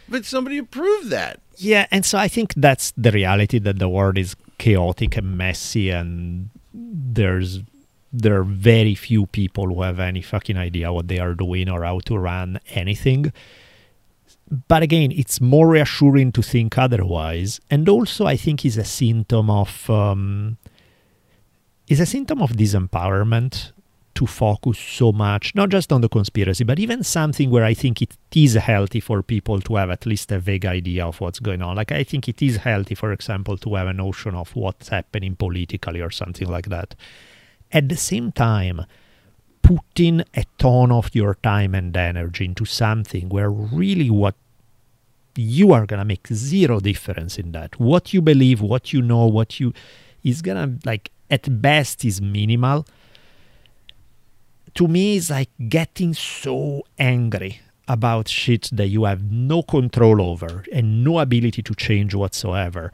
But 0.09 0.25
somebody 0.25 0.59
approved 0.59 1.09
that. 1.11 1.41
Yeah, 1.59 1.87
and 1.91 2.05
so 2.05 2.19
I 2.19 2.29
think 2.29 2.55
that's 2.55 2.93
the 2.97 3.11
reality 3.11 3.59
that 3.61 3.79
the 3.79 3.89
world 3.89 4.19
is 4.19 4.37
chaotic 4.59 5.17
and 5.17 5.37
messy, 5.37 5.91
and 5.91 6.51
there's 6.73 7.61
there 8.13 8.39
are 8.41 8.45
very 8.45 8.95
few 8.95 9.27
people 9.27 9.67
who 9.67 9.83
have 9.83 10.01
any 10.01 10.23
fucking 10.23 10.57
idea 10.57 10.93
what 10.93 11.09
they 11.09 11.19
are 11.19 11.35
doing 11.35 11.69
or 11.69 11.85
how 11.85 11.99
to 12.01 12.17
run 12.17 12.59
anything. 12.71 13.33
But 14.69 14.83
again, 14.83 15.13
it's 15.13 15.41
more 15.41 15.69
reassuring 15.69 16.33
to 16.33 16.43
think 16.43 16.79
otherwise, 16.79 17.61
and 17.71 17.89
also 17.89 18.27
I 18.27 18.37
think 18.37 18.65
is 18.65 18.79
a 18.79 18.85
symptom 18.85 19.51
of 19.51 19.91
um, 19.91 20.57
is 21.89 22.01
a 22.01 22.07
symptom 22.07 22.43
of 22.43 22.53
disempowerment 22.53 23.73
to 24.17 24.27
focus 24.27 24.79
so 24.79 25.13
much, 25.13 25.55
not 25.55 25.69
just 25.69 25.93
on 25.93 26.01
the 26.01 26.09
conspiracy, 26.09 26.65
but 26.65 26.79
even 26.79 27.05
something 27.05 27.51
where 27.51 27.65
I 27.65 27.75
think 27.75 28.03
it 28.03 28.17
is 28.35 28.55
healthy 28.55 28.99
for 29.01 29.23
people 29.23 29.61
to 29.61 29.77
have 29.77 29.91
at 29.91 30.07
least 30.07 30.33
a 30.33 30.39
vague 30.39 30.67
idea 30.67 31.07
of 31.07 31.21
what's 31.21 31.39
going 31.39 31.63
on. 31.63 31.77
Like, 31.77 31.93
I 31.93 32.03
think 32.03 32.29
it 32.29 32.43
is 32.43 32.57
healthy, 32.57 32.95
for 32.95 33.13
example, 33.13 33.57
to 33.59 33.75
have 33.75 33.87
a 33.87 33.93
notion 33.93 34.35
of 34.35 34.57
what's 34.57 34.89
happening 34.89 35.37
politically 35.37 36.01
or 36.01 36.11
something 36.11 36.49
like 36.49 36.69
that. 36.71 36.95
At 37.71 37.89
the 37.89 37.97
same 37.97 38.33
time, 38.33 38.87
putting 39.63 40.23
a 40.35 40.45
ton 40.59 40.91
of 40.91 41.15
your 41.15 41.35
time 41.35 41.75
and 41.75 41.97
energy 41.97 42.47
into 42.47 42.65
something 42.65 43.29
where 43.29 43.51
really 43.51 44.11
what 44.11 44.35
you 45.35 45.73
are 45.73 45.85
going 45.85 45.99
to 45.99 46.05
make 46.05 46.27
zero 46.29 46.81
difference 46.81 47.39
in 47.39 47.53
that. 47.53 47.79
What 47.79 48.15
you 48.15 48.23
believe, 48.23 48.63
what 48.63 48.93
you 48.93 49.03
know, 49.03 49.27
what 49.27 49.61
you 49.61 49.75
is 50.25 50.41
going 50.41 50.57
to, 50.57 50.89
like, 50.89 51.11
at 51.31 51.61
best 51.61 52.05
is 52.05 52.23
minimal 52.23 52.87
to 54.77 54.87
me 54.87 55.17
is 55.17 55.31
like 55.31 55.51
getting 55.71 56.13
so 56.13 56.83
angry 56.99 57.61
about 57.89 58.29
shit 58.29 58.69
that 58.73 58.89
you 58.89 59.05
have 59.05 59.33
no 59.33 59.63
control 59.63 60.21
over 60.21 60.65
and 60.71 61.03
no 61.03 61.19
ability 61.19 61.63
to 61.63 61.75
change 61.75 62.15
whatsoever 62.15 62.93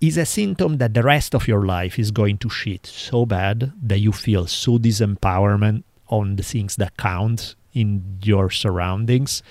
is 0.00 0.16
a 0.16 0.24
symptom 0.24 0.78
that 0.78 0.94
the 0.94 1.02
rest 1.02 1.34
of 1.34 1.48
your 1.48 1.64
life 1.66 1.98
is 1.98 2.12
going 2.12 2.38
to 2.38 2.48
shit 2.48 2.86
so 2.86 3.26
bad 3.26 3.72
that 3.82 3.98
you 3.98 4.12
feel 4.12 4.46
so 4.46 4.78
disempowerment 4.78 5.82
on 6.08 6.36
the 6.36 6.42
things 6.42 6.76
that 6.76 6.96
count 6.96 7.56
in 7.72 8.18
your 8.22 8.48
surroundings 8.48 9.42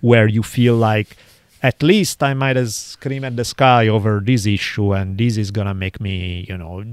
where 0.00 0.26
you 0.26 0.42
feel 0.42 0.74
like 0.74 1.16
at 1.62 1.82
least 1.82 2.22
I 2.22 2.34
might 2.34 2.56
as 2.56 2.74
scream 2.74 3.24
at 3.24 3.36
the 3.36 3.44
sky 3.44 3.86
over 3.86 4.20
this 4.20 4.46
issue, 4.46 4.92
and 4.92 5.16
this 5.16 5.36
is 5.36 5.52
gonna 5.52 5.74
make 5.74 6.00
me, 6.00 6.44
you 6.48 6.58
know. 6.58 6.84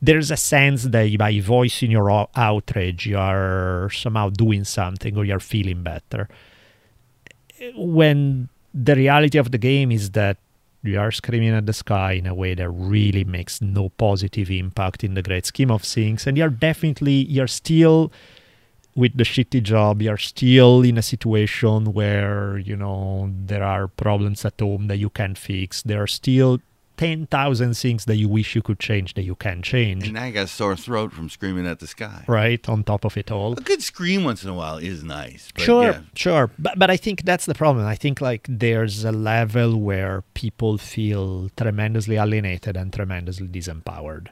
There's 0.00 0.30
a 0.30 0.36
sense 0.38 0.84
that 0.84 1.18
by 1.18 1.38
voicing 1.40 1.90
your 1.90 2.26
outrage, 2.34 3.06
you 3.06 3.18
are 3.18 3.90
somehow 3.90 4.30
doing 4.30 4.64
something 4.64 5.16
or 5.18 5.24
you're 5.24 5.38
feeling 5.38 5.82
better. 5.82 6.28
When 7.74 8.48
the 8.72 8.96
reality 8.96 9.36
of 9.36 9.50
the 9.50 9.58
game 9.58 9.92
is 9.92 10.12
that 10.12 10.38
you 10.82 10.98
are 10.98 11.10
screaming 11.10 11.50
at 11.50 11.66
the 11.66 11.72
sky 11.72 12.12
in 12.12 12.26
a 12.26 12.34
way 12.34 12.54
that 12.54 12.70
really 12.70 13.24
makes 13.24 13.60
no 13.60 13.90
positive 13.90 14.50
impact 14.50 15.04
in 15.04 15.14
the 15.14 15.22
great 15.22 15.44
scheme 15.44 15.70
of 15.70 15.82
things, 15.82 16.26
and 16.26 16.38
you're 16.38 16.48
definitely 16.48 17.26
you're 17.28 17.46
still 17.48 18.10
with 18.96 19.16
the 19.16 19.24
shitty 19.24 19.62
job, 19.62 20.02
you're 20.02 20.16
still 20.16 20.82
in 20.82 20.96
a 20.96 21.02
situation 21.02 21.92
where, 21.92 22.58
you 22.58 22.76
know, 22.76 23.30
there 23.44 23.62
are 23.62 23.88
problems 23.88 24.44
at 24.44 24.58
home 24.58 24.88
that 24.88 24.96
you 24.96 25.10
can't 25.10 25.36
fix. 25.36 25.82
There 25.82 26.02
are 26.02 26.06
still 26.06 26.60
10,000 26.96 27.76
things 27.76 28.06
that 28.06 28.16
you 28.16 28.26
wish 28.28 28.54
you 28.54 28.62
could 28.62 28.80
change 28.80 29.12
that 29.14 29.22
you 29.22 29.34
can't 29.34 29.62
change. 29.62 30.04
And 30.04 30.14
now 30.14 30.24
I 30.24 30.30
got 30.30 30.44
a 30.44 30.48
sore 30.48 30.76
throat 30.76 31.12
from 31.12 31.28
screaming 31.28 31.66
at 31.66 31.78
the 31.78 31.86
sky. 31.86 32.24
Right, 32.26 32.66
on 32.68 32.84
top 32.84 33.04
of 33.04 33.18
it 33.18 33.30
all. 33.30 33.52
A 33.52 33.56
good 33.56 33.82
scream 33.82 34.24
once 34.24 34.42
in 34.42 34.48
a 34.48 34.54
while 34.54 34.78
is 34.78 35.04
nice. 35.04 35.52
But 35.54 35.62
sure, 35.62 35.90
yeah. 35.90 36.00
sure. 36.14 36.50
But, 36.58 36.78
but 36.78 36.90
I 36.90 36.96
think 36.96 37.24
that's 37.24 37.44
the 37.44 37.54
problem. 37.54 37.86
I 37.86 37.96
think 37.96 38.22
like 38.22 38.46
there's 38.48 39.04
a 39.04 39.12
level 39.12 39.76
where 39.76 40.24
people 40.32 40.78
feel 40.78 41.50
tremendously 41.56 42.16
alienated 42.16 42.76
and 42.76 42.92
tremendously 42.92 43.48
disempowered. 43.48 44.28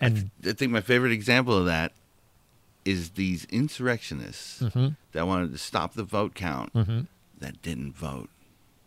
And 0.00 0.30
I 0.46 0.52
think 0.52 0.72
my 0.72 0.80
favorite 0.80 1.12
example 1.12 1.56
of 1.56 1.66
that 1.66 1.92
is 2.86 3.10
these 3.10 3.44
insurrectionists 3.46 4.62
Mhm. 4.62 4.96
that 5.12 5.26
wanted 5.26 5.52
to 5.52 5.58
stop 5.58 5.94
the 5.94 6.04
vote 6.04 6.34
count 6.34 6.72
Mhm. 6.74 7.06
that 7.40 7.60
didn't 7.62 7.96
vote. 7.96 8.30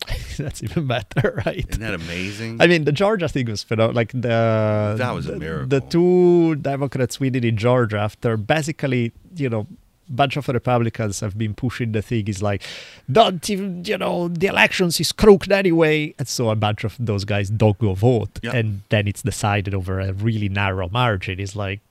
that's 0.37 0.63
even 0.63 0.87
better, 0.87 1.41
right? 1.45 1.65
Isn't 1.69 1.81
that 1.81 1.93
amazing? 1.93 2.61
I 2.61 2.67
mean, 2.67 2.85
the 2.85 2.91
Georgia 2.91 3.27
thing 3.27 3.47
was 3.47 3.63
phenomenal. 3.63 3.95
Like 3.95 4.11
the 4.13 4.95
That 4.97 5.11
was 5.13 5.27
a 5.27 5.33
the- 5.33 5.39
miracle. 5.39 5.67
The 5.67 5.81
two 5.81 6.55
Democrats 6.55 7.19
we 7.19 7.29
did 7.29 7.43
in 7.45 7.57
Georgia 7.57 7.99
after 7.99 8.37
basically, 8.37 9.11
you 9.35 9.49
know, 9.49 9.67
bunch 10.11 10.35
of 10.37 10.47
Republicans 10.47 11.19
have 11.19 11.37
been 11.37 11.53
pushing 11.53 11.91
the 11.91 12.01
thing 12.01 12.27
is 12.27 12.41
like, 12.41 12.63
don't 13.11 13.47
even, 13.47 13.83
you 13.85 13.95
know, 13.95 14.27
the 14.27 14.47
elections 14.47 14.99
is 14.99 15.11
crooked 15.11 15.51
anyway, 15.51 16.15
and 16.17 16.27
so 16.27 16.49
a 16.49 16.55
bunch 16.55 16.83
of 16.83 16.95
those 16.97 17.25
guys 17.25 17.49
don't 17.51 17.77
go 17.77 17.93
vote, 17.93 18.39
Yeah. 18.41 18.55
and 18.55 18.81
then 18.89 19.07
it's 19.07 19.21
decided 19.21 19.75
over 19.75 19.99
a 19.99 20.11
really 20.13 20.49
narrow 20.49 20.89
margin. 20.89 21.39
It's 21.39 21.55
like 21.55 21.81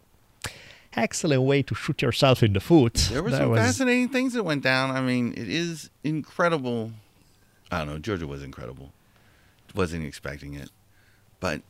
excellent 1.02 1.42
way 1.42 1.62
to 1.62 1.74
shoot 1.74 2.02
yourself 2.02 2.42
in 2.42 2.52
the 2.52 2.60
foot. 2.60 2.94
there 3.10 3.22
were 3.22 3.30
That 3.30 3.38
some 3.38 3.50
was- 3.50 3.60
fascinating 3.60 4.08
things 4.08 4.32
that 4.34 4.42
went 4.44 4.62
down. 4.62 4.90
I 4.90 5.00
mean, 5.00 5.32
it 5.36 5.48
is 5.48 5.90
incredible. 6.04 6.92
I 7.70 7.78
don't 7.78 7.88
know. 7.88 7.98
Georgia 7.98 8.26
was 8.26 8.42
incredible. 8.42 8.92
Wasn't 9.74 10.04
expecting 10.04 10.54
it, 10.54 10.70
but 11.40 11.60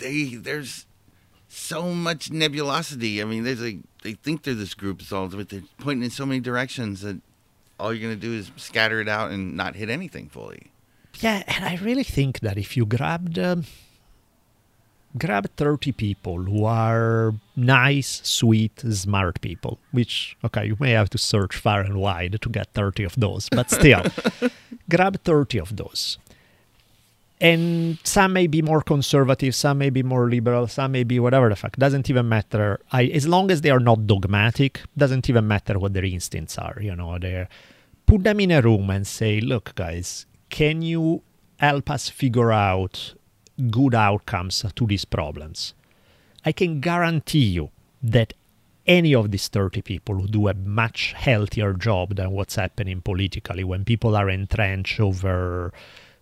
they 0.00 0.34
there's 0.36 0.86
so 1.48 1.92
much 1.94 2.30
nebulosity. 2.30 3.20
I 3.20 3.24
mean, 3.24 3.44
there's 3.44 3.60
like 3.60 3.78
they 4.02 4.12
think 4.12 4.42
they're 4.44 4.54
this 4.54 4.74
group, 4.74 5.00
it's 5.00 5.12
all, 5.12 5.28
but 5.28 5.48
they're 5.48 5.62
pointing 5.78 6.04
in 6.04 6.10
so 6.10 6.24
many 6.24 6.40
directions 6.40 7.00
that 7.00 7.20
all 7.80 7.92
you're 7.92 8.02
gonna 8.08 8.20
do 8.20 8.32
is 8.32 8.50
scatter 8.56 9.00
it 9.00 9.08
out 9.08 9.30
and 9.30 9.56
not 9.56 9.74
hit 9.74 9.90
anything 9.90 10.28
fully. 10.28 10.70
Yeah, 11.20 11.42
and 11.48 11.64
I 11.64 11.76
really 11.82 12.04
think 12.04 12.40
that 12.40 12.58
if 12.58 12.76
you 12.76 12.86
grab 12.86 13.34
the 13.34 13.48
um, 13.52 13.64
grab 15.18 15.50
30 15.56 15.92
people 15.92 16.42
who 16.44 16.64
are 16.64 17.34
nice, 17.56 18.20
sweet, 18.24 18.80
smart 18.90 19.40
people, 19.40 19.78
which, 19.92 20.36
okay, 20.44 20.66
you 20.66 20.76
may 20.78 20.92
have 20.92 21.10
to 21.10 21.18
search 21.18 21.56
far 21.56 21.80
and 21.80 21.98
wide 21.98 22.38
to 22.40 22.48
get 22.48 22.72
30 22.74 23.04
of 23.04 23.14
those, 23.16 23.48
but 23.50 23.70
still, 23.78 24.02
grab 24.88 25.22
30 25.24 25.58
of 25.58 25.76
those. 25.76 26.18
And 27.40 27.98
some 28.02 28.32
may 28.32 28.48
be 28.48 28.62
more 28.62 28.82
conservative, 28.82 29.54
some 29.54 29.78
may 29.78 29.90
be 29.90 30.02
more 30.02 30.28
liberal, 30.28 30.66
some 30.66 30.92
may 30.92 31.04
be 31.04 31.20
whatever 31.20 31.48
the 31.48 31.56
fuck. 31.56 31.76
Doesn't 31.76 32.10
even 32.10 32.28
matter. 32.28 32.80
I, 32.90 33.04
as 33.04 33.28
long 33.28 33.50
as 33.50 33.60
they 33.60 33.70
are 33.70 33.78
not 33.78 34.06
dogmatic, 34.06 34.80
doesn't 34.96 35.28
even 35.30 35.46
matter 35.46 35.78
what 35.78 35.92
their 35.94 36.04
instincts 36.04 36.58
are. 36.58 36.78
You 36.80 36.96
know, 36.96 37.16
they 37.18 37.46
put 38.06 38.24
them 38.24 38.40
in 38.40 38.50
a 38.50 38.60
room 38.60 38.90
and 38.90 39.06
say, 39.06 39.40
"Look, 39.40 39.76
guys, 39.76 40.26
can 40.48 40.82
you 40.82 41.22
help 41.58 41.90
us 41.90 42.08
figure 42.08 42.52
out 42.52 43.14
good 43.70 43.94
outcomes 43.94 44.64
to 44.74 44.86
these 44.86 45.04
problems. 45.04 45.74
I 46.44 46.52
can 46.52 46.80
guarantee 46.80 47.44
you 47.46 47.70
that 48.02 48.32
any 48.86 49.14
of 49.14 49.30
these 49.30 49.48
30 49.48 49.82
people 49.82 50.14
who 50.14 50.26
do 50.28 50.48
a 50.48 50.54
much 50.54 51.12
healthier 51.12 51.74
job 51.74 52.16
than 52.16 52.30
what's 52.30 52.54
happening 52.56 53.02
politically 53.02 53.62
when 53.64 53.84
people 53.84 54.16
are 54.16 54.30
entrenched 54.30 54.98
over 54.98 55.72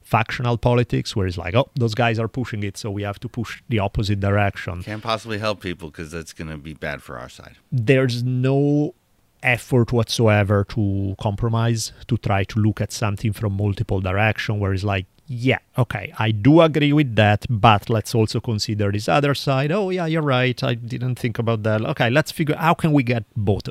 factional 0.02 0.56
politics 0.56 1.14
where 1.16 1.26
it's 1.26 1.36
like 1.38 1.54
oh 1.54 1.68
those 1.74 1.94
guys 1.94 2.18
are 2.18 2.28
pushing 2.28 2.62
it 2.62 2.76
so 2.76 2.90
we 2.90 3.02
have 3.02 3.18
to 3.18 3.28
push 3.28 3.60
the 3.68 3.78
opposite 3.78 4.20
direction 4.20 4.82
Can't 4.82 5.02
possibly 5.02 5.38
help 5.38 5.60
people 5.60 5.90
because 5.90 6.12
that's 6.12 6.32
going 6.32 6.48
to 6.50 6.56
be 6.56 6.74
bad 6.74 7.02
for 7.02 7.18
our 7.18 7.28
side. 7.28 7.56
there's 7.72 8.22
no 8.22 8.94
effort 9.42 9.92
whatsoever 9.92 10.64
to 10.64 11.14
compromise 11.20 11.92
to 12.08 12.16
try 12.16 12.44
to 12.44 12.58
look 12.58 12.80
at 12.80 12.92
something 12.92 13.32
from 13.32 13.56
multiple 13.56 14.00
direction 14.00 14.58
where 14.58 14.72
it's 14.72 14.84
like 14.84 15.06
yeah 15.28 15.58
okay 15.76 16.12
i 16.18 16.30
do 16.30 16.60
agree 16.60 16.92
with 16.92 17.16
that 17.16 17.44
but 17.48 17.90
let's 17.90 18.14
also 18.14 18.40
consider 18.40 18.92
this 18.92 19.08
other 19.08 19.34
side. 19.34 19.72
Oh 19.72 19.90
yeah 19.90 20.06
you're 20.06 20.22
right. 20.22 20.62
I 20.62 20.74
didn't 20.74 21.16
think 21.16 21.38
about 21.38 21.62
that. 21.64 21.82
Okay 21.82 22.10
let's 22.10 22.30
figure 22.30 22.56
how 22.56 22.74
can 22.74 22.92
we 22.92 23.02
get 23.02 23.24
both? 23.36 23.68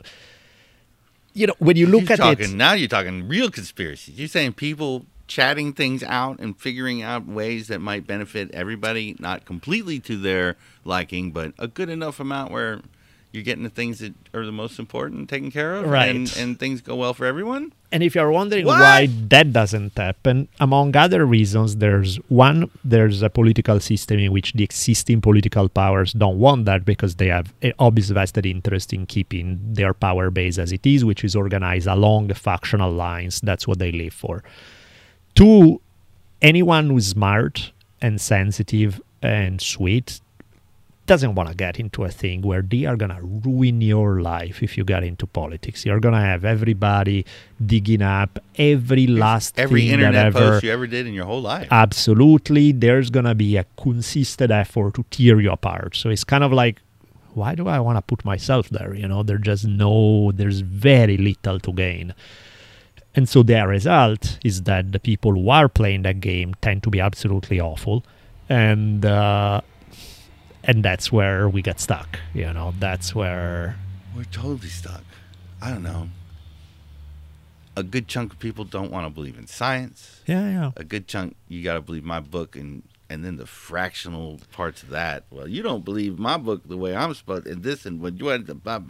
You 1.34 1.48
know 1.48 1.56
when 1.60 1.78
you 1.78 1.88
look 1.88 2.04
You're 2.04 2.14
at 2.14 2.20
talking, 2.20 2.52
it 2.52 2.56
now 2.56 2.74
you're 2.74 2.88
talking 2.88 3.28
real 3.28 3.50
conspiracies. 3.50 4.20
You're 4.20 4.28
saying 4.28 4.54
people 4.54 5.06
chatting 5.28 5.74
things 5.74 6.04
out 6.04 6.40
and 6.40 6.58
figuring 6.58 7.02
out 7.02 7.26
ways 7.26 7.68
that 7.68 7.80
might 7.80 8.06
benefit 8.06 8.52
everybody, 8.54 9.16
not 9.20 9.46
completely 9.46 10.00
to 10.00 10.18
their 10.18 10.56
liking, 10.84 11.32
but 11.32 11.54
a 11.58 11.68
good 11.68 11.90
enough 11.90 12.20
amount 12.20 12.52
where 12.52 12.82
you're 13.36 13.44
getting 13.44 13.64
the 13.64 13.70
things 13.70 14.00
that 14.00 14.14
are 14.34 14.46
the 14.46 14.52
most 14.52 14.80
important 14.80 15.30
taken 15.30 15.52
care 15.52 15.76
of, 15.76 15.86
Right. 15.86 16.16
And, 16.16 16.36
and 16.38 16.60
things 16.60 16.82
go 16.82 16.96
well 16.96 17.14
for 17.14 17.26
everyone. 17.26 17.74
And 17.92 18.02
if 18.02 18.16
you're 18.16 18.32
wondering 18.32 18.66
What? 18.66 18.80
why 18.80 19.08
that 19.30 19.54
doesn't 19.54 19.98
happen, 19.98 20.48
among 20.60 20.96
other 20.96 21.26
reasons, 21.26 21.78
there's 21.78 22.16
one, 22.30 22.72
there's 22.84 23.22
a 23.22 23.30
political 23.30 23.80
system 23.80 24.20
in 24.20 24.32
which 24.32 24.54
the 24.54 24.64
existing 24.64 25.22
political 25.22 25.70
powers 25.70 26.14
don't 26.14 26.40
want 26.40 26.66
that 26.66 26.86
because 26.86 27.16
they 27.16 27.28
have 27.28 27.54
an 27.62 27.74
obvious 27.78 28.10
vested 28.10 28.46
interest 28.46 28.94
in 28.94 29.06
keeping 29.06 29.60
their 29.74 29.94
power 29.94 30.32
base 30.32 30.58
as 30.58 30.72
it 30.72 30.86
is, 30.86 31.06
which 31.06 31.24
is 31.24 31.36
organized 31.36 31.88
along 31.88 32.30
factional 32.34 32.92
lines. 32.92 33.42
That's 33.42 33.68
what 33.68 33.80
they 33.80 33.92
live 33.92 34.14
for. 34.14 34.44
Two, 35.36 35.82
anyone 36.42 36.90
who's 36.90 37.08
smart 37.08 37.72
and 38.02 38.20
sensitive 38.20 39.02
and 39.22 39.62
sweet 39.62 40.22
doesn't 41.08 41.36
want 41.36 41.50
to 41.50 41.56
get 41.56 41.80
into 41.80 42.04
a 42.04 42.10
thing 42.10 42.42
where 42.42 42.62
they 42.62 42.86
are 42.86 42.96
going 42.96 43.12
to 43.12 43.22
ruin 43.22 43.82
your 43.82 44.22
life 44.22 44.64
if 44.64 44.78
you 44.78 44.84
get 44.84 45.04
into 45.04 45.28
politics. 45.28 45.86
You're 45.86 46.00
going 46.00 46.16
to 46.16 46.20
have 46.20 46.44
everybody 46.44 47.26
digging 47.64 48.02
up 48.02 48.40
every 48.58 49.06
last 49.08 49.60
Every 49.60 49.82
thing 49.82 49.92
internet 49.92 50.34
that 50.34 50.42
ever. 50.42 50.52
post 50.54 50.64
you 50.64 50.72
ever 50.72 50.88
did 50.88 51.06
in 51.06 51.14
your 51.14 51.26
whole 51.26 51.42
life. 51.42 51.68
Absolutely. 51.70 52.72
There's 52.72 53.10
going 53.10 53.26
to 53.26 53.36
be 53.36 53.58
a 53.58 53.66
consistent 53.78 54.52
effort 54.52 54.96
to 54.96 55.06
tear 55.12 55.40
you 55.40 55.52
apart. 55.52 55.96
So 55.96 56.10
it's 56.10 56.24
kind 56.24 56.44
of 56.44 56.52
like, 56.52 56.82
why 57.34 57.54
do 57.54 57.68
I 57.68 57.80
want 57.80 57.98
to 57.98 58.02
put 58.02 58.26
myself 58.26 58.70
there? 58.70 58.94
You 58.96 59.08
know, 59.08 59.22
there's 59.22 59.42
just 59.42 59.66
no, 59.66 60.32
there's 60.32 60.62
very 60.62 61.18
little 61.18 61.60
to 61.60 61.72
gain. 61.74 62.16
And 63.14 63.30
so 63.30 63.44
the 63.44 63.66
result 63.68 64.40
is 64.44 64.64
that 64.64 64.92
the 64.92 65.00
people 65.00 65.34
who 65.34 65.50
are 65.50 65.70
playing 65.70 66.02
that 66.04 66.20
game 66.20 66.54
tend 66.62 66.84
to 66.84 66.90
be 66.90 67.00
absolutely 67.00 67.62
awful. 67.62 68.04
And, 68.50 69.06
uh, 69.06 69.62
and 70.66 70.84
that's 70.84 71.12
where 71.12 71.48
we 71.48 71.62
get 71.62 71.80
stuck. 71.80 72.20
You 72.34 72.52
know, 72.54 72.74
that's 72.80 73.16
where 73.16 73.76
We're 74.16 74.26
totally 74.26 74.70
stuck. 74.70 75.04
I 75.62 75.70
don't 75.70 75.84
know. 75.84 76.10
A 77.78 77.84
good 77.84 78.08
chunk 78.08 78.34
of 78.34 78.40
people 78.40 78.64
don't 78.64 78.92
want 78.92 79.06
to 79.06 79.10
believe 79.10 79.38
in 79.38 79.48
science. 79.48 80.22
yeah, 80.26 80.50
yeah. 80.50 80.72
A 80.76 80.84
good 80.84 81.08
chunk, 81.08 81.36
you 81.48 81.64
got 81.64 81.74
to 81.74 81.82
believe 81.82 82.04
my 82.04 82.20
book, 82.20 82.56
and 82.56 82.84
and 83.10 83.24
then 83.24 83.38
the 83.38 83.46
fractional 83.46 84.40
parts 84.52 84.82
of 84.82 84.90
that. 84.90 85.26
Well, 85.30 85.48
you 85.48 85.62
don't 85.62 85.86
believe 85.86 86.18
my 86.18 86.38
book 86.38 86.68
the 86.68 86.78
way 86.78 86.96
I'm 86.96 87.14
supposed, 87.14 87.48
and 87.48 87.64
this 87.64 87.86
and 87.86 88.02
what 88.02 88.20
you 88.20 88.28
had, 88.28 88.64
blah, 88.64 88.82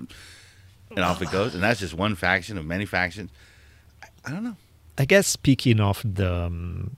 and 0.92 1.00
off 1.00 1.22
it 1.22 1.32
goes. 1.32 1.54
And 1.54 1.64
that's 1.64 1.80
just 1.80 1.94
one 1.94 2.16
faction 2.16 2.58
of 2.58 2.66
many 2.66 2.86
factions. 2.86 3.32
I, 4.04 4.08
I 4.26 4.32
don't 4.32 4.44
know. 4.44 4.56
I 4.98 5.06
guess 5.06 5.28
speaking 5.28 5.80
of 5.82 6.02
the, 6.06 6.32
um, 6.46 6.96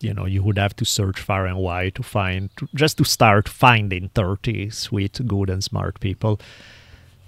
you 0.00 0.14
know, 0.14 0.26
you 0.26 0.42
would 0.42 0.58
have 0.58 0.74
to 0.76 0.84
search 0.84 1.20
far 1.20 1.46
and 1.46 1.58
wide 1.58 1.94
to 1.96 2.02
find, 2.02 2.50
to, 2.56 2.68
just 2.74 2.98
to 2.98 3.04
start 3.04 3.48
finding 3.48 4.08
30 4.10 4.70
sweet, 4.70 5.20
good, 5.26 5.50
and 5.50 5.62
smart 5.62 6.00
people. 6.00 6.40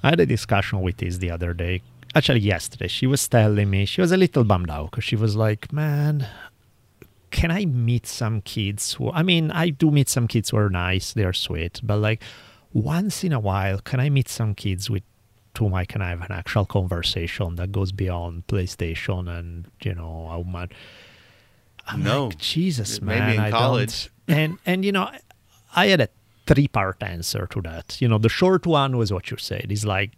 I 0.02 0.10
had 0.10 0.20
a 0.20 0.26
discussion 0.26 0.80
with 0.80 0.96
this 0.96 1.18
the 1.18 1.30
other 1.30 1.54
day. 1.54 1.82
Actually, 2.14 2.40
yesterday, 2.40 2.88
she 2.88 3.06
was 3.06 3.26
telling 3.26 3.70
me, 3.70 3.84
she 3.84 4.00
was 4.00 4.12
a 4.12 4.16
little 4.16 4.44
bummed 4.44 4.70
out 4.70 4.90
because 4.90 5.04
she 5.04 5.16
was 5.16 5.36
like, 5.36 5.72
man, 5.72 6.26
can 7.30 7.50
I 7.50 7.64
meet 7.64 8.06
some 8.06 8.42
kids 8.42 8.94
who, 8.94 9.10
I 9.10 9.22
mean, 9.22 9.50
I 9.50 9.70
do 9.70 9.90
meet 9.90 10.08
some 10.08 10.28
kids 10.28 10.50
who 10.50 10.58
are 10.58 10.68
nice, 10.68 11.12
they're 11.12 11.32
sweet, 11.32 11.80
but 11.82 11.98
like 11.98 12.22
once 12.72 13.24
in 13.24 13.32
a 13.32 13.40
while, 13.40 13.78
can 13.78 14.00
I 14.00 14.10
meet 14.10 14.28
some 14.28 14.54
kids 14.54 14.90
with 14.90 15.02
whom 15.58 15.74
I 15.74 15.84
can 15.84 16.00
have 16.00 16.22
an 16.22 16.32
actual 16.32 16.64
conversation 16.64 17.56
that 17.56 17.72
goes 17.72 17.92
beyond 17.92 18.46
PlayStation 18.46 19.28
and, 19.28 19.68
you 19.82 19.94
know, 19.94 20.26
how 20.28 20.42
much. 20.42 20.72
I'm 21.86 22.02
No. 22.02 22.26
like, 22.26 22.38
Jesus, 22.38 23.00
Maybe 23.00 23.18
man. 23.20 23.34
in 23.34 23.40
I 23.40 23.50
college. 23.50 24.08
And, 24.28 24.58
and, 24.64 24.84
you 24.84 24.92
know, 24.92 25.10
I 25.74 25.86
had 25.88 26.00
a 26.00 26.08
three 26.46 26.68
part 26.68 27.02
answer 27.02 27.46
to 27.48 27.60
that. 27.62 28.00
You 28.00 28.08
know, 28.08 28.18
the 28.18 28.28
short 28.28 28.66
one 28.66 28.96
was 28.96 29.12
what 29.12 29.30
you 29.30 29.36
said. 29.36 29.66
It's 29.70 29.84
like, 29.84 30.12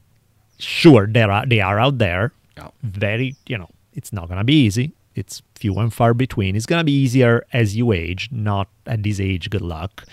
sure, 0.58 1.06
there 1.06 1.30
are, 1.30 1.46
they 1.46 1.60
are 1.60 1.80
out 1.80 1.98
there. 1.98 2.32
Yeah. 2.56 2.68
Very, 2.82 3.34
you 3.46 3.56
know, 3.58 3.70
it's 3.94 4.12
not 4.12 4.28
going 4.28 4.38
to 4.38 4.44
be 4.44 4.54
easy. 4.66 4.92
It's 5.14 5.42
few 5.56 5.76
and 5.78 5.92
far 5.92 6.12
between. 6.12 6.54
It's 6.54 6.66
going 6.66 6.80
to 6.80 6.84
be 6.84 6.92
easier 6.92 7.44
as 7.52 7.76
you 7.76 7.92
age, 7.92 8.28
not 8.30 8.68
at 8.86 9.02
this 9.02 9.18
age, 9.20 9.48
good 9.48 9.62
luck. 9.62 10.04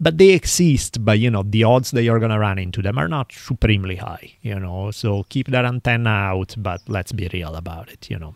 But 0.00 0.18
they 0.18 0.30
exist, 0.30 1.04
but 1.04 1.18
you 1.18 1.30
know, 1.30 1.42
the 1.44 1.64
odds 1.64 1.92
that 1.92 2.02
you're 2.02 2.18
going 2.18 2.30
to 2.32 2.38
run 2.38 2.58
into 2.58 2.82
them 2.82 2.98
are 2.98 3.08
not 3.08 3.32
supremely 3.32 3.96
high, 3.96 4.34
you 4.42 4.58
know. 4.58 4.90
So 4.90 5.24
keep 5.28 5.48
that 5.48 5.64
antenna 5.64 6.10
out, 6.10 6.54
but 6.58 6.82
let's 6.88 7.12
be 7.12 7.28
real 7.32 7.54
about 7.54 7.90
it, 7.90 8.10
you 8.10 8.18
know. 8.18 8.34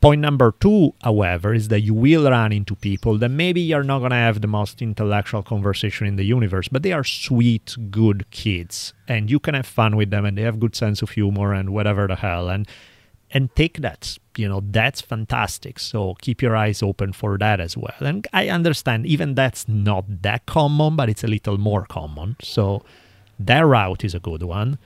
Point 0.00 0.20
number 0.20 0.52
two, 0.52 0.92
however, 1.02 1.54
is 1.54 1.68
that 1.68 1.80
you 1.80 1.94
will 1.94 2.30
run 2.30 2.52
into 2.52 2.74
people 2.76 3.16
that 3.18 3.30
maybe 3.30 3.62
you're 3.62 3.82
not 3.82 4.00
going 4.00 4.10
to 4.10 4.16
have 4.16 4.40
the 4.40 4.46
most 4.46 4.82
intellectual 4.82 5.42
conversation 5.42 6.06
in 6.06 6.16
the 6.16 6.24
universe, 6.24 6.68
but 6.68 6.82
they 6.82 6.92
are 6.92 7.02
sweet, 7.02 7.74
good 7.90 8.30
kids, 8.30 8.92
and 9.08 9.30
you 9.30 9.40
can 9.40 9.54
have 9.54 9.66
fun 9.66 9.96
with 9.96 10.10
them, 10.10 10.26
and 10.26 10.36
they 10.36 10.42
have 10.42 10.60
good 10.60 10.76
sense 10.76 11.00
of 11.00 11.10
humor 11.10 11.54
and 11.54 11.70
whatever 11.70 12.06
the 12.06 12.16
hell, 12.16 12.48
and 12.50 12.68
and 13.30 13.54
take 13.56 13.78
that. 13.78 14.18
You 14.36 14.48
know, 14.48 14.62
that's 14.62 15.00
fantastic. 15.00 15.78
So 15.78 16.14
keep 16.20 16.42
your 16.42 16.54
eyes 16.54 16.82
open 16.82 17.12
for 17.12 17.38
that 17.38 17.58
as 17.58 17.76
well. 17.76 17.96
And 18.00 18.26
I 18.32 18.48
understand 18.48 19.06
even 19.06 19.34
that's 19.34 19.66
not 19.66 20.04
that 20.22 20.46
common, 20.46 20.94
but 20.94 21.08
it's 21.08 21.24
a 21.24 21.26
little 21.26 21.58
more 21.58 21.86
common. 21.86 22.36
So 22.42 22.82
that 23.40 23.60
route 23.60 24.04
is 24.04 24.14
a 24.14 24.20
good 24.20 24.42
one. 24.42 24.78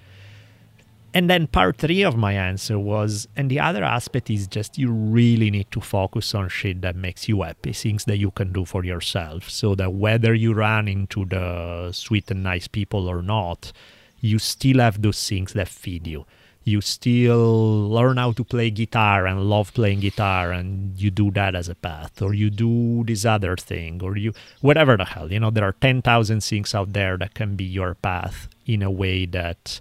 And 1.12 1.28
then 1.28 1.48
part 1.48 1.78
three 1.78 2.02
of 2.02 2.16
my 2.16 2.34
answer 2.34 2.78
was, 2.78 3.26
and 3.36 3.50
the 3.50 3.58
other 3.58 3.82
aspect 3.82 4.30
is 4.30 4.46
just 4.46 4.78
you 4.78 4.92
really 4.92 5.50
need 5.50 5.70
to 5.72 5.80
focus 5.80 6.34
on 6.36 6.48
shit 6.48 6.82
that 6.82 6.94
makes 6.94 7.28
you 7.28 7.42
happy, 7.42 7.72
things 7.72 8.04
that 8.04 8.18
you 8.18 8.30
can 8.30 8.52
do 8.52 8.64
for 8.64 8.84
yourself, 8.84 9.50
so 9.50 9.74
that 9.74 9.92
whether 9.92 10.34
you 10.34 10.54
run 10.54 10.86
into 10.86 11.24
the 11.24 11.90
sweet 11.92 12.30
and 12.30 12.44
nice 12.44 12.68
people 12.68 13.08
or 13.08 13.22
not, 13.22 13.72
you 14.20 14.38
still 14.38 14.78
have 14.78 15.02
those 15.02 15.28
things 15.28 15.52
that 15.54 15.66
feed 15.66 16.06
you. 16.06 16.26
You 16.62 16.80
still 16.80 17.88
learn 17.88 18.18
how 18.18 18.30
to 18.32 18.44
play 18.44 18.70
guitar 18.70 19.26
and 19.26 19.50
love 19.50 19.74
playing 19.74 20.00
guitar, 20.00 20.52
and 20.52 20.96
you 20.96 21.10
do 21.10 21.32
that 21.32 21.56
as 21.56 21.68
a 21.68 21.74
path, 21.74 22.22
or 22.22 22.34
you 22.34 22.50
do 22.50 23.02
this 23.04 23.24
other 23.24 23.56
thing, 23.56 24.00
or 24.00 24.16
you 24.16 24.32
whatever 24.60 24.96
the 24.96 25.06
hell. 25.06 25.32
You 25.32 25.40
know, 25.40 25.50
there 25.50 25.64
are 25.64 25.72
10,000 25.72 26.40
things 26.40 26.72
out 26.72 26.92
there 26.92 27.16
that 27.16 27.34
can 27.34 27.56
be 27.56 27.64
your 27.64 27.94
path 27.94 28.46
in 28.64 28.82
a 28.82 28.90
way 28.90 29.26
that 29.26 29.80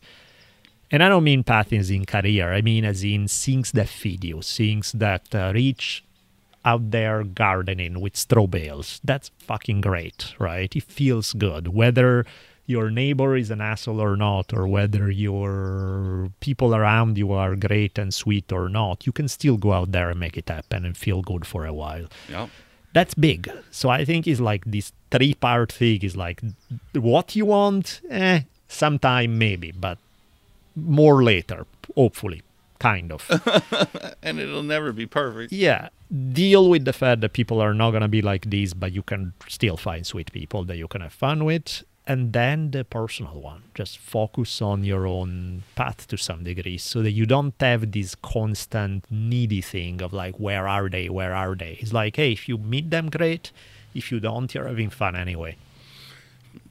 and 0.92 1.04
I 1.04 1.10
don't 1.10 1.24
mean 1.24 1.44
path 1.44 1.72
as 1.74 1.90
in 1.90 2.06
career. 2.06 2.54
I 2.54 2.62
mean 2.62 2.86
as 2.86 3.04
in 3.04 3.28
things 3.28 3.72
that 3.74 3.90
feed 3.90 4.24
you, 4.24 4.42
things 4.42 4.92
that 4.94 5.34
uh, 5.34 5.52
reach 5.54 6.04
out 6.66 6.92
there 6.92 7.24
gardening 7.24 8.02
with 8.02 8.18
straw 8.18 8.48
bales. 8.48 9.00
That's 9.04 9.30
fucking 9.40 9.82
great, 9.82 10.34
right? 10.40 10.76
It 10.76 10.84
feels 10.84 11.34
good. 11.34 11.70
Whether 11.70 12.26
your 12.66 12.92
neighbor 12.92 13.36
is 13.36 13.50
an 13.50 13.62
asshole 13.62 14.00
or 14.00 14.16
not, 14.16 14.54
or 14.54 14.68
whether 14.68 15.10
your 15.10 16.30
people 16.40 16.76
around 16.76 17.18
you 17.18 17.32
are 17.32 17.56
great 17.56 17.98
and 17.98 18.14
sweet 18.14 18.52
or 18.52 18.70
not, 18.70 19.08
you 19.08 19.12
can 19.12 19.28
still 19.28 19.58
go 19.58 19.74
out 19.74 19.92
there 19.92 20.12
and 20.12 20.20
make 20.20 20.38
it 20.38 20.50
happen 20.50 20.86
and 20.86 20.96
feel 20.96 21.22
good 21.24 21.48
for 21.48 21.66
a 21.66 21.74
while. 21.74 22.06
Yep. 22.30 22.50
that's 22.94 23.14
big. 23.14 23.52
So 23.72 23.90
I 23.90 24.06
think 24.06 24.28
it's 24.28 24.40
like 24.40 24.66
this 24.66 24.92
three 25.12 25.34
part 25.34 25.72
thing 25.72 26.02
is 26.04 26.16
like 26.16 26.42
what 26.94 27.36
you 27.36 27.46
want, 27.46 28.02
eh, 28.10 28.42
sometime 28.68 29.38
maybe, 29.40 29.72
but 29.72 29.98
more 30.86 31.24
later, 31.24 31.66
hopefully, 31.96 32.42
kind 32.80 33.12
of. 33.12 33.30
and 34.24 34.40
it'll 34.40 34.64
never 34.64 34.92
be 34.92 35.06
perfect. 35.06 35.52
yeah, 35.52 35.90
deal 36.34 36.70
with 36.70 36.86
the 36.86 36.94
fact 36.94 37.22
that 37.22 37.34
people 37.34 37.62
are 37.62 37.74
not 37.74 37.92
going 37.92 38.02
to 38.02 38.08
be 38.08 38.22
like 38.22 38.50
these, 38.50 38.74
but 38.74 38.92
you 38.92 39.04
can 39.04 39.34
still 39.48 39.78
find 39.78 40.06
sweet 40.06 40.32
people 40.32 40.64
that 40.66 40.78
you 40.78 40.88
can 40.88 41.02
have 41.02 41.14
fun 41.14 41.46
with. 41.46 41.84
And 42.08 42.34
then 42.34 42.72
the 42.72 42.84
personal 42.84 43.40
one, 43.40 43.62
just 43.76 44.00
focus 44.00 44.64
on 44.64 44.84
your 44.84 45.06
own 45.06 45.62
path 45.76 46.08
to 46.08 46.18
some 46.18 46.44
degree 46.44 46.80
so 46.80 47.04
that 47.04 47.12
you 47.12 47.28
don't 47.28 47.54
have 47.60 47.92
this 47.92 48.16
constant 48.16 49.06
needy 49.12 49.62
thing 49.62 50.02
of 50.02 50.12
like, 50.12 50.40
where 50.40 50.68
are 50.68 50.90
they? 50.90 51.08
Where 51.08 51.36
are 51.36 51.56
they? 51.56 51.78
It's 51.80 51.94
like, 51.94 52.16
hey, 52.16 52.32
if 52.32 52.50
you 52.50 52.58
meet 52.58 52.90
them, 52.90 53.12
great. 53.12 53.52
If 53.94 54.12
you 54.12 54.20
don't, 54.20 54.52
you're 54.56 54.68
having 54.68 54.90
fun 54.90 55.16
anyway. 55.16 55.58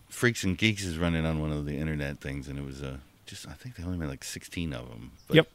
Freaks 0.09 0.43
and 0.43 0.59
Geeks 0.59 0.83
is 0.83 0.99
running 0.99 1.25
on 1.25 1.41
one 1.41 1.53
of 1.53 1.67
the 1.67 1.77
internet 1.77 2.19
things, 2.19 2.49
and 2.49 2.59
it 2.59 2.65
was 2.65 2.83
uh, 2.83 2.97
just 3.29 3.47
I 3.49 3.53
think 3.53 3.77
they 3.77 3.85
only 3.85 3.99
made 3.99 4.09
like 4.09 4.25
16 4.25 4.73
of 4.73 4.89
them. 4.89 5.13
But 5.29 5.37
Yep. 5.37 5.51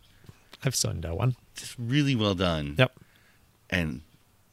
I've 0.63 0.75
seen 0.75 1.01
that 1.01 1.17
one. 1.17 1.35
Just 1.55 1.75
really 1.77 2.15
well 2.15 2.35
done. 2.35 2.75
Yep. 2.77 2.93
And 3.69 4.01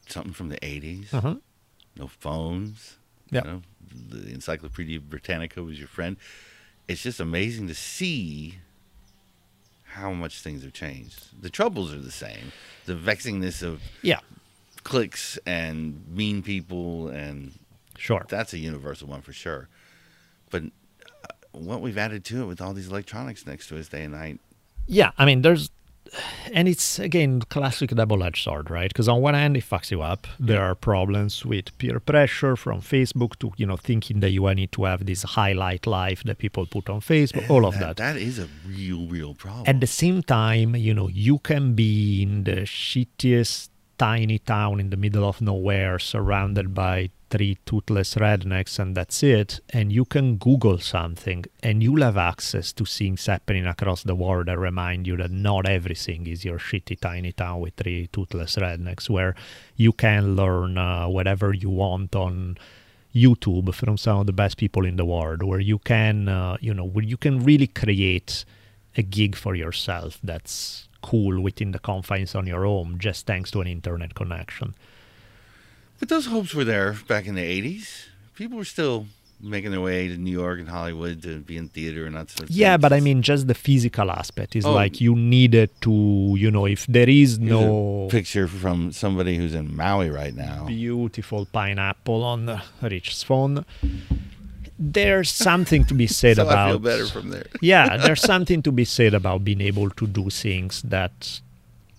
something 0.09 0.33
from 0.33 0.49
the 0.49 0.57
80s. 0.57 1.13
Uh 1.13 1.21
huh. 1.21 1.35
No 1.97 2.07
phones. 2.07 2.97
Yep. 3.31 3.45
You 3.45 3.51
know, 3.51 3.61
the 4.09 4.31
Encyclopedia 4.33 4.99
Britannica 4.99 5.63
was 5.63 5.79
your 5.79 5.87
friend. 5.87 6.17
It's 6.87 7.01
just 7.03 7.19
amazing 7.21 7.67
to 7.67 7.75
see 7.75 8.57
how 9.85 10.11
much 10.13 10.41
things 10.41 10.63
have 10.63 10.73
changed. 10.73 11.41
The 11.41 11.49
troubles 11.49 11.93
are 11.93 11.99
the 11.99 12.11
same. 12.11 12.51
The 12.85 12.95
vexingness 12.95 13.61
of 13.61 13.81
Yeah, 14.01 14.19
clicks 14.83 15.37
and 15.45 16.03
mean 16.09 16.41
people 16.41 17.09
and 17.09 17.53
sure. 17.97 18.25
that's 18.27 18.53
a 18.53 18.57
universal 18.57 19.07
one 19.07 19.21
for 19.21 19.33
sure. 19.33 19.67
But 20.49 20.63
what 21.51 21.81
we've 21.81 21.97
added 21.97 22.23
to 22.25 22.43
it 22.43 22.45
with 22.45 22.61
all 22.61 22.73
these 22.73 22.87
electronics 22.87 23.45
next 23.45 23.67
to 23.67 23.79
us 23.79 23.87
day 23.87 24.03
and 24.03 24.13
night, 24.13 24.39
Yeah, 24.87 25.11
I 25.17 25.25
mean, 25.25 25.41
there's, 25.41 25.69
and 26.51 26.67
it's 26.67 26.99
again 26.99 27.41
classic 27.41 27.91
double-edged 27.91 28.43
sword, 28.43 28.69
right? 28.69 28.89
Because 28.89 29.07
on 29.07 29.21
one 29.21 29.33
hand, 29.33 29.55
it 29.55 29.63
fucks 29.63 29.91
you 29.91 30.01
up. 30.01 30.27
There 30.39 30.61
are 30.61 30.75
problems 30.75 31.45
with 31.45 31.77
peer 31.77 31.99
pressure 31.99 32.55
from 32.55 32.81
Facebook 32.81 33.37
to 33.39 33.51
you 33.57 33.65
know 33.65 33.77
thinking 33.77 34.19
that 34.21 34.31
you 34.31 34.53
need 34.53 34.71
to 34.73 34.85
have 34.85 35.05
this 35.05 35.23
highlight 35.23 35.87
life 35.87 36.23
that 36.23 36.37
people 36.37 36.65
put 36.65 36.89
on 36.89 37.01
Facebook, 37.01 37.49
all 37.49 37.65
of 37.65 37.79
that. 37.79 37.97
that 37.97 38.17
is 38.17 38.39
a 38.39 38.47
real, 38.67 39.07
real 39.07 39.33
problem. 39.33 39.65
At 39.67 39.79
the 39.79 39.87
same 39.87 40.23
time, 40.23 40.75
you 40.75 40.93
know, 40.93 41.07
you 41.07 41.37
can 41.39 41.73
be 41.75 42.23
in 42.23 42.43
the 42.43 42.61
shittiest 42.65 43.69
tiny 43.97 44.39
town 44.39 44.79
in 44.79 44.89
the 44.89 44.97
middle 44.97 45.27
of 45.27 45.41
nowhere, 45.41 45.99
surrounded 45.99 46.73
by 46.73 47.11
three 47.31 47.57
toothless 47.65 48.15
rednecks, 48.15 48.77
and 48.77 48.95
that's 48.95 49.23
it. 49.23 49.59
And 49.71 49.91
you 49.91 50.05
can 50.05 50.35
Google 50.35 50.77
something, 50.77 51.45
and 51.63 51.81
you'll 51.81 52.03
have 52.03 52.17
access 52.17 52.71
to 52.73 52.85
things 52.85 53.25
happening 53.25 53.65
across 53.65 54.03
the 54.03 54.15
world 54.15 54.45
that 54.47 54.59
remind 54.59 55.07
you 55.07 55.17
that 55.17 55.31
not 55.31 55.67
everything 55.67 56.27
is 56.27 56.45
your 56.45 56.59
shitty 56.59 56.99
tiny 56.99 57.31
town 57.31 57.61
with 57.61 57.75
three 57.75 58.07
toothless 58.13 58.57
rednecks, 58.57 59.09
where 59.09 59.33
you 59.75 59.93
can 59.93 60.35
learn 60.35 60.77
uh, 60.77 61.07
whatever 61.07 61.53
you 61.53 61.69
want 61.69 62.15
on 62.15 62.57
YouTube 63.15 63.73
from 63.73 63.97
some 63.97 64.19
of 64.19 64.25
the 64.27 64.33
best 64.33 64.57
people 64.57 64.85
in 64.85 64.97
the 64.97 65.05
world, 65.05 65.41
where 65.41 65.59
you 65.59 65.79
can, 65.79 66.27
uh, 66.27 66.57
you 66.61 66.73
know, 66.73 66.85
where 66.85 67.05
you 67.05 67.17
can 67.17 67.43
really 67.43 67.67
create 67.67 68.45
a 68.97 69.01
gig 69.01 69.35
for 69.35 69.55
yourself 69.55 70.19
that's 70.23 70.87
cool 71.01 71.41
within 71.41 71.71
the 71.71 71.79
confines 71.79 72.35
on 72.35 72.45
your 72.45 72.65
home, 72.65 72.99
just 72.99 73.25
thanks 73.25 73.51
to 73.51 73.61
an 73.61 73.67
internet 73.67 74.13
connection. 74.15 74.75
But 76.01 76.09
those 76.09 76.25
hopes 76.25 76.53
were 76.53 76.65
there 76.65 76.97
back 77.07 77.25
in 77.27 77.35
the 77.35 77.41
80s. 77.61 78.07
People 78.35 78.57
were 78.57 78.65
still 78.65 79.05
making 79.43 79.71
their 79.71 79.81
way 79.81 80.07
to 80.07 80.17
New 80.17 80.31
York 80.43 80.59
and 80.59 80.69
Hollywood 80.69 81.23
to 81.23 81.39
be 81.39 81.57
in 81.57 81.67
theater 81.69 82.05
and 82.05 82.15
that 82.15 82.29
sort 82.29 82.49
of 82.49 82.55
Yeah, 82.55 82.77
but 82.77 82.91
I 82.93 82.99
mean, 82.99 83.21
just 83.23 83.47
the 83.47 83.55
physical 83.55 84.11
aspect 84.11 84.55
is 84.55 84.65
Oh. 84.65 84.73
like 84.73 84.99
you 85.01 85.15
needed 85.15 85.69
to, 85.81 86.35
you 86.37 86.49
know, 86.51 86.65
if 86.67 86.85
there 86.87 87.09
is 87.09 87.39
no 87.39 88.07
picture 88.11 88.47
from 88.47 88.91
somebody 88.91 89.37
who's 89.37 89.55
in 89.55 89.75
Maui 89.75 90.09
right 90.11 90.35
now. 90.35 90.65
beautiful 90.67 91.45
pineapple 91.51 92.23
on 92.23 92.61
Rich's 92.83 93.23
phone, 93.23 93.65
there's 94.77 95.29
something 95.31 95.85
to 95.85 95.93
be 95.93 96.07
said 96.21 96.35
so 96.37 96.43
about. 96.43 96.67
I 96.67 96.71
feel 96.71 96.79
better 96.79 97.05
from 97.07 97.29
there. 97.29 97.45
yeah, 97.61 97.97
there's 97.97 98.21
something 98.21 98.61
to 98.63 98.71
be 98.71 98.85
said 98.85 99.13
about 99.13 99.43
being 99.43 99.61
able 99.61 99.89
to 99.91 100.07
do 100.07 100.29
things 100.29 100.81
that 100.83 101.41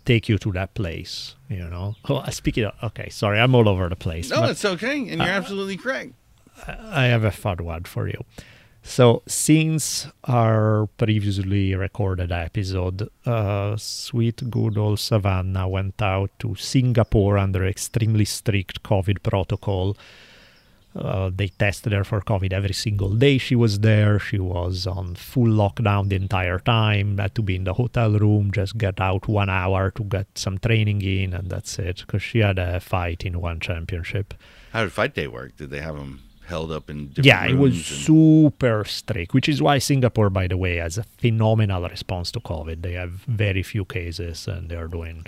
take 0.05 0.29
you 0.29 0.39
to 0.39 0.53
that 0.53 0.75
place. 0.75 1.37
You 1.49 1.69
know. 1.69 1.97
Oh, 2.09 2.19
I 2.19 2.31
speaking 2.31 2.65
of, 2.65 2.75
okay, 2.83 3.09
sorry, 3.11 3.41
I'm 3.41 3.55
all 3.55 3.69
over 3.69 3.89
the 3.89 3.97
place. 3.97 4.31
No, 4.31 4.45
it's 4.45 4.65
okay, 4.65 4.99
and 4.99 5.21
you're 5.21 5.23
absolutely 5.23 5.77
correct. 5.77 6.13
I 6.67 7.05
have 7.07 7.25
a 7.25 7.31
fun 7.31 7.65
one 7.65 7.85
for 7.85 8.09
you. 8.09 8.25
So, 8.85 9.23
since 9.29 10.09
our 10.25 10.89
previously 10.99 11.73
recorded 11.75 12.33
episode, 12.33 13.09
uh, 13.25 13.77
sweet 13.77 14.51
good 14.51 14.77
old 14.77 14.99
Savannah 14.99 15.69
went 15.69 16.03
out 16.03 16.31
to 16.41 16.57
Singapore 16.57 17.39
under 17.39 17.65
extremely 17.65 18.25
strict 18.25 18.83
COVID 18.83 19.23
protocol. 19.23 19.97
Uh, 20.95 21.31
they 21.35 21.49
tested 21.49 21.93
her 21.93 22.05
for 22.05 22.21
COVID 22.21 22.53
every 22.53 22.75
single 22.75 23.15
day 23.15 23.39
she 23.39 23.55
was 23.57 23.81
there. 23.81 24.19
She 24.19 24.39
was 24.39 24.87
on 24.87 25.15
full 25.15 25.47
lockdown 25.47 26.11
the 26.11 26.17
entire 26.17 26.59
time, 26.59 27.17
had 27.17 27.35
to 27.37 27.43
be 27.43 27.57
in 27.57 27.65
the 27.65 27.73
hotel 27.73 28.11
room, 28.13 28.53
just 28.53 28.77
get 28.77 29.01
out 29.01 29.27
one 29.27 29.49
hour 29.49 29.91
to 29.93 30.05
get 30.05 30.27
some 30.35 30.59
training 30.59 31.01
in, 31.01 31.33
and 31.33 31.49
that's 31.49 31.79
it, 31.79 32.01
because 32.07 32.23
she 32.23 32.41
had 32.41 32.59
a 32.59 32.79
fight 32.79 33.25
in 33.25 33.41
one 33.41 33.59
championship. 33.59 34.35
How 34.73 34.83
did 34.83 34.93
fight 34.93 35.15
day 35.15 35.29
work? 35.29 35.57
Did 35.57 35.71
they 35.71 35.81
have 35.81 35.97
them 35.97 36.21
held 36.47 36.71
up 36.71 36.91
in 36.91 37.09
different 37.09 37.25
Yeah, 37.27 37.47
it 37.47 37.55
was 37.57 37.73
and- 37.75 37.83
super 37.85 38.85
strict, 38.85 39.33
which 39.33 39.49
is 39.49 39.63
why 39.63 39.79
Singapore, 39.79 40.29
by 40.29 40.47
the 40.47 40.59
way, 40.59 40.77
has 40.77 40.99
a 40.99 41.05
phenomenal 41.05 41.89
response 41.89 42.31
to 42.33 42.41
COVID. 42.41 42.83
They 42.83 42.93
have 42.93 43.13
very 43.27 43.63
few 43.63 43.87
cases 43.87 44.47
and 44.47 44.69
they're 44.69 44.89
doing 44.89 45.25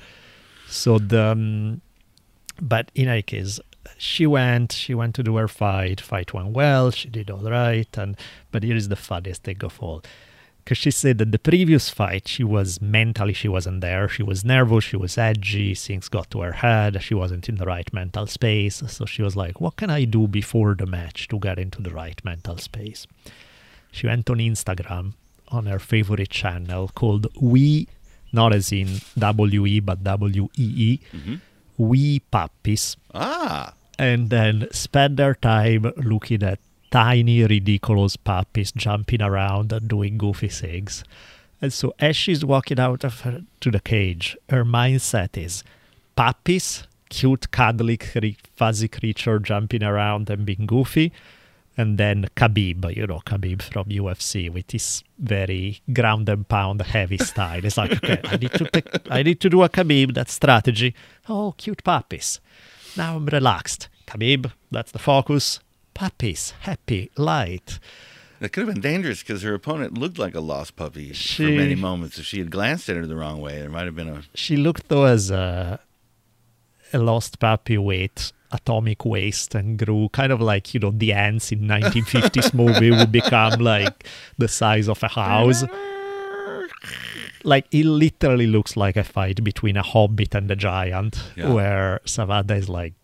so. 0.68 0.98
The 0.98 1.22
um, 1.32 1.80
but 2.60 2.90
in 2.94 3.08
any 3.08 3.22
case, 3.22 3.60
she 3.98 4.26
went. 4.26 4.72
She 4.72 4.94
went 4.94 5.14
to 5.16 5.22
do 5.22 5.36
her 5.36 5.48
fight. 5.48 6.00
Fight 6.00 6.32
went 6.34 6.48
well. 6.48 6.90
She 6.90 7.08
did 7.08 7.30
all 7.30 7.42
right. 7.42 7.98
And 7.98 8.16
but 8.50 8.62
here 8.62 8.76
is 8.76 8.88
the 8.88 8.96
funniest 8.96 9.42
thing 9.44 9.62
of 9.62 9.80
all. 9.80 10.02
Because 10.64 10.78
she 10.78 10.90
said 10.90 11.18
that 11.18 11.30
the 11.30 11.38
previous 11.38 11.90
fight, 11.90 12.26
she 12.26 12.42
was 12.42 12.80
mentally, 12.80 13.34
she 13.34 13.48
wasn't 13.48 13.82
there. 13.82 14.08
She 14.08 14.22
was 14.22 14.46
nervous, 14.46 14.84
she 14.84 14.96
was 14.96 15.18
edgy, 15.18 15.74
things 15.74 16.08
got 16.08 16.30
to 16.30 16.40
her 16.40 16.52
head, 16.52 17.02
she 17.02 17.12
wasn't 17.12 17.50
in 17.50 17.56
the 17.56 17.66
right 17.66 17.92
mental 17.92 18.26
space. 18.26 18.82
So 18.86 19.04
she 19.04 19.20
was 19.20 19.36
like, 19.36 19.60
What 19.60 19.76
can 19.76 19.90
I 19.90 20.04
do 20.04 20.26
before 20.26 20.74
the 20.74 20.86
match 20.86 21.28
to 21.28 21.38
get 21.38 21.58
into 21.58 21.82
the 21.82 21.90
right 21.90 22.18
mental 22.24 22.56
space? 22.56 23.06
She 23.92 24.06
went 24.06 24.30
on 24.30 24.38
Instagram 24.38 25.12
on 25.48 25.66
her 25.66 25.78
favorite 25.78 26.30
channel 26.30 26.90
called 26.94 27.26
We, 27.38 27.86
not 28.32 28.54
as 28.54 28.72
in 28.72 29.00
W 29.18 29.66
E, 29.66 29.80
but 29.80 30.02
W 30.02 30.48
E 30.56 30.98
mm-hmm. 31.12 31.34
E, 31.78 31.82
We 31.82 32.20
Puppies 32.20 32.96
Ah, 33.14 33.74
and 33.98 34.30
then 34.30 34.68
spend 34.70 35.16
their 35.16 35.34
time 35.34 35.92
looking 35.96 36.42
at 36.42 36.58
tiny, 36.90 37.42
ridiculous 37.42 38.16
puppies 38.16 38.72
jumping 38.72 39.20
around 39.22 39.72
and 39.72 39.88
doing 39.88 40.16
goofy 40.16 40.48
things. 40.48 41.04
And 41.60 41.72
so, 41.72 41.94
as 41.98 42.16
she's 42.16 42.44
walking 42.44 42.78
out 42.78 43.04
of 43.04 43.20
her, 43.20 43.42
to 43.60 43.70
the 43.70 43.80
cage, 43.80 44.36
her 44.50 44.64
mindset 44.64 45.36
is 45.36 45.64
puppies, 46.14 46.86
cute, 47.08 47.50
cuddly, 47.50 47.98
fuzzy 48.54 48.88
creature 48.88 49.38
jumping 49.38 49.82
around 49.82 50.30
and 50.30 50.44
being 50.44 50.66
goofy. 50.66 51.12
And 51.76 51.98
then 51.98 52.26
Khabib, 52.36 52.96
you 52.96 53.06
know, 53.06 53.20
Khabib 53.26 53.62
from 53.62 53.86
UFC 53.86 54.48
with 54.52 54.70
his 54.70 55.02
very 55.18 55.80
ground 55.92 56.28
and 56.28 56.46
pound 56.48 56.80
heavy 56.82 57.18
style. 57.18 57.64
It's 57.64 57.76
like, 57.76 57.92
okay, 57.92 58.20
I 58.24 58.36
need 58.36 58.52
to 58.52 58.64
take, 58.70 58.86
I 59.10 59.22
need 59.22 59.40
to 59.40 59.50
do 59.50 59.62
a 59.62 59.68
Khabib, 59.68 60.14
that's 60.14 60.32
strategy. 60.32 60.94
Oh, 61.28 61.54
cute 61.58 61.82
puppies. 61.82 62.40
Now 62.96 63.16
I'm 63.16 63.26
relaxed. 63.26 63.88
Khabib, 64.06 64.52
that's 64.70 64.92
the 64.92 65.00
focus. 65.00 65.58
Puppies, 65.94 66.54
happy, 66.60 67.10
light. 67.16 67.78
that 68.40 68.50
could 68.50 68.66
have 68.66 68.74
been 68.74 68.82
dangerous 68.82 69.20
because 69.20 69.42
her 69.42 69.54
opponent 69.54 69.96
looked 69.96 70.18
like 70.18 70.34
a 70.34 70.40
lost 70.40 70.76
puppy 70.76 71.12
for 71.12 71.42
many 71.42 71.74
moments. 71.74 72.18
If 72.18 72.26
she 72.26 72.38
had 72.38 72.50
glanced 72.50 72.88
at 72.88 72.96
her 72.96 73.06
the 73.06 73.16
wrong 73.16 73.40
way, 73.40 73.58
there 73.60 73.70
might 73.70 73.86
have 73.86 73.96
been 73.96 74.08
a. 74.08 74.22
She 74.34 74.56
looked 74.56 74.88
though 74.88 75.04
as 75.04 75.30
a 75.30 75.80
lost 76.92 77.38
puppy 77.40 77.78
with 77.78 78.32
atomic 78.52 79.04
waste 79.04 79.54
and 79.54 79.78
grew 79.78 80.08
kind 80.10 80.30
of 80.30 80.40
like, 80.40 80.74
you 80.74 80.80
know, 80.80 80.90
the 80.92 81.12
ants 81.12 81.50
in 81.50 81.60
1950s 81.62 82.54
movie 82.62 82.90
would 82.90 83.10
become 83.10 83.58
like 83.60 84.06
the 84.38 84.46
size 84.48 84.88
of 84.88 85.02
a 85.02 85.08
house. 85.08 85.64
Like 87.46 87.66
it 87.72 87.84
literally 87.84 88.46
looks 88.46 88.76
like 88.76 88.96
a 88.96 89.04
fight 89.04 89.44
between 89.44 89.76
a 89.76 89.82
hobbit 89.82 90.34
and 90.34 90.50
a 90.50 90.56
giant, 90.56 91.22
Yeah. 91.36 91.52
where 91.52 92.00
Savannah 92.06 92.54
is 92.54 92.68
like 92.70 92.94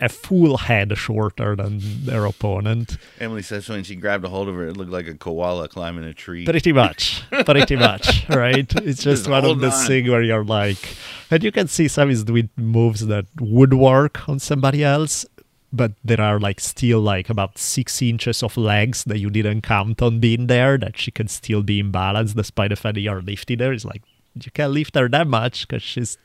a 0.00 0.08
full 0.08 0.56
head 0.58 0.96
shorter 0.98 1.54
than 1.56 1.78
their 2.04 2.24
opponent. 2.24 2.98
Emily 3.20 3.42
says 3.42 3.68
when 3.68 3.84
she 3.84 3.94
grabbed 3.96 4.24
a 4.24 4.28
hold 4.28 4.48
of 4.48 4.54
her, 4.56 4.66
it 4.68 4.76
looked 4.76 4.90
like 4.90 5.06
a 5.06 5.14
koala 5.14 5.68
climbing 5.68 6.04
a 6.04 6.12
tree. 6.12 6.44
Pretty 6.44 6.72
much, 6.72 7.22
pretty 7.44 7.76
much, 7.76 8.28
right? 8.28 8.70
It's 8.76 9.02
just 9.02 9.24
Just 9.24 9.28
one 9.30 9.44
of 9.44 9.60
the 9.60 9.70
on. 9.70 9.86
thing 9.86 10.10
where 10.10 10.22
you're 10.22 10.44
like, 10.44 10.96
and 11.30 11.42
you 11.44 11.52
can 11.52 11.68
see 11.68 11.88
some 11.88 12.10
is 12.10 12.24
doing 12.24 12.50
moves 12.56 13.06
that 13.06 13.26
would 13.40 13.74
work 13.74 14.28
on 14.28 14.38
somebody 14.40 14.82
else, 14.84 15.24
but 15.72 15.92
there 16.04 16.20
are 16.20 16.38
like 16.40 16.60
still 16.60 17.00
like 17.00 17.30
about 17.30 17.56
six 17.56 18.02
inches 18.02 18.42
of 18.42 18.56
legs 18.56 19.04
that 19.04 19.18
you 19.18 19.30
didn't 19.30 19.62
count 19.62 20.02
on 20.02 20.20
being 20.20 20.48
there 20.48 20.76
that 20.76 20.98
she 20.98 21.10
can 21.10 21.28
still 21.28 21.62
be 21.62 21.80
in 21.80 21.90
balance 21.90 22.34
despite 22.34 22.70
the 22.70 22.76
fact 22.76 22.94
that 22.96 23.00
you're 23.00 23.22
lifting 23.22 23.60
her. 23.60 23.72
It's 23.72 23.84
like 23.84 24.02
you 24.34 24.50
can't 24.50 24.72
lift 24.72 24.96
her 24.96 25.08
that 25.08 25.26
much 25.28 25.66
because 25.66 25.82
she's 25.82 26.18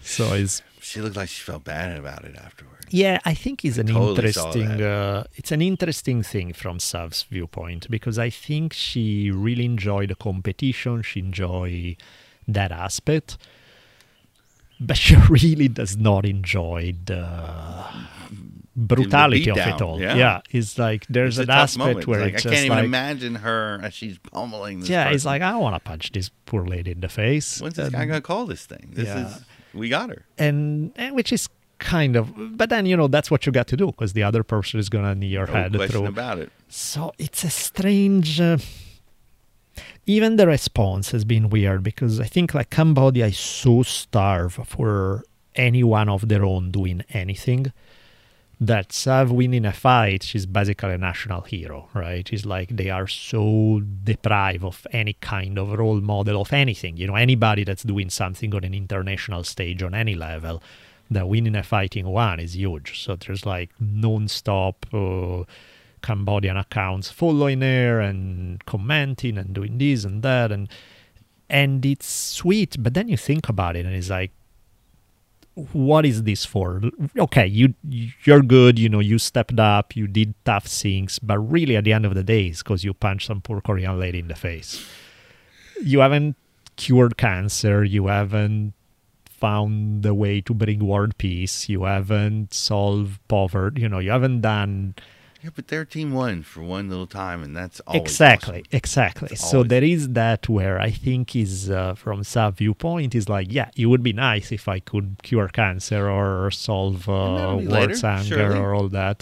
so 0.00 0.34
it's 0.34 0.62
she 0.86 1.00
looked 1.00 1.16
like 1.16 1.28
she 1.28 1.42
felt 1.42 1.64
bad 1.64 1.98
about 1.98 2.24
it 2.24 2.36
afterward. 2.36 2.84
yeah, 2.90 3.18
I 3.24 3.34
think 3.34 3.64
it's 3.64 3.78
an 3.78 3.88
totally 3.88 4.28
interesting. 4.28 4.80
Uh, 4.82 5.24
it's 5.34 5.50
an 5.52 5.60
interesting 5.62 6.22
thing 6.22 6.52
from 6.52 6.78
Sav's 6.78 7.22
viewpoint 7.24 7.90
because 7.90 8.18
I 8.18 8.30
think 8.30 8.72
she 8.72 9.30
really 9.30 9.64
enjoyed 9.64 10.10
the 10.10 10.14
competition. 10.14 11.02
She 11.02 11.20
enjoyed 11.20 11.96
that 12.46 12.70
aspect, 12.70 13.36
but 14.78 14.96
she 15.04 15.16
really 15.28 15.68
does 15.68 15.96
not 15.96 16.24
enjoy 16.24 16.94
the 17.06 17.26
brutality 18.76 19.48
of 19.50 19.56
it 19.56 19.80
all. 19.82 20.00
yeah. 20.00 20.40
it's 20.50 20.78
like 20.78 21.06
there's 21.08 21.38
It's 21.38 21.48
an 21.48 21.54
aspect 21.54 21.78
moment. 21.88 22.06
where 22.06 22.20
like, 22.20 22.36
I 22.36 22.40
can't 22.40 22.54
even 22.54 22.68
like, 22.76 22.84
imagine 22.84 23.34
her 23.36 23.80
as 23.82 23.94
she's 23.94 24.18
pummeling 24.18 24.80
this. 24.80 24.88
yeah, 24.90 25.08
it's 25.10 25.24
like 25.24 25.42
I 25.42 25.56
want 25.56 25.74
to 25.76 25.80
punch 25.80 26.12
this 26.12 26.30
poor 26.44 26.66
lady 26.66 26.90
in 26.92 27.00
the 27.00 27.08
face. 27.08 27.60
when's 27.60 27.74
this 27.74 27.86
And- 27.86 27.94
guy 27.94 28.04
gonna 28.06 28.20
call 28.20 28.46
this 28.46 28.66
thing? 28.66 28.90
This 28.92 29.06
Yeah. 29.08 29.26
is 29.28 29.40
we 29.76 29.88
got 29.88 30.08
her. 30.10 30.24
and, 30.38 30.92
and 30.96 31.14
which 31.14 31.32
is 31.32 31.48
kind 31.78 32.16
of 32.16 32.32
but 32.56 32.70
then 32.70 32.86
you 32.86 32.96
know 32.96 33.06
that's 33.06 33.30
what 33.30 33.44
you 33.44 33.52
got 33.52 33.66
to 33.66 33.76
do 33.76 33.86
because 33.88 34.14
the 34.14 34.22
other 34.22 34.42
person 34.42 34.80
is 34.80 34.88
gonna 34.88 35.14
knee 35.14 35.26
your 35.26 35.46
No 35.46 35.52
head 35.52 35.74
question 35.74 36.00
through 36.00 36.06
about 36.06 36.38
it. 36.38 36.50
so 36.68 37.12
it's 37.18 37.44
a 37.44 37.50
strange 37.50 38.40
uh, 38.40 38.56
even 40.06 40.36
the 40.36 40.46
response 40.46 41.10
has 41.10 41.24
been 41.24 41.50
weird 41.50 41.82
because 41.82 42.18
i 42.18 42.24
think 42.24 42.54
like 42.54 42.70
cambodia 42.70 43.26
is 43.26 43.38
so 43.38 43.82
starved 43.82 44.54
for 44.66 45.22
anyone 45.54 46.08
of 46.08 46.28
their 46.28 46.44
own 46.44 46.70
doing 46.70 47.02
anything 47.10 47.72
that 48.58 48.92
Sav 48.92 49.30
winning 49.30 49.66
a 49.66 49.72
fight, 49.72 50.22
she's 50.22 50.46
basically 50.46 50.94
a 50.94 50.98
national 50.98 51.42
hero, 51.42 51.88
right? 51.92 52.32
It's 52.32 52.46
like 52.46 52.70
they 52.70 52.88
are 52.88 53.06
so 53.06 53.82
deprived 54.04 54.64
of 54.64 54.86
any 54.92 55.12
kind 55.14 55.58
of 55.58 55.72
role 55.72 56.00
model 56.00 56.40
of 56.40 56.52
anything. 56.52 56.96
You 56.96 57.08
know, 57.08 57.16
anybody 57.16 57.64
that's 57.64 57.82
doing 57.82 58.08
something 58.08 58.54
on 58.54 58.64
an 58.64 58.72
international 58.72 59.44
stage 59.44 59.82
on 59.82 59.94
any 59.94 60.14
level, 60.14 60.62
that 61.10 61.28
winning 61.28 61.54
a 61.54 61.62
fighting 61.62 62.06
one 62.06 62.40
is 62.40 62.56
huge. 62.56 63.02
So 63.04 63.16
there's 63.16 63.44
like 63.44 63.70
non-stop 63.78 64.86
uh, 64.92 65.44
Cambodian 66.02 66.56
accounts 66.56 67.10
following 67.10 67.60
her 67.60 68.00
and 68.00 68.64
commenting 68.64 69.38
and 69.38 69.54
doing 69.54 69.78
this 69.78 70.04
and 70.04 70.22
that 70.22 70.50
and 70.50 70.68
and 71.48 71.84
it's 71.84 72.08
sweet. 72.08 72.76
But 72.78 72.94
then 72.94 73.08
you 73.08 73.16
think 73.16 73.48
about 73.48 73.76
it 73.76 73.86
and 73.86 73.94
it's 73.94 74.10
like 74.10 74.32
what 75.72 76.04
is 76.04 76.24
this 76.24 76.44
for? 76.44 76.82
Okay, 77.18 77.46
you 77.46 77.74
you're 77.88 78.42
good. 78.42 78.78
You 78.78 78.88
know, 78.88 79.00
you 79.00 79.18
stepped 79.18 79.58
up. 79.58 79.96
You 79.96 80.06
did 80.06 80.34
tough 80.44 80.66
things, 80.66 81.18
but 81.18 81.38
really, 81.38 81.76
at 81.76 81.84
the 81.84 81.94
end 81.94 82.04
of 82.04 82.14
the 82.14 82.22
day, 82.22 82.46
it's 82.46 82.62
because 82.62 82.84
you 82.84 82.92
punched 82.92 83.26
some 83.26 83.40
poor 83.40 83.60
Korean 83.60 83.98
lady 83.98 84.18
in 84.18 84.28
the 84.28 84.34
face. 84.34 84.86
You 85.82 86.00
haven't 86.00 86.36
cured 86.76 87.16
cancer. 87.16 87.84
You 87.84 88.08
haven't 88.08 88.74
found 89.24 90.02
the 90.02 90.14
way 90.14 90.42
to 90.42 90.52
bring 90.52 90.86
world 90.86 91.16
peace. 91.16 91.68
You 91.68 91.84
haven't 91.84 92.52
solved 92.52 93.26
poverty. 93.28 93.82
You 93.82 93.88
know, 93.88 93.98
you 93.98 94.10
haven't 94.10 94.42
done 94.42 94.94
Yeah, 95.46 95.52
but 95.54 95.68
their 95.68 95.84
team 95.84 96.12
won 96.12 96.42
for 96.42 96.60
one 96.60 96.88
little 96.90 97.06
time, 97.06 97.44
and 97.44 97.56
that's 97.56 97.78
always 97.86 98.02
exactly 98.02 98.62
awesome. 98.62 98.78
exactly. 98.80 99.28
It's 99.30 99.48
so 99.48 99.58
always- 99.58 99.68
there 99.68 99.84
is 99.84 100.08
that 100.08 100.48
where 100.48 100.76
i 100.80 100.90
think 100.90 101.36
is 101.36 101.70
uh, 101.70 101.94
from 101.94 102.24
some 102.24 102.52
viewpoint 102.52 103.14
is 103.14 103.28
like 103.28 103.46
yeah 103.58 103.70
it 103.76 103.86
would 103.86 104.02
be 104.02 104.12
nice 104.12 104.50
if 104.50 104.66
i 104.66 104.80
could 104.80 105.08
cure 105.22 105.46
cancer 105.46 106.10
or 106.10 106.50
solve 106.50 107.08
uh, 107.08 107.56
world's 107.72 108.02
anger 108.02 108.24
surely. 108.48 108.58
or 108.58 108.74
all 108.74 108.88
that. 108.88 109.18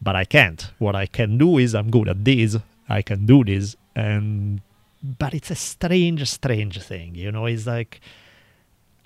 But 0.00 0.14
i 0.14 0.24
can't. 0.36 0.60
What 0.78 0.94
i 0.94 1.06
can 1.06 1.38
do 1.38 1.58
is 1.58 1.74
i'm 1.74 1.90
good 1.90 2.08
at 2.08 2.24
this. 2.24 2.56
I 2.88 3.02
can 3.02 3.26
do 3.26 3.42
this. 3.42 3.74
And 3.96 4.60
but 5.02 5.34
it's 5.34 5.50
a 5.50 5.56
strange 5.56 6.22
strange 6.38 6.80
thing 6.90 7.16
you 7.16 7.32
know? 7.32 7.46
It's 7.46 7.66
like 7.66 8.00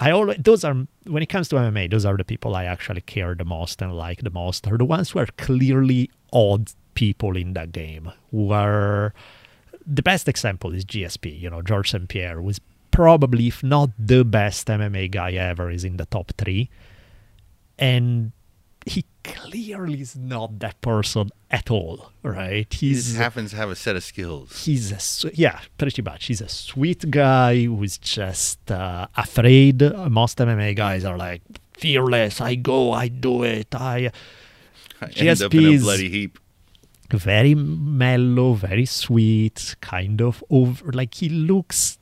I 0.01 0.11
always 0.11 0.39
those 0.41 0.65
are 0.65 0.75
when 1.05 1.23
it 1.23 1.29
comes 1.29 1.49
to 1.51 1.57
MMA, 1.57 1.91
those 1.91 2.07
are 2.07 2.17
the 2.17 2.25
people 2.25 2.57
I 2.57 2.65
actually 2.65 3.03
care 3.03 3.35
the 3.35 3.45
most 3.45 3.83
and 3.83 3.93
like 3.93 4.23
the 4.23 4.31
most. 4.31 4.67
Are 4.67 4.79
the 4.79 4.85
ones 4.85 5.11
who 5.11 5.19
are 5.19 5.27
clearly 5.37 6.11
odd 6.33 6.73
people 6.95 7.37
in 7.37 7.53
that 7.55 7.73
game. 7.73 8.13
Who 8.31 8.53
are 8.53 9.15
the 9.87 10.03
best 10.03 10.29
example 10.29 10.75
is 10.75 10.85
GSP. 10.85 11.41
You 11.41 11.51
know, 11.51 11.63
George 11.63 11.91
St. 11.91 12.09
Pierre 12.09 12.41
who 12.41 12.49
is 12.49 12.61
probably, 12.91 13.49
if 13.49 13.63
not 13.63 13.91
the 13.99 14.25
best 14.25 14.67
MMA 14.67 15.11
guy 15.11 15.33
ever, 15.33 15.71
is 15.71 15.85
in 15.85 15.97
the 15.97 16.07
top 16.07 16.33
three, 16.37 16.69
and 17.79 18.33
clearly 19.25 20.01
is 20.01 20.17
not 20.17 20.59
that 20.61 20.81
person 20.81 21.31
at 21.51 21.71
all. 21.71 22.11
Right? 22.23 22.73
He 22.73 22.89
He's 22.89 23.07
just 23.07 23.17
happens 23.17 23.51
to 23.51 23.57
have 23.57 23.71
a 23.71 23.77
set 23.77 23.97
of 23.97 24.05
skills. 24.05 24.65
he's 24.65 25.25
a 25.25 25.31
yeah 25.35 25.61
pretty 25.79 26.03
much 26.03 26.27
he's 26.27 26.41
a 26.41 26.49
sweet 26.49 27.11
guy 27.11 27.65
who's 27.65 27.99
just 27.99 28.71
uh, 28.71 29.07
afraid 29.17 29.81
most 30.11 30.39
mma 30.39 30.75
guys 30.77 31.05
are 31.05 31.17
like 31.17 31.43
fearless 31.75 32.41
i 32.41 32.55
go 32.55 32.93
i 32.93 33.09
do 33.09 33.43
it 33.43 33.75
i 33.75 34.11
I 35.01 35.07
end 35.17 35.43
up 35.43 35.55
in 35.55 35.65
a 35.65 35.79
bloody 35.79 36.11
heap. 36.11 36.39
very 37.11 37.55
mellow 37.55 38.53
very 38.53 38.85
sweet 38.87 39.77
kind 39.81 40.21
of 40.21 40.45
over 40.51 40.93
like 40.93 41.15
he 41.15 41.29
looks 41.31 41.99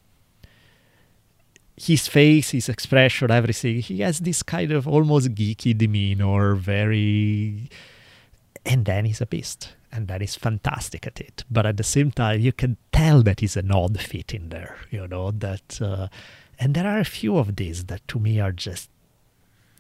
his 1.80 2.06
face 2.08 2.50
his 2.50 2.68
expression 2.68 3.30
everything 3.30 3.80
he 3.80 4.00
has 4.00 4.20
this 4.20 4.42
kind 4.42 4.72
of 4.72 4.86
almost 4.86 5.34
geeky 5.34 5.76
demeanor 5.76 6.54
very 6.54 7.68
and 8.66 8.84
then 8.84 9.04
he's 9.04 9.20
a 9.20 9.26
beast 9.26 9.74
and 9.90 10.08
that 10.08 10.20
is 10.20 10.34
fantastic 10.34 11.06
at 11.06 11.20
it 11.20 11.44
but 11.50 11.64
at 11.64 11.76
the 11.76 11.84
same 11.84 12.10
time 12.10 12.40
you 12.40 12.52
can 12.52 12.76
tell 12.92 13.22
that 13.22 13.40
he's 13.40 13.56
an 13.56 13.70
odd 13.70 13.98
fit 14.00 14.34
in 14.34 14.48
there 14.50 14.76
you 14.90 15.06
know 15.08 15.30
that 15.30 15.80
uh, 15.80 16.08
and 16.58 16.74
there 16.74 16.86
are 16.86 16.98
a 16.98 17.04
few 17.04 17.36
of 17.38 17.56
these 17.56 17.84
that 17.84 18.06
to 18.08 18.18
me 18.18 18.40
are 18.40 18.52
just 18.52 18.90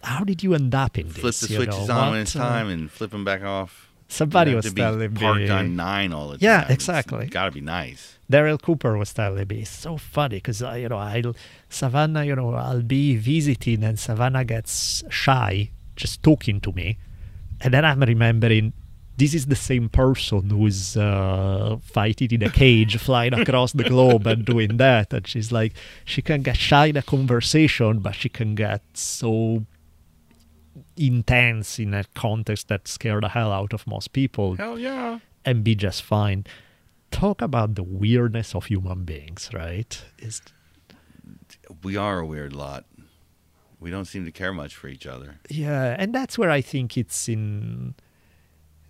how 0.02 0.24
did 0.24 0.42
you 0.42 0.54
end 0.54 0.74
up 0.74 0.96
in 0.98 1.08
this? 1.08 1.16
Flip 1.16 1.24
this 1.24 1.40
the 1.40 1.48
you 1.48 1.56
switches 1.56 1.88
know? 1.88 1.94
on 1.94 2.00
when 2.00 2.10
What, 2.10 2.20
it's 2.20 2.36
uh, 2.36 2.38
time 2.38 2.68
and 2.68 2.90
flip 2.90 3.10
them 3.10 3.24
back 3.24 3.42
off. 3.42 3.90
somebody 4.08 4.54
was 4.54 4.66
to 4.66 4.74
telling 4.74 5.12
parked 5.14 5.40
me 5.40 5.48
on 5.48 5.76
nine 5.76 6.12
all 6.12 6.28
the 6.28 6.38
time. 6.38 6.44
Yeah, 6.44 6.72
exactly. 6.72 7.26
Gotta 7.26 7.50
be 7.50 7.60
nice. 7.60 8.17
Daryl 8.30 8.60
Cooper 8.60 8.98
was 8.98 9.12
telling 9.14 9.48
me 9.48 9.60
it's 9.60 9.70
so 9.70 9.96
funny 9.96 10.36
because 10.36 10.60
you 10.60 10.88
know 10.88 10.98
I'll 10.98 11.34
Savannah 11.68 12.24
you 12.24 12.36
know 12.36 12.54
I'll 12.54 12.82
be 12.82 13.16
visiting 13.16 13.82
and 13.82 13.98
Savannah 13.98 14.44
gets 14.44 15.02
shy 15.08 15.70
just 15.96 16.22
talking 16.22 16.60
to 16.60 16.72
me, 16.72 16.98
and 17.60 17.72
then 17.74 17.84
I'm 17.84 18.00
remembering 18.00 18.72
this 19.16 19.34
is 19.34 19.46
the 19.46 19.56
same 19.56 19.88
person 19.88 20.50
who's 20.50 20.96
uh, 20.96 21.76
fighting 21.82 22.30
in 22.30 22.42
a 22.44 22.50
cage, 22.50 22.96
flying 23.00 23.34
across 23.34 23.72
the 23.72 23.82
globe 23.82 24.26
and 24.28 24.44
doing 24.44 24.76
that, 24.76 25.12
and 25.12 25.26
she's 25.26 25.50
like 25.50 25.72
she 26.04 26.22
can 26.22 26.42
get 26.42 26.56
shy 26.56 26.86
in 26.86 26.96
a 26.96 27.02
conversation, 27.02 27.98
but 28.00 28.14
she 28.14 28.28
can 28.28 28.54
get 28.54 28.82
so 28.94 29.64
intense 30.96 31.78
in 31.78 31.94
a 31.94 32.04
context 32.14 32.68
that 32.68 32.86
scare 32.86 33.20
the 33.20 33.28
hell 33.28 33.52
out 33.52 33.72
of 33.72 33.86
most 33.86 34.12
people 34.12 34.56
Hell 34.56 34.78
yeah. 34.78 35.18
and 35.44 35.64
be 35.64 35.74
just 35.74 36.02
fine. 36.02 36.44
Talk 37.10 37.42
about 37.42 37.74
the 37.74 37.82
weirdness 37.82 38.54
of 38.54 38.66
human 38.66 39.04
beings, 39.04 39.50
right? 39.52 40.02
Is 40.18 40.42
We 41.82 41.96
are 41.96 42.20
a 42.20 42.26
weird 42.26 42.52
lot. 42.52 42.84
We 43.80 43.90
don't 43.90 44.06
seem 44.06 44.24
to 44.24 44.32
care 44.32 44.52
much 44.52 44.74
for 44.74 44.88
each 44.88 45.06
other. 45.06 45.38
yeah, 45.48 45.94
and 45.98 46.14
that's 46.14 46.36
where 46.36 46.50
I 46.50 46.60
think 46.60 46.96
it's 46.96 47.28
in. 47.28 47.94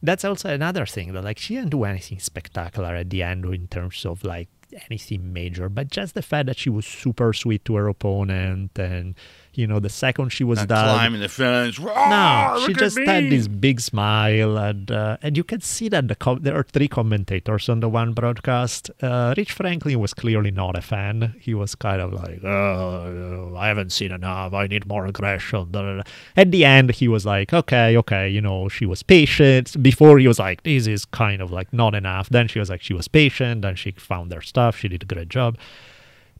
That's 0.02 0.24
also 0.24 0.48
another 0.48 0.86
thing 0.86 1.12
that 1.12 1.24
like 1.24 1.38
she 1.38 1.54
didn't 1.56 1.70
do 1.70 1.84
anything 1.84 2.20
spectacular 2.20 2.94
at 2.94 3.10
the 3.10 3.22
end 3.22 3.44
in 3.44 3.66
terms 3.66 4.06
of 4.06 4.24
like 4.24 4.48
anything 4.90 5.32
major, 5.32 5.68
but 5.68 5.90
just 5.90 6.14
the 6.14 6.22
fact 6.22 6.46
that 6.46 6.58
she 6.58 6.70
was 6.70 6.86
super 6.86 7.32
sweet 7.32 7.64
to 7.66 7.74
her 7.76 7.88
opponent, 7.88 8.78
and 8.78 9.14
you 9.58 9.66
know 9.66 9.80
the 9.80 9.88
second 9.88 10.28
she 10.30 10.44
was 10.44 10.60
Not 10.60 10.68
done, 10.68 10.94
climbing 10.94 11.20
the 11.20 11.28
fence. 11.28 11.80
No, 11.80 11.92
"Ah, 11.96 12.62
she 12.64 12.72
just 12.72 12.96
had 12.98 13.24
this 13.28 13.48
big 13.48 13.80
smile, 13.80 14.56
and 14.56 14.88
uh, 14.90 15.16
and 15.20 15.36
you 15.36 15.42
can 15.42 15.60
see 15.60 15.88
that 15.88 16.06
the 16.06 16.14
com- 16.14 16.42
there 16.42 16.56
are 16.56 16.62
three 16.62 16.86
commentators 16.86 17.68
on 17.68 17.80
the 17.80 17.88
one 17.88 18.12
broadcast. 18.12 18.90
Uh, 19.02 19.34
Rich 19.36 19.52
Franklin 19.52 19.98
was 19.98 20.14
clearly 20.14 20.52
not 20.52 20.78
a 20.78 20.80
fan. 20.80 21.34
He 21.40 21.54
was 21.54 21.74
kind 21.74 22.00
of 22.00 22.12
like, 22.12 22.44
"Oh, 22.44 23.54
I 23.58 23.66
haven't 23.66 23.90
seen 23.90 24.12
enough. 24.12 24.54
I 24.54 24.68
need 24.68 24.86
more 24.86 25.06
aggression." 25.06 25.72
da, 25.72 25.82
da, 25.82 25.96
da." 25.96 26.02
At 26.36 26.52
the 26.52 26.64
end, 26.64 26.92
he 26.92 27.08
was 27.08 27.26
like, 27.26 27.52
"Okay, 27.52 27.96
okay, 27.96 28.28
you 28.28 28.40
know, 28.40 28.68
she 28.68 28.86
was 28.86 29.02
patient." 29.02 29.82
Before 29.82 30.20
he 30.20 30.28
was 30.28 30.38
like, 30.38 30.62
"This 30.62 30.86
is 30.86 31.04
kind 31.04 31.42
of 31.42 31.50
like 31.50 31.72
not 31.72 31.96
enough." 31.96 32.28
Then 32.28 32.46
she 32.46 32.60
was 32.60 32.70
like, 32.70 32.82
"She 32.82 32.94
was 32.94 33.08
patient." 33.08 33.62
Then 33.62 33.74
she 33.74 33.90
found 33.90 34.30
their 34.30 34.42
stuff. 34.52 34.78
She 34.78 34.86
did 34.86 35.02
a 35.02 35.06
great 35.06 35.28
job. 35.28 35.58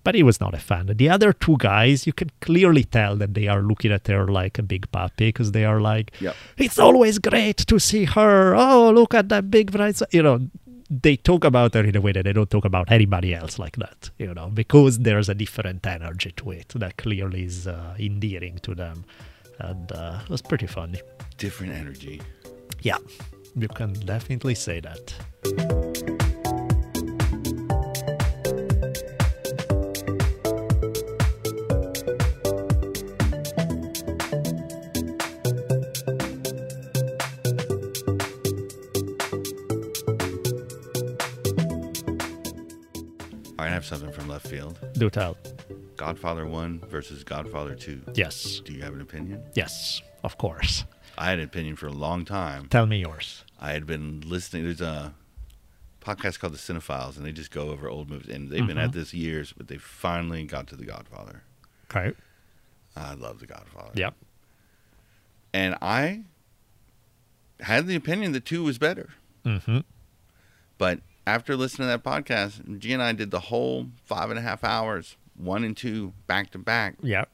But 0.05 0.15
he 0.15 0.23
was 0.23 0.41
not 0.41 0.55
a 0.55 0.59
fan. 0.59 0.87
The 0.87 1.09
other 1.11 1.33
two 1.33 1.57
guys, 1.59 2.07
you 2.07 2.13
can 2.13 2.31
clearly 2.41 2.85
tell 2.85 3.17
that 3.17 3.35
they 3.35 3.47
are 3.49 3.61
looking 3.63 3.93
at 3.93 4.07
her 4.07 4.27
like 4.27 4.59
a 4.59 4.63
big 4.63 4.91
puppy 4.91 5.29
because 5.29 5.53
they 5.53 5.65
are 5.65 5.81
like, 5.81 6.13
Yep. 6.21 6.35
it's 6.57 6.79
always 6.79 7.19
great 7.19 7.59
to 7.59 7.79
see 7.79 8.05
her. 8.05 8.55
Oh, 8.55 8.91
look 8.91 9.15
at 9.15 9.29
that 9.29 9.51
big 9.51 9.73
bright. 9.73 10.01
You 10.13 10.23
know, 10.23 10.49
they 10.91 11.17
talk 11.17 11.45
about 11.45 11.75
her 11.75 11.85
in 11.85 11.95
a 11.97 12.01
way 12.01 12.13
that 12.13 12.25
they 12.25 12.33
don't 12.33 12.49
talk 12.51 12.65
about 12.65 12.91
anybody 12.91 13.35
else 13.35 13.59
like 13.59 13.77
that, 13.77 14.11
you 14.19 14.33
know, 14.33 14.49
because 14.49 15.01
there's 15.01 15.29
a 15.29 15.35
different 15.35 15.87
energy 15.87 16.33
to 16.37 16.51
it 16.53 16.69
that 16.77 16.97
clearly 16.97 17.45
is 17.45 17.67
uh, 17.67 17.95
endearing 17.99 18.59
to 18.63 18.75
them. 18.75 19.05
And 19.59 19.93
uh, 19.93 20.21
it 20.25 20.31
was 20.31 20.41
pretty 20.41 20.67
funny. 20.67 21.01
Different 21.37 21.75
energy. 21.75 22.23
Yeah, 22.81 22.99
you 23.57 23.69
can 23.69 23.93
definitely 23.93 24.55
say 24.55 24.81
that. 24.81 26.18
I 43.69 43.73
have 43.73 43.85
something 43.85 44.11
from 44.12 44.29
left 44.29 44.47
field. 44.49 44.79
Do 44.95 45.11
tell. 45.11 45.37
Godfather 45.97 46.47
1 46.47 46.85
versus 46.89 47.23
Godfather 47.23 47.75
2. 47.75 48.01
Yes, 48.14 48.61
Do 48.64 48.73
you 48.73 48.83
have 48.83 48.95
an 48.95 49.03
opinion? 49.03 49.43
yes, 49.55 50.01
of 50.25 50.39
course. 50.39 50.85
I 51.19 51.27
had 51.31 51.39
an 51.39 51.45
opinion 51.45 51.77
for 51.77 51.87
a 51.87 51.93
long 51.93 52.25
time. 52.25 52.69
Tell 52.69 52.87
me 52.87 53.01
yours. 53.01 53.45
I 53.61 53.73
had 53.73 53.85
been 53.87 54.23
listening. 54.25 54.64
There's 54.64 54.81
a 54.81 55.12
podcast 56.01 56.39
called 56.39 56.55
The 56.55 56.59
Cinephiles, 56.59 57.16
and 57.19 57.27
they 57.27 57.33
just 57.33 57.51
go 57.51 57.69
over 57.69 57.91
old 57.91 58.09
movies. 58.09 58.35
And 58.35 58.49
they've 58.51 58.66
been 58.66 58.79
at 58.79 58.93
this 58.93 59.12
years, 59.12 59.53
but 59.55 59.69
they 59.69 59.77
finally 59.77 60.45
got 60.45 60.66
to 60.69 60.77
The 60.77 60.87
Godfather. 60.87 61.43
Okay. 61.91 62.16
I 62.97 63.14
love 63.14 63.39
The 63.41 63.47
Godfather. 63.47 63.93
Yep. 63.95 64.14
And 65.53 65.77
I 65.83 66.23
had 67.61 67.87
the 67.87 67.97
opinion 67.97 68.33
that 68.33 68.47
2 68.47 68.62
was 68.62 68.79
better. 68.79 69.11
Mm-hmm. 69.45 69.81
But 70.79 71.01
after 71.29 71.57
listening 71.57 71.89
to 71.89 71.91
that 71.91 72.03
podcast, 72.03 72.79
G 72.79 72.93
and 72.95 73.03
I 73.03 73.12
did 73.12 73.31
the 73.31 73.41
whole 73.41 73.89
five 74.07 74.31
and 74.31 74.39
a 74.39 74.43
half 74.43 74.64
hours, 74.64 75.16
one 75.37 75.62
and 75.62 75.76
two, 75.76 76.14
back 76.26 76.51
to 76.53 76.59
back. 76.59 76.95
Yep. 77.03 77.29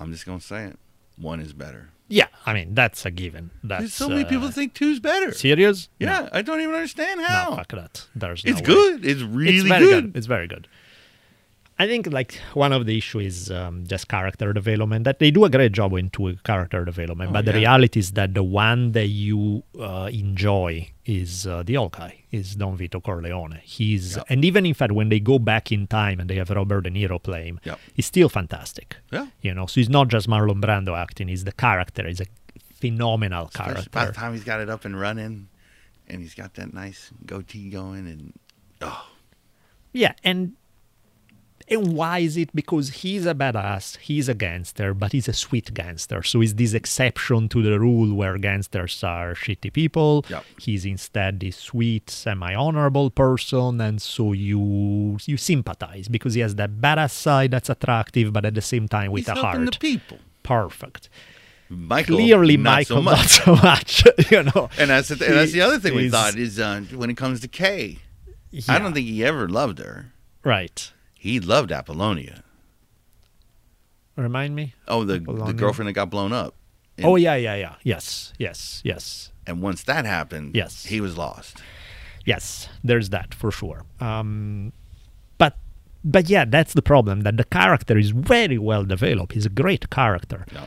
I'm 0.00 0.12
just 0.12 0.26
gonna 0.26 0.40
say 0.40 0.64
it. 0.64 0.78
One 1.16 1.38
is 1.40 1.52
better. 1.52 1.90
Yeah, 2.08 2.26
I 2.44 2.54
mean 2.54 2.74
that's 2.74 3.06
a 3.06 3.12
given. 3.12 3.50
That's 3.62 3.82
There's 3.82 3.94
so 3.94 4.08
many 4.08 4.24
uh, 4.24 4.28
people 4.28 4.50
think 4.50 4.74
two's 4.74 4.98
better. 4.98 5.32
serious. 5.32 5.88
Yeah, 6.00 6.28
I 6.32 6.42
don't 6.42 6.60
even 6.60 6.74
understand 6.74 7.20
how. 7.20 7.50
no 7.50 7.56
fuck 7.56 7.68
that. 7.70 8.06
There's 8.16 8.44
no 8.44 8.50
it's 8.50 8.60
way. 8.60 8.66
good. 8.66 9.06
It's 9.06 9.22
really 9.22 9.58
it's 9.58 9.68
very 9.68 9.86
good. 9.86 10.16
It's 10.16 10.26
very 10.26 10.48
good. 10.48 10.66
I 11.80 11.86
think 11.86 12.08
like 12.12 12.40
one 12.54 12.72
of 12.72 12.86
the 12.86 12.98
issue 12.98 13.20
is 13.20 13.50
um, 13.52 13.86
just 13.86 14.08
character 14.08 14.52
development. 14.52 15.04
That 15.04 15.20
they 15.20 15.30
do 15.30 15.44
a 15.44 15.50
great 15.50 15.70
job 15.72 15.92
into 15.94 16.34
character 16.42 16.84
development, 16.84 17.30
Oh, 17.30 17.32
but 17.34 17.44
the 17.44 17.52
reality 17.52 18.00
is 18.00 18.10
that 18.12 18.34
the 18.34 18.42
one 18.42 18.92
that 18.92 19.06
you 19.06 19.62
uh, 19.78 20.10
enjoy 20.12 20.88
is 21.06 21.46
uh, 21.46 21.62
the 21.62 21.76
old 21.76 21.92
guy, 21.92 22.24
is 22.32 22.56
Don 22.56 22.76
Vito 22.76 23.00
Corleone. 23.00 23.60
He's 23.62 24.16
Yeah. 24.16 24.24
and 24.28 24.44
even 24.44 24.66
in 24.66 24.74
fact 24.74 24.92
when 24.92 25.08
they 25.08 25.20
go 25.20 25.38
back 25.38 25.70
in 25.70 25.86
time 25.86 26.18
and 26.20 26.28
they 26.28 26.34
have 26.36 26.50
Robert 26.50 26.82
De 26.82 26.90
Niro 26.90 27.22
play 27.22 27.44
him, 27.46 27.60
Yeah. 27.64 27.76
he's 27.94 28.06
still 28.06 28.28
fantastic. 28.28 28.96
Yeah. 29.12 29.26
You 29.40 29.54
know, 29.54 29.66
so 29.66 29.74
he's 29.80 29.88
not 29.88 30.08
just 30.08 30.28
Marlon 30.28 30.60
Brando 30.60 30.96
acting; 30.98 31.28
he's 31.28 31.44
the 31.44 31.52
character. 31.52 32.06
He's 32.08 32.20
a 32.20 32.26
phenomenal 32.74 33.46
Especially 33.46 33.72
character. 33.74 33.90
by 33.90 34.06
the 34.06 34.12
time 34.12 34.32
he's 34.32 34.44
got 34.44 34.60
it 34.60 34.68
up 34.68 34.84
and 34.84 34.98
running, 34.98 35.48
and 36.08 36.20
he's 36.22 36.34
got 36.34 36.54
that 36.54 36.74
nice 36.74 37.10
goatee 37.24 37.70
going, 37.70 38.06
and 38.08 38.32
oh, 38.82 39.06
Yeah, 39.92 40.14
and 40.24 40.54
and 41.70 41.92
why 41.92 42.20
is 42.20 42.36
it? 42.36 42.54
Because 42.54 42.88
he's 42.90 43.26
a 43.26 43.34
badass, 43.34 43.98
he's 43.98 44.28
a 44.28 44.34
gangster, 44.34 44.94
but 44.94 45.12
he's 45.12 45.28
a 45.28 45.32
sweet 45.32 45.72
gangster. 45.74 46.22
So 46.22 46.40
he's 46.40 46.54
this 46.54 46.72
exception 46.74 47.48
to 47.50 47.62
the 47.62 47.78
rule 47.78 48.14
where 48.14 48.38
gangsters 48.38 49.02
are 49.04 49.34
shitty 49.34 49.72
people. 49.72 50.24
Yep. 50.28 50.44
He's 50.60 50.84
instead 50.84 51.40
this 51.40 51.56
sweet, 51.56 52.10
semi-honorable 52.10 53.10
person, 53.10 53.80
and 53.80 54.00
so 54.00 54.32
you 54.32 55.18
you 55.26 55.36
sympathize 55.36 56.08
because 56.08 56.34
he 56.34 56.40
has 56.40 56.54
that 56.56 56.70
badass 56.80 57.10
side 57.10 57.50
that's 57.50 57.68
attractive, 57.70 58.32
but 58.32 58.44
at 58.44 58.54
the 58.54 58.62
same 58.62 58.88
time 58.88 59.12
with 59.12 59.26
he's 59.26 59.28
a 59.28 59.40
heart. 59.40 59.64
the 59.72 59.78
people. 59.78 60.18
Perfect. 60.42 61.08
Michael, 61.70 62.16
Clearly, 62.16 62.56
not 62.56 62.70
Michael 62.76 62.96
so 62.96 63.02
much. 63.02 63.18
not 63.18 63.28
so 63.28 63.54
much. 63.56 64.04
you 64.30 64.42
know, 64.44 64.70
And 64.78 64.88
that's 64.88 65.08
the, 65.08 65.22
and 65.26 65.34
that's 65.36 65.52
the 65.52 65.60
other 65.60 65.78
thing 65.78 65.94
we 65.94 66.08
thought 66.08 66.34
is 66.36 66.58
uh, 66.58 66.80
when 66.94 67.10
it 67.10 67.16
comes 67.18 67.40
to 67.40 67.48
Kay, 67.48 67.98
I 68.68 68.78
don't 68.78 68.94
think 68.94 69.06
he 69.06 69.22
ever 69.22 69.48
loved 69.48 69.78
her. 69.78 70.12
right. 70.44 70.90
He 71.28 71.40
loved 71.40 71.70
Apollonia. 71.70 72.42
Remind 74.16 74.56
me. 74.56 74.74
Oh, 74.88 75.04
the 75.04 75.18
the 75.20 75.52
girlfriend 75.52 75.88
that 75.88 75.92
got 75.92 76.08
blown 76.10 76.32
up. 76.32 76.54
And, 76.96 77.06
oh 77.06 77.16
yeah, 77.16 77.36
yeah, 77.36 77.54
yeah. 77.54 77.74
Yes, 77.84 78.32
yes, 78.38 78.80
yes. 78.84 79.30
And 79.46 79.62
once 79.62 79.82
that 79.84 80.04
happened, 80.06 80.56
Yes. 80.56 80.86
he 80.86 81.00
was 81.00 81.16
lost. 81.18 81.62
Yes, 82.24 82.68
there's 82.82 83.10
that 83.10 83.34
for 83.34 83.50
sure. 83.50 83.84
Um, 84.00 84.72
but 85.36 85.56
but 86.02 86.28
yeah, 86.30 86.44
that's 86.46 86.72
the 86.72 86.82
problem. 86.82 87.20
That 87.20 87.36
the 87.36 87.44
character 87.44 87.96
is 87.98 88.10
very 88.10 88.58
well 88.58 88.84
developed. 88.84 89.34
He's 89.34 89.46
a 89.46 89.50
great 89.62 89.90
character, 89.90 90.46
No. 90.52 90.66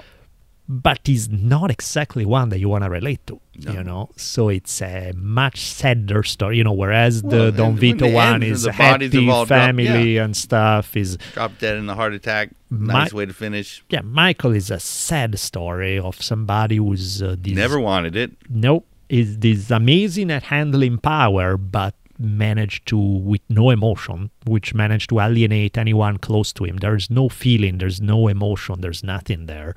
But 0.68 1.00
he's 1.04 1.30
not 1.30 1.70
exactly 1.70 2.26
one 2.26 2.50
that 2.50 2.60
you 2.60 2.70
want 2.70 2.84
to 2.84 2.90
relate 2.90 3.26
to. 3.28 3.40
No. 3.58 3.72
You 3.74 3.84
know, 3.84 4.10
so 4.16 4.50
it's 4.50 4.82
a 4.82 5.12
much 5.16 5.60
sadder 5.62 6.24
story. 6.24 6.58
You 6.58 6.64
know, 6.64 6.72
whereas 6.74 7.22
Well, 7.22 7.52
the 7.52 7.52
Don 7.52 7.76
Vito 7.76 8.10
one 8.10 8.42
is 8.44 8.64
the 8.64 8.70
a 8.70 8.74
bodies 8.74 9.14
have 9.14 9.22
happy 9.22 9.46
family 9.48 10.18
and 10.18 10.36
stuff. 10.36 10.96
Is 10.96 11.18
Dropped 11.34 11.60
dead 11.60 11.78
in 11.78 11.90
a 11.90 11.96
heart 11.96 12.14
attack. 12.14 12.52
My- 12.70 13.04
nice 13.04 13.14
way 13.14 13.26
to 13.26 13.34
finish. 13.34 13.84
yeah, 13.90 14.02
Michael 14.02 14.52
is 14.52 14.72
a 14.72 14.80
sad 14.80 15.38
story 15.38 16.00
of 16.00 16.22
somebody 16.22 16.78
who's 16.78 17.22
uh, 17.22 17.36
this 17.40 17.54
Never 17.54 17.80
wanted 17.80 18.16
it. 18.16 18.32
Nope. 18.50 18.88
Is 19.10 19.40
this 19.40 19.70
amazing 19.70 20.32
at 20.32 20.44
handling 20.44 20.98
power, 20.98 21.58
but 21.58 21.96
managed 22.18 22.88
to, 22.88 22.98
with 22.98 23.42
no 23.50 23.72
emotion, 23.72 24.30
which 24.46 24.74
managed 24.74 25.10
to 25.10 25.20
alienate 25.20 25.78
anyone 25.78 26.18
close 26.18 26.54
to 26.54 26.64
him. 26.64 26.78
There's 26.78 27.10
no 27.10 27.28
feeling, 27.30 27.80
there's 27.80 28.00
no 28.00 28.28
emotion, 28.28 28.82
there's 28.82 29.04
nothing 29.04 29.48
there. 29.48 29.76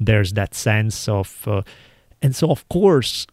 There's 0.00 0.32
that 0.34 0.54
sense 0.54 1.08
of, 1.08 1.46
uh, 1.46 1.62
and 2.22 2.34
so 2.34 2.50
of 2.50 2.68
course, 2.68 3.26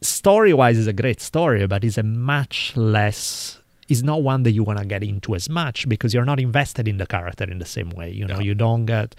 story 0.00 0.52
wise, 0.52 0.76
is 0.78 0.86
a 0.86 0.92
great 0.92 1.20
story, 1.20 1.66
but 1.66 1.84
it's 1.84 1.98
a 1.98 2.02
much 2.02 2.76
less. 2.76 3.60
Is 3.86 4.02
not 4.02 4.22
one 4.22 4.44
that 4.44 4.52
you 4.52 4.64
want 4.64 4.78
to 4.78 4.86
get 4.86 5.02
into 5.02 5.34
as 5.34 5.50
much 5.50 5.86
because 5.86 6.14
you're 6.14 6.24
not 6.24 6.40
invested 6.40 6.88
in 6.88 6.96
the 6.96 7.06
character 7.06 7.44
in 7.44 7.58
the 7.58 7.66
same 7.66 7.90
way. 7.90 8.10
You 8.10 8.24
know, 8.26 8.36
Yeah. 8.36 8.44
you 8.48 8.54
don't 8.54 8.86
get 8.86 9.14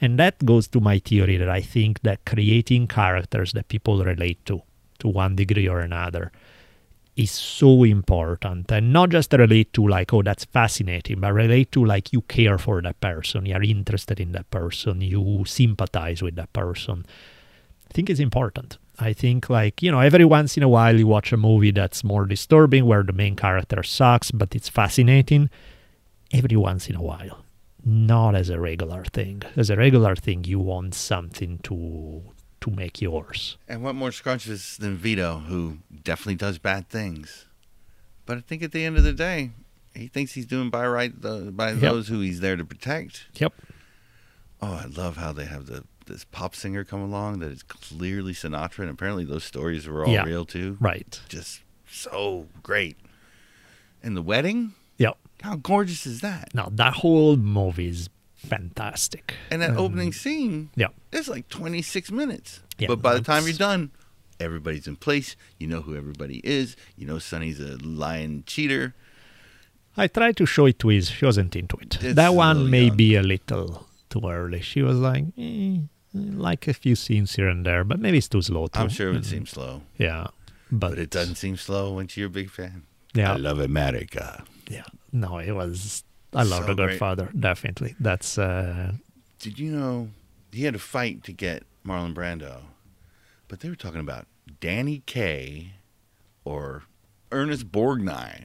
and 0.00 0.18
that 0.18 0.42
goes 0.46 0.68
to 0.68 0.80
my 0.80 0.98
theory 1.00 1.36
that 1.36 1.48
I 1.50 1.60
think 1.60 2.00
that 2.02 2.24
creating 2.24 2.86
characters 2.86 3.52
that 3.52 3.68
people 3.68 4.02
relate 4.04 4.38
to, 4.46 4.62
to 5.00 5.08
one 5.08 5.34
degree 5.36 5.68
or 5.68 5.80
another, 5.80 6.30
is 7.18 7.30
so 7.30 7.84
important. 7.84 8.70
And 8.72 8.92
not 8.92 9.10
just 9.10 9.32
relate 9.32 9.72
to, 9.74 9.86
like, 9.86 10.14
oh, 10.14 10.22
that's 10.22 10.44
fascinating, 10.44 11.20
but 11.20 11.34
relate 11.34 11.72
to, 11.72 11.84
like, 11.84 12.12
you 12.12 12.22
care 12.22 12.56
for 12.56 12.80
that 12.82 13.00
person, 13.00 13.44
you're 13.44 13.62
interested 13.62 14.20
in 14.20 14.32
that 14.32 14.50
person, 14.50 15.00
you 15.00 15.44
sympathize 15.46 16.22
with 16.22 16.36
that 16.36 16.52
person. 16.52 17.04
I 17.90 17.92
think 17.92 18.08
it's 18.08 18.20
important. 18.20 18.78
I 18.98 19.12
think, 19.12 19.50
like, 19.50 19.82
you 19.82 19.90
know, 19.90 20.00
every 20.00 20.24
once 20.24 20.56
in 20.56 20.62
a 20.62 20.68
while 20.68 20.98
you 20.98 21.06
watch 21.06 21.32
a 21.32 21.36
movie 21.36 21.70
that's 21.72 22.02
more 22.02 22.24
disturbing 22.24 22.86
where 22.86 23.02
the 23.02 23.12
main 23.12 23.36
character 23.36 23.82
sucks, 23.82 24.30
but 24.30 24.54
it's 24.54 24.68
fascinating. 24.68 25.50
Every 26.32 26.56
once 26.56 26.88
in 26.88 26.96
a 26.96 27.02
while 27.02 27.44
not 27.84 28.34
as 28.34 28.50
a 28.50 28.60
regular 28.60 29.04
thing. 29.04 29.42
As 29.56 29.70
a 29.70 29.76
regular 29.76 30.14
thing, 30.14 30.44
you 30.44 30.58
want 30.58 30.94
something 30.94 31.58
to 31.62 32.22
to 32.60 32.70
make 32.70 33.00
yours. 33.00 33.56
And 33.68 33.82
what 33.82 33.94
more 33.94 34.12
scrumptious 34.12 34.76
than 34.76 34.96
Vito, 34.96 35.38
who 35.38 35.78
definitely 36.04 36.34
does 36.36 36.58
bad 36.58 36.88
things. 36.88 37.46
But 38.26 38.38
I 38.38 38.40
think 38.40 38.62
at 38.62 38.72
the 38.72 38.84
end 38.84 38.96
of 38.96 39.04
the 39.04 39.12
day, 39.12 39.50
he 39.94 40.06
thinks 40.08 40.32
he's 40.32 40.46
doing 40.46 40.70
by 40.70 40.86
right 40.86 41.20
the, 41.20 41.50
by 41.52 41.70
Yep. 41.72 41.80
those 41.80 42.08
who 42.08 42.20
he's 42.20 42.40
there 42.40 42.56
to 42.56 42.64
protect. 42.64 43.26
Yep. 43.36 43.52
Oh, 44.60 44.72
I 44.74 44.86
love 44.86 45.16
how 45.16 45.32
they 45.32 45.44
have 45.46 45.66
the 45.66 45.84
this 46.06 46.24
pop 46.24 46.54
singer 46.56 46.84
come 46.84 47.02
along 47.02 47.38
that 47.40 47.50
is 47.52 47.62
clearly 47.62 48.32
Sinatra, 48.32 48.78
and 48.80 48.90
apparently 48.90 49.26
those 49.26 49.44
stories 49.44 49.86
were 49.86 50.06
all 50.06 50.12
Yeah. 50.12 50.24
real 50.24 50.46
too. 50.46 50.78
Right. 50.80 51.20
Just 51.28 51.60
so 51.86 52.46
great. 52.62 52.96
And 54.02 54.16
the 54.16 54.22
wedding, 54.22 54.72
Yep. 54.96 55.18
how 55.42 55.56
gorgeous 55.56 56.06
is 56.06 56.22
that? 56.22 56.54
Now 56.54 56.70
that 56.72 56.94
whole 56.94 57.36
movie 57.36 57.88
is 57.88 58.08
fantastic. 58.38 59.34
And 59.50 59.60
that 59.62 59.76
opening 59.76 60.12
scene, 60.12 60.70
yeah, 60.76 60.88
it's 61.12 61.28
like 61.28 61.48
26 61.48 62.10
minutes. 62.10 62.60
Yeah, 62.78 62.88
but 62.88 63.02
by 63.02 63.14
the 63.14 63.20
time 63.20 63.44
you're 63.44 63.52
done, 63.52 63.90
everybody's 64.40 64.86
in 64.86 64.96
place. 64.96 65.36
You 65.58 65.66
know 65.66 65.82
who 65.82 65.96
everybody 65.96 66.40
is. 66.44 66.76
You 66.96 67.06
know 67.06 67.18
Sonny's 67.18 67.60
a 67.60 67.76
lying 67.84 68.44
cheater. 68.46 68.94
I 69.96 70.06
tried 70.06 70.36
to 70.36 70.46
show 70.46 70.66
it 70.66 70.78
to 70.80 70.88
his. 70.88 71.10
She 71.10 71.24
wasn't 71.24 71.56
into 71.56 71.76
it. 71.78 71.98
It's 72.02 72.14
that 72.14 72.34
one 72.34 72.70
may 72.70 72.86
young. 72.86 72.96
be 72.96 73.16
a 73.16 73.22
little 73.22 73.86
too 74.10 74.22
early. 74.24 74.60
She 74.60 74.80
was 74.82 74.96
like, 74.98 75.24
eh, 75.36 75.78
like 76.14 76.68
a 76.68 76.72
few 76.74 76.94
scenes 76.94 77.34
here 77.34 77.48
and 77.48 77.66
there, 77.66 77.82
but 77.82 77.98
maybe 77.98 78.18
it's 78.18 78.28
too 78.28 78.40
slow. 78.42 78.68
Too. 78.68 78.78
I'm 78.80 78.88
sure 78.88 79.08
it 79.10 79.12
would 79.14 79.22
Mhm. 79.22 79.26
seem 79.26 79.46
slow, 79.46 79.82
Yeah, 79.98 80.28
but, 80.70 80.90
but 80.90 80.98
it 81.00 81.10
doesn't 81.10 81.34
seem 81.34 81.56
slow 81.56 81.92
once 81.94 82.16
you're 82.16 82.28
a 82.28 82.30
big 82.30 82.48
fan. 82.50 82.84
Yeah. 83.14 83.32
I 83.32 83.36
love 83.36 83.58
America. 83.58 84.44
yeah. 84.70 84.84
No, 85.12 85.38
it 85.38 85.52
was. 85.52 86.04
I 86.34 86.42
love 86.42 86.64
So 86.64 86.74
The 86.74 86.74
great. 86.74 86.88
Godfather. 86.98 87.30
Definitely. 87.38 87.94
That's. 88.00 88.38
uh 88.38 88.92
Did 89.38 89.58
you 89.58 89.70
know 89.70 90.10
he 90.52 90.64
had 90.64 90.74
to 90.74 90.78
fight 90.80 91.22
to 91.24 91.32
get 91.32 91.62
Marlon 91.86 92.14
Brando? 92.14 92.62
But 93.48 93.60
they 93.60 93.68
were 93.68 93.76
talking 93.76 94.00
about 94.00 94.26
Danny 94.60 95.02
Kaye 95.06 95.72
or 96.44 96.82
Ernest 97.32 97.70
Borgnine 97.72 98.44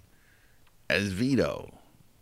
as 0.90 1.10
Vito. 1.12 1.74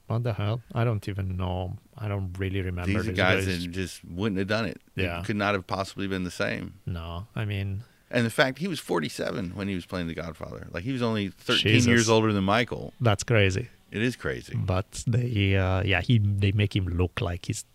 What 0.08 0.24
the 0.24 0.34
hell? 0.34 0.62
I 0.74 0.84
don't 0.84 1.08
even 1.08 1.38
know. 1.38 1.78
I 1.98 2.08
don't 2.08 2.34
really 2.38 2.62
remember. 2.62 3.02
These 3.04 3.16
guys 3.16 3.46
guys. 3.46 3.64
that 3.64 3.72
just 3.72 4.04
wouldn't 4.04 4.40
have 4.40 4.48
done 4.48 4.66
it. 4.66 4.82
It 4.96 5.04
Yeah. 5.04 5.24
could 5.24 5.36
not 5.38 5.54
have 5.54 5.68
possibly 5.68 6.08
been 6.08 6.24
the 6.24 6.32
same. 6.32 6.74
No, 6.86 7.28
I 7.36 7.46
mean, 7.46 7.84
And 8.10 8.26
the 8.26 8.30
fact 8.30 8.58
he 8.58 8.68
was 8.68 8.80
47 8.80 9.52
when 9.56 9.70
he 9.70 9.76
was 9.76 9.86
playing 9.86 10.08
The 10.08 10.14
Godfather. 10.16 10.68
Like 10.72 10.84
he 10.84 10.92
was 10.92 11.02
only 11.02 11.30
13 11.30 11.72
Jesus. 11.72 11.88
years 11.88 12.10
older 12.10 12.34
than 12.34 12.44
Michael. 12.44 12.94
that's 13.00 13.24
crazy. 13.24 13.70
It 13.92 14.02
is 14.02 14.16
crazy. 14.16 14.56
But 14.56 15.04
they, 15.06 15.56
uh, 15.56 15.84
yeah, 15.84 16.02
he 16.02 16.18
they 16.18 16.52
make 16.54 16.76
him 16.76 16.86
look 16.86 17.22
like 17.22 17.46
he's 17.46 17.66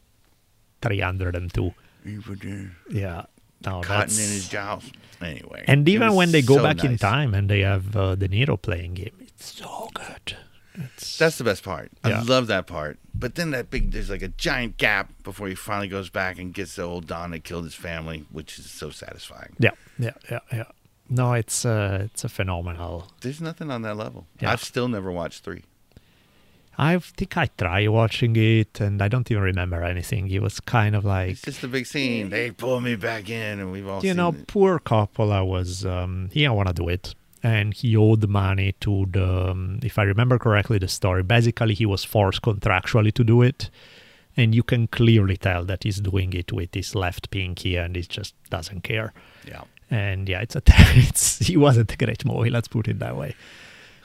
302. 0.83 1.75
He 2.05 2.19
Yeah. 2.91 3.27
No, 3.65 3.81
cotton 3.81 4.15
in 4.15 4.31
his 4.31 4.49
jaws. 4.49 4.91
Anyway. 5.21 5.65
And 5.67 5.89
even 5.89 6.15
when 6.15 6.31
they 6.31 6.43
go 6.43 6.57
so 6.57 6.63
back 6.63 6.85
in 6.85 6.99
time 6.99 7.35
and 7.35 7.49
they 7.49 7.61
have 7.61 7.97
uh, 7.97 8.15
De 8.15 8.29
Niro 8.29 8.61
playing 8.61 8.97
him, 8.97 9.13
it's 9.21 9.55
so 9.59 9.89
good. 9.95 10.37
It's, 10.75 11.17
That's 11.17 11.39
the 11.39 11.45
best 11.45 11.63
part. 11.63 11.91
I 12.05 12.23
love 12.23 12.49
that 12.49 12.67
part. 12.67 12.99
But 13.15 13.35
then 13.35 13.51
that 13.53 13.71
big, 13.71 13.93
there's 13.93 14.11
like 14.11 14.23
a 14.23 14.29
giant 14.29 14.77
gap 14.77 15.11
before 15.23 15.49
he 15.49 15.55
finally 15.55 15.89
goes 15.89 16.11
back 16.11 16.39
and 16.39 16.53
gets 16.53 16.77
the 16.77 16.83
old 16.83 17.07
Don 17.07 17.31
that 17.31 17.45
killed 17.45 17.65
his 17.65 17.75
family, 17.75 18.27
which 18.31 18.59
is 18.59 18.71
so 18.71 18.91
satisfying. 18.91 19.57
yeah, 19.59 19.71
yeah, 19.99 20.13
yeah, 20.31 20.41
yeah. 20.53 20.65
No, 21.09 21.33
it's 21.33 21.65
uh, 21.65 22.03
it's 22.05 22.25
a 22.25 22.29
phenomenal. 22.29 23.09
There's 23.21 23.41
nothing 23.41 23.71
on 23.71 23.83
that 23.83 23.97
level. 23.97 24.27
Yeah. 24.41 24.53
I've 24.53 24.63
still 24.63 24.89
never 24.89 25.11
watched 25.11 25.45
three. 25.45 25.63
I 26.79 26.99
think 26.99 27.37
I 27.37 27.47
tried 27.47 27.89
watching 27.89 28.37
it 28.37 28.81
and 28.81 29.01
I 29.01 29.09
don't 29.09 29.31
even 29.31 29.43
remember 29.43 29.83
anything. 29.83 30.31
It 30.31 30.43
was 30.43 30.61
kind 30.61 30.95
of 30.95 31.05
like 31.05 31.31
It's 31.31 31.43
just 31.43 31.65
a 31.65 31.69
big 31.69 31.87
scene. 31.87 32.29
They 32.29 32.51
pull 32.51 32.81
me 32.81 32.97
back 32.97 33.31
in, 33.31 33.61
and 33.61 33.73
we've 33.73 33.89
all 33.89 34.05
you 34.05 34.13
know, 34.13 34.29
it. 34.29 34.47
poor 34.47 34.79
Coppola 34.79 35.47
was 35.47 35.87
um, 35.87 36.29
he 36.33 36.41
didn't 36.41 36.55
want 36.55 36.69
to 36.69 36.75
do 36.75 36.89
it, 36.89 37.15
and 37.43 37.73
he 37.73 37.97
owed 37.97 38.29
money 38.29 38.73
to 38.81 39.07
the, 39.11 39.51
um, 39.51 39.81
if 39.83 39.99
I 39.99 40.03
remember 40.03 40.39
correctly, 40.39 40.79
the 40.79 40.89
story. 40.89 41.23
Basically, 41.23 41.75
he 41.75 41.87
was 41.87 42.05
forced 42.05 42.43
contractually 42.43 43.13
to 43.15 43.25
do 43.25 43.41
it, 43.41 43.71
and 44.37 44.55
you 44.55 44.63
can 44.63 44.87
clearly 44.87 45.39
tell 45.39 45.65
that 45.65 45.85
he's 45.85 46.01
doing 46.01 46.35
it 46.35 46.53
with 46.53 46.75
his 46.75 46.95
left 46.95 47.31
pinky, 47.31 47.77
and 47.77 47.97
he 47.97 48.03
just 48.03 48.35
doesn't 48.51 48.83
care. 48.83 49.15
Yeah. 49.47 49.63
And 49.91 50.29
yeah, 50.29 50.41
it's 50.41 50.57
a 50.57 50.63
it's 50.67 51.39
he 51.39 51.57
wasn't 51.57 51.93
a 51.93 51.97
great 51.97 52.25
movie. 52.27 52.51
Let's 52.51 52.69
put 52.69 52.89
it 52.89 52.99
that 52.99 53.17
way. 53.17 53.35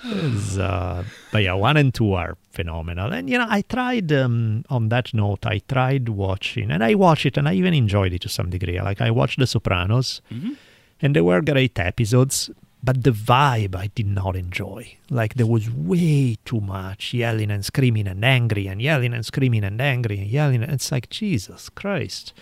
It's, 0.03 0.57
uh, 0.57 1.03
but 1.31 1.43
yeah, 1.43 1.53
one 1.53 1.77
and 1.77 1.93
two 1.93 2.13
are 2.13 2.37
phenomenal. 2.51 3.13
And 3.13 3.29
you 3.29 3.37
know, 3.37 3.47
I 3.49 3.61
tried 3.61 4.11
um, 4.11 4.63
on 4.69 4.89
that 4.89 5.13
note. 5.13 5.45
I 5.45 5.59
tried 5.59 6.09
watching, 6.09 6.71
and 6.71 6.83
I 6.83 6.95
watched 6.95 7.25
it, 7.25 7.37
and 7.37 7.47
I 7.47 7.53
even 7.53 7.73
enjoyed 7.73 8.13
it 8.13 8.21
to 8.21 8.29
some 8.29 8.49
degree. 8.49 8.81
Like 8.81 9.01
I 9.01 9.11
watched 9.11 9.39
The 9.39 9.47
Sopranos, 9.47 10.21
and 11.01 11.15
they 11.15 11.21
were 11.21 11.41
great 11.41 11.77
episodes. 11.79 12.49
But 12.83 13.03
the 13.03 13.11
vibe 13.11 13.75
I 13.75 13.87
did 13.93 14.07
not 14.07 14.35
enjoy. 14.35 14.97
Like 15.11 15.35
there 15.35 15.45
was 15.45 15.69
way 15.69 16.37
too 16.45 16.61
much 16.61 17.13
yelling 17.13 17.51
and 17.51 17.63
screaming 17.63 18.07
and 18.07 18.25
angry 18.25 18.65
and 18.65 18.81
yelling 18.81 19.13
and 19.13 19.23
screaming 19.23 19.63
and 19.63 19.79
angry 19.79 20.17
and 20.17 20.27
yelling. 20.27 20.63
It's 20.63 20.91
like 20.91 21.09
Jesus 21.09 21.69
Christ 21.69 22.33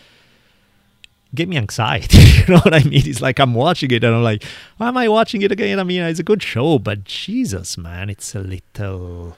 gave 1.36 1.48
me 1.48 1.58
anxiety. 1.58 2.18
you 2.20 2.46
know 2.48 2.60
what 2.60 2.74
I 2.74 2.84
mean? 2.84 3.04
It's 3.06 3.22
like 3.22 3.40
I'm 3.40 3.54
watching 3.54 3.92
it 3.92 4.04
and 4.04 4.16
I'm 4.16 4.24
like, 4.24 4.44
why 4.78 4.88
am 4.88 4.98
I 4.98 5.08
watching 5.08 5.42
it 5.42 5.52
again? 5.52 5.80
I 5.80 5.84
mean, 5.84 6.02
it's 6.02 6.20
a 6.20 6.24
good 6.24 6.42
show, 6.44 6.80
but 6.80 7.04
Jesus, 7.04 7.78
man, 7.78 8.10
it's 8.10 8.34
a 8.36 8.40
little. 8.40 9.38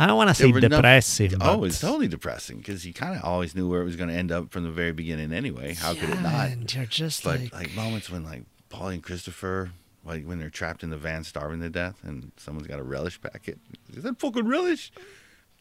I 0.00 0.06
don't 0.06 0.16
want 0.16 0.28
to 0.30 0.34
say 0.34 0.44
There 0.44 0.52
were 0.52 0.58
enough- 0.60 0.78
depressing. 0.78 1.34
oh, 1.40 1.58
but 1.58 1.64
it's 1.64 1.80
totally 1.80 2.06
depressing 2.06 2.58
because 2.58 2.86
you 2.86 2.92
kind 2.94 3.16
of 3.16 3.24
always 3.24 3.54
knew 3.56 3.68
where 3.68 3.80
it 3.80 3.84
was 3.84 3.96
going 3.96 4.08
to 4.10 4.14
end 4.14 4.30
up 4.30 4.50
from 4.52 4.62
the 4.62 4.70
very 4.70 4.92
beginning 4.92 5.32
anyway. 5.32 5.74
How 5.74 5.92
could 5.94 6.10
it 6.10 6.20
not? 6.20 6.50
And 6.50 6.72
you're 6.72 6.84
just 6.84 7.24
But 7.24 7.40
like, 7.40 7.52
like, 7.52 7.74
moments 7.74 8.08
when 8.08 8.24
like 8.24 8.42
Paul 8.68 8.88
and 8.88 9.02
Christopher, 9.02 9.70
like 10.04 10.24
when 10.24 10.38
they're 10.38 10.50
trapped 10.50 10.84
in 10.84 10.90
the 10.90 10.96
van 10.96 11.24
starving 11.24 11.60
to 11.62 11.68
death, 11.70 11.96
and 12.04 12.30
someone's 12.36 12.68
got 12.68 12.78
a 12.78 12.82
relish 12.84 13.20
packet. 13.20 13.58
Is 13.92 14.04
that 14.04 14.20
fucking 14.20 14.46
relish? 14.46 14.92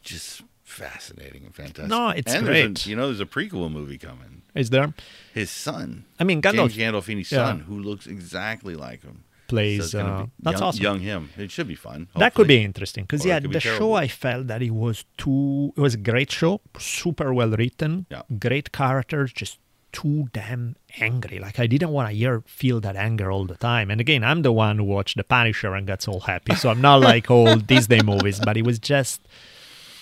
Just 0.04 0.44
fascinating 0.64 1.44
and 1.46 1.56
fantastic. 1.56 1.88
No, 1.88 2.10
it's 2.10 2.32
and 2.34 2.46
there's 2.46 2.58
a- 2.60 2.68
great. 2.68 2.86
you 2.86 2.96
know, 2.96 3.08
there's 3.08 3.20
a 3.20 3.26
prequel 3.26 3.72
movie 3.72 3.98
coming. 3.98 4.44
Is 4.58 4.70
there 4.70 4.94
His 5.34 5.50
son, 5.50 6.06
I 6.20 6.24
mean, 6.24 6.42
Gandalf 6.42 6.72
James 6.72 6.78
Gandolfini's 6.78 7.32
yeah. 7.32 7.46
son, 7.46 7.60
who 7.62 7.80
looks 7.80 8.06
exactly 8.08 8.76
like 8.76 9.04
him. 9.04 9.24
plays. 9.48 9.92
So 9.92 10.00
uh, 10.00 10.26
that's 10.46 10.60
young, 10.60 10.68
awesome. 10.68 10.84
Young 10.84 11.00
him. 11.00 11.30
It 11.38 11.52
should 11.52 11.68
be 11.68 11.76
fun. 11.76 12.08
That 12.18 12.34
could 12.36 12.48
be 12.48 12.64
interesting 12.64 13.04
because 13.06 13.26
yeah, 13.26 13.40
the 13.40 13.60
show. 13.60 13.94
I 13.94 14.08
felt 14.08 14.48
that 14.48 14.62
it 14.62 14.72
was 14.72 15.06
too. 15.18 15.74
It 15.78 15.82
was 15.88 15.94
a 15.94 16.04
great 16.12 16.32
show, 16.32 16.60
super 16.80 17.34
well 17.34 17.52
written, 17.52 18.06
Yeah. 18.10 18.24
great 18.48 18.72
characters, 18.72 19.32
just 19.32 19.60
too 19.94 20.28
damn 20.34 20.76
angry. 21.00 21.40
Like 21.40 21.60
I 21.60 21.68
didn't 21.74 21.92
want 21.92 22.10
to 22.10 22.14
hear 22.16 22.44
feel 22.46 22.80
that 22.82 22.96
anger 22.98 23.32
all 23.32 23.46
the 23.46 23.56
time. 23.56 23.90
And 23.92 24.02
again, 24.02 24.24
I'm 24.24 24.42
the 24.42 24.52
one 24.52 24.78
who 24.80 24.84
watched 24.84 25.16
The 25.16 25.24
Punisher 25.24 25.74
and 25.76 25.88
gets 25.88 26.08
all 26.10 26.20
happy, 26.22 26.56
so 26.56 26.70
I'm 26.70 26.82
not 26.82 27.00
like 27.12 27.32
all 27.32 27.56
Disney 27.56 28.02
movies. 28.02 28.40
But 28.44 28.58
it 28.58 28.66
was 28.66 28.80
just. 28.80 29.22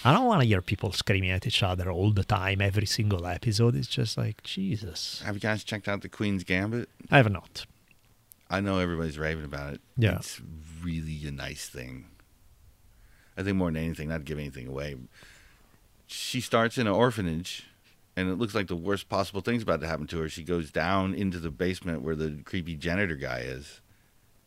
I 0.06 0.14
don't 0.14 0.26
want 0.28 0.42
to 0.42 0.48
hear 0.48 0.62
people 0.62 0.92
screaming 0.92 1.32
at 1.32 1.48
each 1.48 1.64
other 1.64 1.92
all 1.92 2.12
the 2.12 2.24
time, 2.24 2.62
every 2.62 2.86
single 2.86 3.26
episode. 3.26 3.76
It's 3.76 3.88
just 3.88 4.20
like 4.20 4.44
Jesus. 4.44 5.24
Have 5.26 5.34
you 5.34 5.42
guys 5.42 5.64
checked 5.64 5.88
out 5.88 6.04
the 6.04 6.10
Queen's 6.10 6.44
Gambit? 6.44 6.90
I 7.10 7.18
have 7.18 7.32
not. 7.32 7.66
I 8.48 8.62
know 8.62 8.78
everybody's 8.78 9.18
raving 9.18 9.46
about 9.46 9.74
it. 9.74 9.82
Yeah. 9.98 10.18
It's 10.18 10.40
really 10.84 11.28
a 11.28 11.32
nice 11.32 11.68
thing. 11.68 12.06
I 13.36 13.42
think 13.42 13.58
more 13.58 13.72
than 13.72 13.84
anything, 13.84 14.10
not 14.10 14.20
to 14.20 14.24
give 14.24 14.38
anything 14.38 14.68
away. 14.68 14.96
She 16.06 16.40
starts 16.40 16.78
in 16.78 16.86
an 16.86 16.94
orphanage, 16.94 17.64
and 18.16 18.30
it 18.30 18.36
looks 18.36 18.54
like 18.54 18.68
the 18.68 18.76
worst 18.76 19.10
possible 19.10 19.42
thing's 19.42 19.64
about 19.64 19.82
to 19.82 19.88
happen 19.88 20.06
to 20.06 20.20
her. 20.20 20.30
She 20.30 20.44
goes 20.44 20.70
down 20.70 21.16
into 21.16 21.40
the 21.40 21.50
basement 21.50 22.04
where 22.04 22.16
the 22.16 22.42
creepy 22.46 22.76
janitor 22.76 23.16
guy 23.16 23.40
is, 23.40 23.82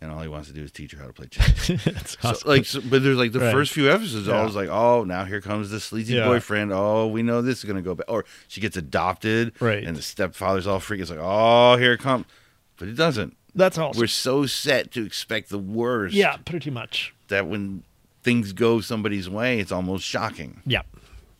and 0.01 0.11
all 0.13 0.21
he 0.21 0.29
wants 0.29 0.49
to 0.49 0.55
do 0.55 0.63
is 0.63 0.71
teach 0.71 0.93
her 0.93 0.99
how 1.01 1.07
to 1.09 1.13
play 1.13 1.27
chess. 1.27 1.69
So, 2.21 2.29
awesome. 2.29 2.49
like, 2.49 2.65
so, 2.65 2.81
but 2.81 3.03
there's 3.03 3.17
like 3.19 3.33
the 3.33 3.41
Right. 3.41 3.53
first 3.53 3.73
few 3.73 3.91
episodes, 3.91 4.27
Yeah. 4.29 4.39
always 4.39 4.55
like, 4.55 4.69
oh, 4.69 5.05
now 5.05 5.25
here 5.25 5.41
comes 5.41 5.71
the 5.71 5.81
sleazy 5.81 6.15
Yeah. 6.15 6.25
boyfriend. 6.27 6.73
Oh, 6.73 7.07
we 7.09 7.23
know 7.23 7.43
this 7.43 7.59
is 7.59 7.65
gonna 7.65 7.83
go 7.83 7.95
bad. 7.95 8.05
Or 8.09 8.25
she 8.47 8.61
gets 8.61 8.77
adopted, 8.77 9.53
Right. 9.61 9.83
And 9.85 9.97
the 9.97 10.03
stepfather's 10.03 10.67
all 10.67 10.81
freaking. 10.81 11.01
It's 11.03 11.11
like, 11.11 11.19
oh, 11.21 11.77
here 11.77 11.93
it 11.95 12.01
comes, 12.01 12.27
but 12.79 12.89
it 12.89 12.95
doesn't. 12.95 13.37
That's 13.55 13.77
awesome. 13.79 13.99
We're 14.01 14.07
so 14.07 14.47
set 14.47 14.93
to 14.93 15.05
expect 15.05 15.49
the 15.49 15.59
worst. 15.59 16.15
yeah, 16.15 16.37
pretty 16.45 16.71
much. 16.71 17.13
That 17.29 17.47
when 17.49 17.83
things 18.23 18.53
go 18.53 18.81
somebody's 18.81 19.29
way, 19.29 19.59
it's 19.59 19.73
almost 19.73 20.05
shocking. 20.05 20.63
Yeah. 20.65 20.83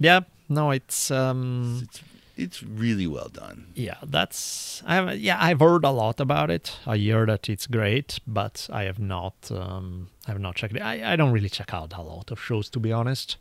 Yeah. 0.01 0.21
No, 0.49 0.71
it's 0.71 1.11
um 1.11 1.81
It's 1.85 2.01
it's 2.45 2.63
really 2.63 3.07
well 3.07 3.29
done. 3.29 3.59
yeah, 3.75 3.99
that's 4.07 4.83
I 4.87 5.13
yeah, 5.29 5.39
I've 5.41 5.61
heard 5.61 5.85
a 5.85 5.91
lot 6.03 6.21
about 6.21 6.51
it. 6.51 6.67
I 6.87 6.97
hear 6.97 7.27
that 7.27 7.49
it's 7.49 7.67
great, 7.67 8.21
but 8.27 8.69
I 8.73 8.83
have 8.85 8.99
not 9.01 9.37
um 9.51 10.09
I 10.27 10.31
have 10.33 10.41
not 10.41 10.55
checked 10.57 10.77
it. 10.77 10.83
I, 10.83 11.13
I 11.13 11.17
don't 11.17 11.33
really 11.33 11.49
check 11.59 11.75
out 11.75 11.93
a 11.99 12.03
lot 12.03 12.31
of 12.31 12.39
shows 12.41 12.69
to 12.71 12.79
be 12.81 12.93
honest. 12.93 13.37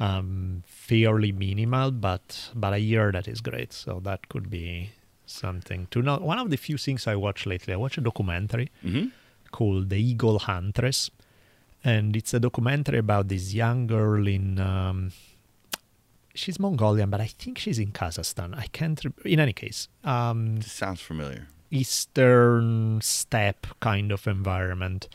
Um 0.00 0.62
fairly 0.66 1.32
minimal, 1.32 1.90
but 1.90 2.50
but 2.54 2.72
I 2.72 2.78
hear 2.80 3.10
that 3.12 3.26
it's 3.28 3.40
great, 3.40 3.72
so 3.72 4.00
that 4.04 4.28
could 4.28 4.48
be 4.50 4.90
something 5.26 5.86
to 5.90 6.02
know. 6.02 6.16
One 6.18 6.38
of 6.38 6.50
the 6.50 6.56
few 6.56 6.78
things 6.78 7.06
I 7.06 7.16
watched 7.16 7.46
lately, 7.46 7.74
I 7.74 7.76
watched 7.76 7.98
a 7.98 8.00
documentary 8.10 8.68
Mhm. 8.84 9.10
called 9.50 9.88
The 9.90 10.00
Eagle 10.10 10.38
Huntress. 10.38 11.10
And 11.84 12.16
it's 12.16 12.34
a 12.34 12.40
documentary 12.40 12.98
about 12.98 13.28
this 13.28 13.54
young 13.54 13.86
girl 13.86 14.26
in 14.26 14.58
um, 14.58 15.12
she's 16.38 16.58
Mongolian, 16.58 17.10
but 17.10 17.20
I 17.20 17.26
think 17.26 17.58
she's 17.58 17.78
in 17.78 17.90
Kazakhstan. 17.92 18.56
I 18.56 18.66
can't. 18.78 18.98
Re- 19.04 19.32
in 19.32 19.40
any 19.40 19.52
case, 19.52 19.88
um, 20.04 20.60
sounds 20.62 21.00
familiar. 21.00 21.48
eastern 21.70 23.00
steppe 23.02 23.66
kind 23.80 24.12
of 24.12 24.26
environment. 24.26 25.08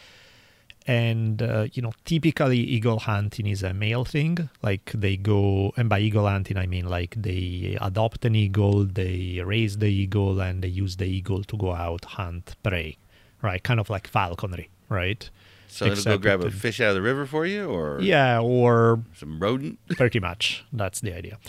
And 0.85 1.41
uh, 1.41 1.67
you 1.73 1.81
know, 1.81 1.93
typically 2.03 2.57
eagle 2.59 2.99
hunting 2.99 3.47
is 3.47 3.63
a 3.63 3.73
male 3.73 4.03
thing. 4.03 4.49
Like 4.61 4.91
they 4.93 5.15
go, 5.15 5.71
and 5.77 5.87
by 5.87 5.99
eagle 5.99 6.27
hunting 6.27 6.57
I 6.57 6.65
mean 6.67 6.87
like 6.89 7.15
they 7.17 7.77
adopt 7.79 8.25
an 8.25 8.35
eagle, 8.35 8.83
they 8.85 9.41
raise 9.45 9.77
the 9.77 9.87
eagle, 9.87 10.41
and 10.41 10.61
they 10.61 10.67
use 10.67 10.97
the 10.97 11.05
eagle 11.05 11.41
to 11.45 11.55
go 11.57 11.71
out 11.73 12.03
hunt 12.05 12.55
prey, 12.63 12.97
right? 13.41 13.63
Kind 13.63 13.79
of 13.79 13.89
like 13.89 14.07
falconry, 14.07 14.67
right? 14.89 15.29
So 15.73 15.85
it'll 15.87 16.03
go 16.03 16.17
grab 16.19 16.41
a 16.41 16.51
fish 16.51 16.79
out 16.79 16.89
of 16.89 16.95
the 16.95 17.01
river 17.01 17.25
for 17.25 17.47
you, 17.47 17.65
or 17.65 17.99
Yeah, 17.99 18.39
or 18.39 19.03
some 19.15 19.39
rodent. 19.39 19.79
pretty 19.97 20.19
much 20.19 20.63
that's 20.71 20.99
the 21.01 21.13
idea. 21.13 21.39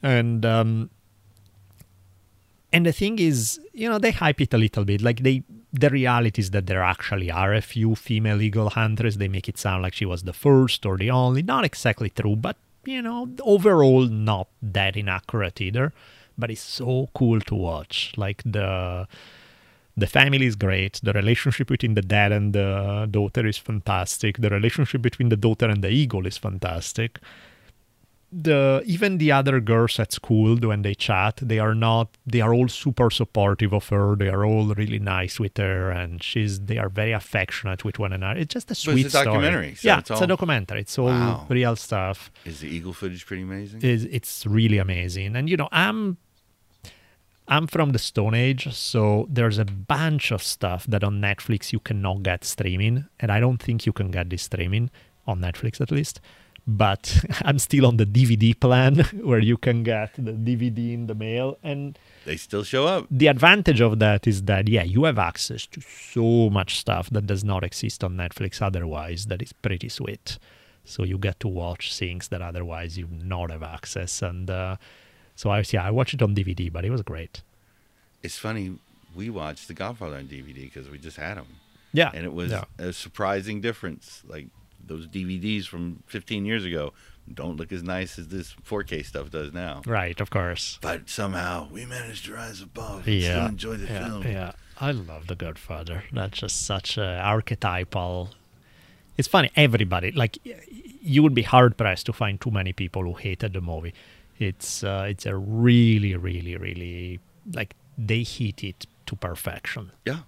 And 0.00 0.46
um 0.46 0.90
and 2.72 2.86
the 2.86 2.92
thing 2.92 3.18
is 3.18 3.60
you 3.72 3.88
know 3.88 3.98
they 3.98 4.12
hype 4.12 4.40
it 4.40 4.54
a 4.54 4.58
little 4.58 4.84
bit. 4.84 5.02
Like 5.02 5.24
they 5.24 5.42
the 5.72 5.90
reality 5.90 6.40
is 6.40 6.50
that 6.52 6.66
there 6.66 6.84
actually 6.84 7.32
are 7.32 7.52
a 7.52 7.60
few 7.60 7.96
female 7.96 8.40
eagle 8.40 8.70
hunters. 8.70 9.16
They 9.16 9.26
make 9.26 9.48
it 9.48 9.58
sound 9.58 9.82
like 9.82 9.94
she 9.94 10.06
was 10.06 10.22
the 10.22 10.32
first 10.32 10.86
or 10.86 10.96
the 10.96 11.10
only. 11.10 11.42
Not 11.42 11.64
exactly 11.64 12.10
true 12.10 12.36
but 12.36 12.56
you 12.84 13.02
know 13.02 13.28
overall 13.42 14.06
not 14.06 14.46
that 14.62 14.96
inaccurate 14.96 15.60
either. 15.60 15.92
But 16.38 16.50
it's 16.50 16.60
so 16.60 17.08
cool 17.14 17.40
to 17.40 17.54
watch. 17.56 18.12
Like 18.16 18.42
the 18.44 19.08
The 19.96 20.06
family 20.08 20.46
is 20.46 20.56
great. 20.56 21.00
The 21.02 21.12
relationship 21.12 21.68
between 21.68 21.94
the 21.94 22.02
dad 22.02 22.32
and 22.32 22.52
the 22.52 23.06
daughter 23.10 23.46
is 23.46 23.58
fantastic. 23.58 24.38
The 24.38 24.50
relationship 24.50 25.02
between 25.02 25.28
the 25.28 25.36
daughter 25.36 25.68
and 25.68 25.82
the 25.84 25.90
eagle 25.90 26.26
is 26.26 26.36
fantastic 26.38 27.20
the 28.36 28.82
even 28.84 29.18
the 29.18 29.30
other 29.30 29.60
girls 29.60 30.00
at 30.00 30.10
school 30.12 30.56
when 30.56 30.82
they 30.82 30.94
chat 30.94 31.38
they 31.40 31.60
are 31.60 31.74
not 31.74 32.08
they 32.26 32.40
are 32.40 32.52
all 32.52 32.66
super 32.66 33.08
supportive 33.10 33.72
of 33.72 33.88
her 33.90 34.16
they 34.16 34.28
are 34.28 34.44
all 34.44 34.66
really 34.74 34.98
nice 34.98 35.38
with 35.38 35.56
her 35.56 35.90
and 35.90 36.20
she's 36.20 36.58
they 36.62 36.76
are 36.76 36.88
very 36.88 37.12
affectionate 37.12 37.84
with 37.84 38.00
one 38.00 38.12
another 38.12 38.40
it's 38.40 38.52
just 38.52 38.68
a 38.72 38.74
sweet 38.74 39.06
it's 39.06 39.14
a 39.14 39.22
documentary, 39.24 39.74
story 39.74 39.74
so 39.76 39.88
yeah 39.88 39.98
it's 40.00 40.10
it's, 40.10 40.20
a 40.20 40.26
documentary 40.26 40.80
it's 40.80 40.98
all 40.98 41.06
Wow. 41.06 41.46
real 41.48 41.76
stuff 41.76 42.32
Is 42.44 42.58
the 42.60 42.68
eagle 42.68 42.92
footage 42.92 43.24
pretty 43.24 43.42
amazing? 43.44 43.82
is 43.82 44.04
it's 44.06 44.44
really 44.46 44.78
amazing 44.78 45.36
and 45.36 45.48
you 45.48 45.56
know 45.56 45.68
i'm 45.70 46.16
i'm 47.48 47.66
from 47.66 47.90
the 47.90 47.98
stone 47.98 48.34
age 48.34 48.72
so 48.72 49.26
there's 49.28 49.58
a 49.58 49.64
bunch 49.64 50.30
of 50.30 50.42
stuff 50.42 50.86
that 50.86 51.04
on 51.04 51.20
netflix 51.20 51.72
you 51.72 51.80
cannot 51.80 52.22
get 52.22 52.44
streaming 52.44 53.06
and 53.20 53.30
i 53.30 53.40
don't 53.40 53.62
think 53.62 53.86
you 53.86 53.92
can 53.92 54.10
get 54.10 54.30
this 54.30 54.42
streaming 54.42 54.90
on 55.26 55.40
netflix 55.40 55.80
at 55.80 55.90
least 55.90 56.20
but 56.66 57.24
i'm 57.42 57.58
still 57.58 57.86
on 57.86 57.96
the 57.96 58.06
dvd 58.06 58.58
plan 58.58 58.96
where 59.22 59.38
you 59.38 59.56
can 59.56 59.82
get 59.82 60.12
the 60.14 60.32
dvd 60.32 60.94
in 60.94 61.06
the 61.06 61.14
mail 61.14 61.58
and 61.62 61.98
they 62.24 62.36
still 62.36 62.64
show 62.64 62.86
up. 62.86 63.06
the 63.10 63.26
advantage 63.26 63.80
of 63.80 63.98
that 63.98 64.26
is 64.26 64.42
that 64.44 64.68
yeah 64.68 64.82
you 64.82 65.04
have 65.04 65.18
access 65.18 65.66
to 65.66 65.80
so 65.80 66.48
much 66.50 66.78
stuff 66.78 67.10
that 67.10 67.26
does 67.26 67.44
not 67.44 67.62
exist 67.62 68.02
on 68.02 68.16
netflix 68.16 68.62
otherwise 68.62 69.26
that 69.26 69.42
is 69.42 69.52
pretty 69.52 69.88
sweet 69.88 70.38
so 70.84 71.02
you 71.02 71.18
get 71.18 71.40
to 71.40 71.48
watch 71.48 71.96
things 71.96 72.28
that 72.28 72.42
otherwise 72.42 72.98
you 72.98 73.08
not 73.10 73.50
have 73.50 73.62
access 73.62 74.22
and 74.22 74.50
uh, 74.50 74.76
so 75.34 75.50
i 75.50 75.62
yeah 75.72 75.84
i 75.86 75.90
watched 75.90 76.14
it 76.14 76.22
on 76.22 76.34
dvd 76.34 76.72
but 76.72 76.84
it 76.84 76.90
was 76.90 77.02
great 77.02 77.42
It's 78.22 78.38
funny. 78.38 78.78
We 79.14 79.30
watched 79.30 79.68
The 79.68 79.74
Godfather 79.74 80.16
on 80.16 80.26
DVD 80.26 80.62
because 80.68 80.88
we 80.90 80.98
just 80.98 81.16
had 81.18 81.36
them, 81.36 81.46
yeah 81.92 82.10
and 82.14 82.24
it 82.24 82.32
was 82.34 82.50
yeah. 82.50 82.64
a 82.78 82.92
surprising 82.92 83.60
difference. 83.60 84.22
Like 84.26 84.46
those 84.90 85.06
DVDs 85.06 85.66
from 85.66 86.02
15 86.06 86.44
years 86.44 86.64
ago 86.64 86.92
don't 87.32 87.56
look 87.56 87.70
as 87.72 87.82
nice 87.82 88.18
as 88.18 88.26
this 88.28 88.54
4K 88.68 89.04
stuff 89.04 89.30
does 89.30 89.52
now. 89.52 89.82
right 89.86 90.18
of 90.20 90.28
course 90.30 90.78
But 90.82 91.08
somehow 91.08 91.68
we 91.70 91.86
managed 91.86 92.24
to 92.26 92.32
rise 92.34 92.60
above 92.60 93.06
and 93.06 93.16
yeah 93.16 93.30
still 93.36 93.46
enjoy 93.46 93.76
the 93.76 93.86
yeah, 93.92 94.04
film. 94.08 94.22
yeah 94.24 94.52
i 94.80 94.90
love 94.90 95.26
the 95.32 95.36
godfather 95.46 95.98
that's 96.12 96.38
just 96.40 96.56
such 96.72 96.98
a 96.98 97.08
archetypal 97.34 98.30
it's 99.16 99.28
funny 99.28 99.50
everybody 99.56 100.10
like 100.12 100.38
you 101.14 101.22
would 101.22 101.34
be 101.34 101.42
hard 101.54 101.76
pressed 101.76 102.04
to 102.06 102.12
find 102.12 102.40
too 102.40 102.50
many 102.50 102.72
people 102.72 103.02
who 103.08 103.14
hated 103.14 103.52
the 103.52 103.60
movie 103.60 103.94
it's 104.38 104.82
uh, 104.84 105.06
it's 105.08 105.26
a 105.26 105.36
really 105.36 106.14
really 106.16 106.56
really 106.56 107.20
like 107.52 107.74
they 107.96 108.22
hit 108.22 108.64
it 108.64 108.86
to 109.06 109.16
perfection 109.16 109.92
Yeah. 110.04 110.20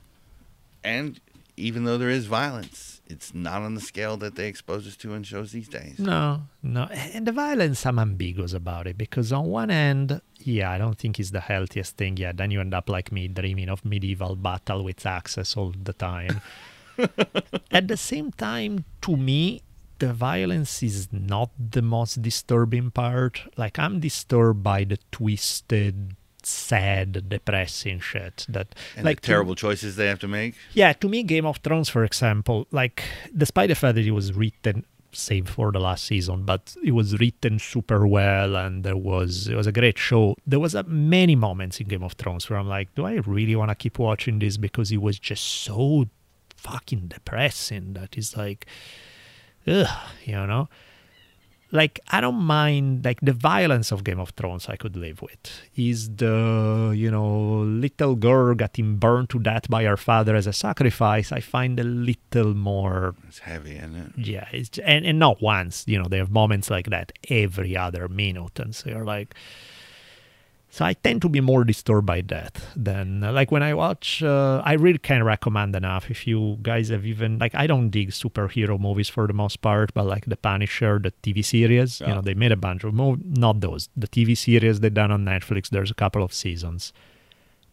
And 0.85 1.21
even 1.57 1.85
though 1.85 1.97
there 1.99 2.11
is 2.11 2.27
violence, 2.27 3.01
it's 3.09 3.33
not 3.35 3.63
on 3.63 3.75
the 3.75 3.81
scale 3.81 4.17
that 4.19 4.35
they 4.37 4.47
expose 4.47 4.87
us 4.87 4.95
to 4.99 5.15
in 5.15 5.23
shows 5.23 5.51
these 5.53 5.69
days. 5.69 5.99
no 5.99 6.43
no 6.63 6.85
and 7.15 7.27
the 7.27 7.33
violence 7.33 7.87
i'm 7.87 7.99
ambiguous 7.99 8.53
about 8.53 8.87
it 8.87 8.99
because 8.99 9.33
on 9.33 9.47
one 9.47 9.71
end 9.71 10.21
yeah 10.39 10.71
i 10.71 10.77
don't 10.79 10.99
think 10.99 11.19
it's 11.21 11.31
the 11.31 11.41
healthiest 11.41 11.97
thing 11.97 12.17
yeah 12.17 12.33
then 12.33 12.51
you 12.51 12.61
end 12.61 12.75
up 12.75 12.89
like 12.89 13.11
me 13.13 13.27
dreaming 13.29 13.69
of 13.69 13.85
medieval 13.85 14.35
battle 14.37 14.83
with 14.85 15.07
axes 15.07 15.57
all 15.57 15.73
the 15.85 15.93
time 15.95 16.41
at 17.71 17.87
the 17.89 17.97
same 17.97 18.31
time 18.33 18.85
to 19.01 19.17
me 19.17 19.63
the 19.99 20.13
violence 20.13 20.83
is 20.83 21.09
not 21.13 21.51
the 21.59 21.83
most 21.83 22.21
disturbing 22.23 22.91
part 22.91 23.43
like 23.57 23.79
i'm 23.79 23.99
disturbed 24.01 24.63
by 24.63 24.85
the 24.85 24.99
twisted 25.13 26.15
sad 26.43 27.29
depressing 27.29 27.99
shit 27.99 28.47
that 28.49 28.69
And 28.97 29.05
like 29.05 29.21
the 29.21 29.27
to- 29.27 29.33
terrible 29.33 29.55
choices 29.57 29.97
they 29.97 30.07
have 30.07 30.21
to 30.21 30.29
make. 30.29 30.55
yeah, 30.75 30.93
to 30.93 31.09
me, 31.09 31.25
Game 31.25 31.45
of 31.45 31.57
Thrones, 31.59 31.89
for 31.89 32.05
example, 32.05 32.69
like 32.71 33.03
despite 33.37 33.69
the 33.69 33.75
fact 33.75 33.97
that 33.97 34.07
it 34.07 34.13
was 34.13 34.33
written, 34.33 34.85
save 35.11 35.49
for 35.49 35.73
the 35.73 35.81
last 35.81 36.05
season, 36.05 36.45
but 36.45 36.77
it 36.85 36.93
was 36.93 37.19
written 37.19 37.59
super 37.59 38.07
well, 38.07 38.55
and 38.55 38.85
there 38.85 38.97
was 38.97 39.49
it 39.49 39.57
was 39.57 39.67
a 39.67 39.73
great 39.73 39.99
show. 39.99 40.37
There 40.47 40.61
was 40.61 40.77
uh, 40.77 40.85
many 40.87 41.35
moments 41.35 41.81
in 41.81 41.89
Game 41.89 42.05
of 42.05 42.13
Thrones 42.13 42.49
where 42.49 42.61
I'm 42.61 42.69
like, 42.69 42.95
do 42.95 43.05
I 43.07 43.15
really 43.27 43.57
want 43.57 43.71
to 43.71 43.75
keep 43.75 43.99
watching 43.99 44.39
this 44.39 44.57
because 44.57 44.93
it 44.93 45.03
was 45.03 45.19
just 45.19 45.43
so 45.43 46.07
fucking 46.57 47.09
depressing 47.09 47.95
that 47.95 48.17
it's 48.17 48.37
like, 48.37 48.67
ugh, 49.67 49.89
you 50.25 50.35
know. 50.47 50.69
Like 51.73 51.99
I 52.09 52.21
don't 52.21 52.37
mind 52.37 53.05
like 53.05 53.19
the 53.21 53.33
violence 53.33 53.91
of 53.91 54.05
Game 54.05 54.21
of 54.21 54.31
Thrones 54.31 54.69
I 54.69 54.77
could 54.77 54.97
live 54.97 55.21
with. 55.21 55.63
Is 55.75 56.09
the 56.15 56.93
you 56.97 57.11
know 57.11 57.59
little 57.59 58.15
girl 58.15 58.55
getting 58.55 58.97
burned 58.99 59.31
to 59.31 59.41
death 59.41 59.69
by 59.69 59.83
her 59.83 59.97
father 59.97 60.37
as 60.37 60.47
a 60.47 60.53
sacrifice? 60.53 61.33
I 61.33 61.41
find 61.41 61.81
a 61.81 61.85
little 61.85 62.55
more 62.55 63.17
It's 63.27 63.41
heavy, 63.41 63.77
isn't 63.77 63.97
it? 63.97 64.13
yeah, 64.17 64.47
it's, 64.53 64.79
and 64.79 65.05
and 65.05 65.19
not 65.19 65.43
once. 65.43 65.83
You 65.89 65.99
know, 66.01 66.09
they 66.09 66.19
have 66.19 66.31
moments 66.31 66.71
like 66.71 66.87
that 66.91 67.11
every 67.29 67.77
other 67.77 68.07
minute, 68.09 68.59
and 68.61 68.75
so 68.75 68.89
you're 68.91 69.05
like. 69.05 69.35
So 70.77 70.85
I 70.85 70.93
tend 70.93 71.23
to 71.23 71.31
be 71.31 71.41
more 71.41 71.65
disturbed 71.65 72.05
by 72.05 72.21
that 72.33 72.61
than 72.77 73.23
like 73.23 73.51
when 73.51 73.63
I 73.63 73.73
watch. 73.73 74.23
Uh, 74.23 74.61
I 74.63 74.75
really 74.75 74.99
can 74.99 75.25
recommend 75.25 75.75
enough 75.75 76.11
if 76.11 76.27
you 76.27 76.59
guys 76.61 76.91
have 76.91 77.07
even 77.07 77.39
like 77.39 77.55
I 77.55 77.67
don't 77.67 77.89
dig 77.89 78.11
superhero 78.11 78.79
movies 78.79 79.09
for 79.09 79.27
the 79.27 79.33
most 79.33 79.63
part, 79.63 79.95
but 79.95 80.05
like 80.05 80.27
the 80.27 80.37
Punisher, 80.37 80.99
the 80.99 81.13
TV 81.23 81.43
series. 81.43 82.03
You 82.03 82.09
know, 82.09 82.21
they 82.21 82.35
made 82.35 82.53
a 82.53 82.59
bunch 82.59 82.85
of 82.85 82.93
movies. 82.93 83.25
Not 83.25 83.61
those. 83.61 83.89
The 83.97 84.07
TV 84.07 84.37
series 84.37 84.81
they 84.81 84.91
done 84.91 85.11
on 85.11 85.25
Netflix. 85.25 85.71
There's 85.71 85.91
a 85.91 85.95
couple 85.95 86.23
of 86.23 86.35
seasons. 86.35 86.93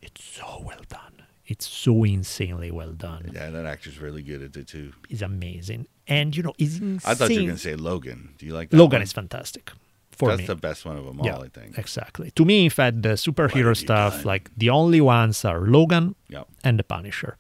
It's 0.01 0.23
so 0.23 0.63
well 0.63 0.85
done. 0.87 1.25
It's 1.45 1.67
so 1.67 2.05
insanely 2.05 2.71
well 2.71 2.93
done. 2.93 3.31
Yeah, 3.33 3.49
that 3.49 3.65
actor's 3.65 3.99
really 3.99 4.23
good 4.23 4.41
at 4.41 4.55
it 4.55 4.67
too. 4.67 4.93
It's 5.09 5.21
amazing, 5.21 5.87
and 6.07 6.33
you 6.33 6.43
know, 6.43 6.53
it's 6.57 6.77
insane. 6.77 7.01
I 7.03 7.15
thought 7.15 7.31
you 7.31 7.41
were 7.41 7.47
going 7.47 7.55
to 7.57 7.61
say 7.61 7.75
Logan. 7.75 8.35
Do 8.37 8.45
you 8.45 8.53
like 8.53 8.69
that 8.69 8.77
Logan 8.77 8.99
one? 8.99 9.01
is 9.01 9.11
fantastic 9.11 9.73
for 10.15 10.29
That's 10.29 10.41
me. 10.41 10.45
the 10.47 10.55
best 10.55 10.85
one 10.85 10.97
of 10.97 11.05
them 11.05 11.19
all, 11.19 11.25
yeah, 11.25 11.37
I 11.39 11.47
think. 11.49 11.77
exactly. 11.77 12.31
To 12.31 12.45
me, 12.45 12.63
in 12.65 12.69
fact, 12.69 13.01
the 13.01 13.09
superhero 13.19 13.75
stuff, 13.75 14.13
done? 14.17 14.23
like 14.25 14.49
the 14.55 14.69
only 14.69 15.01
ones 15.01 15.43
are 15.45 15.61
Logan 15.61 16.15
Yep. 16.29 16.47
and 16.63 16.79
the 16.79 16.83
Punisher. 16.83 17.35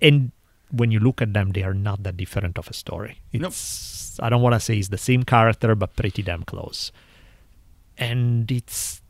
And 0.00 0.32
when 0.70 0.90
you 0.90 1.00
look 1.00 1.20
at 1.22 1.32
them, 1.32 1.52
they 1.52 1.62
are 1.62 1.74
not 1.74 2.02
that 2.04 2.16
different 2.16 2.58
of 2.58 2.68
a 2.68 2.72
story. 2.72 3.18
Nope. 3.32 3.52
I 4.20 4.28
don't 4.28 4.42
want 4.42 4.54
to 4.54 4.60
say 4.60 4.76
it's 4.78 4.88
the 4.88 4.98
same 4.98 5.22
character, 5.22 5.74
but 5.74 5.96
pretty 5.96 6.22
damn 6.22 6.42
close. 6.44 6.92
And 7.98 8.50
it's 8.50 9.00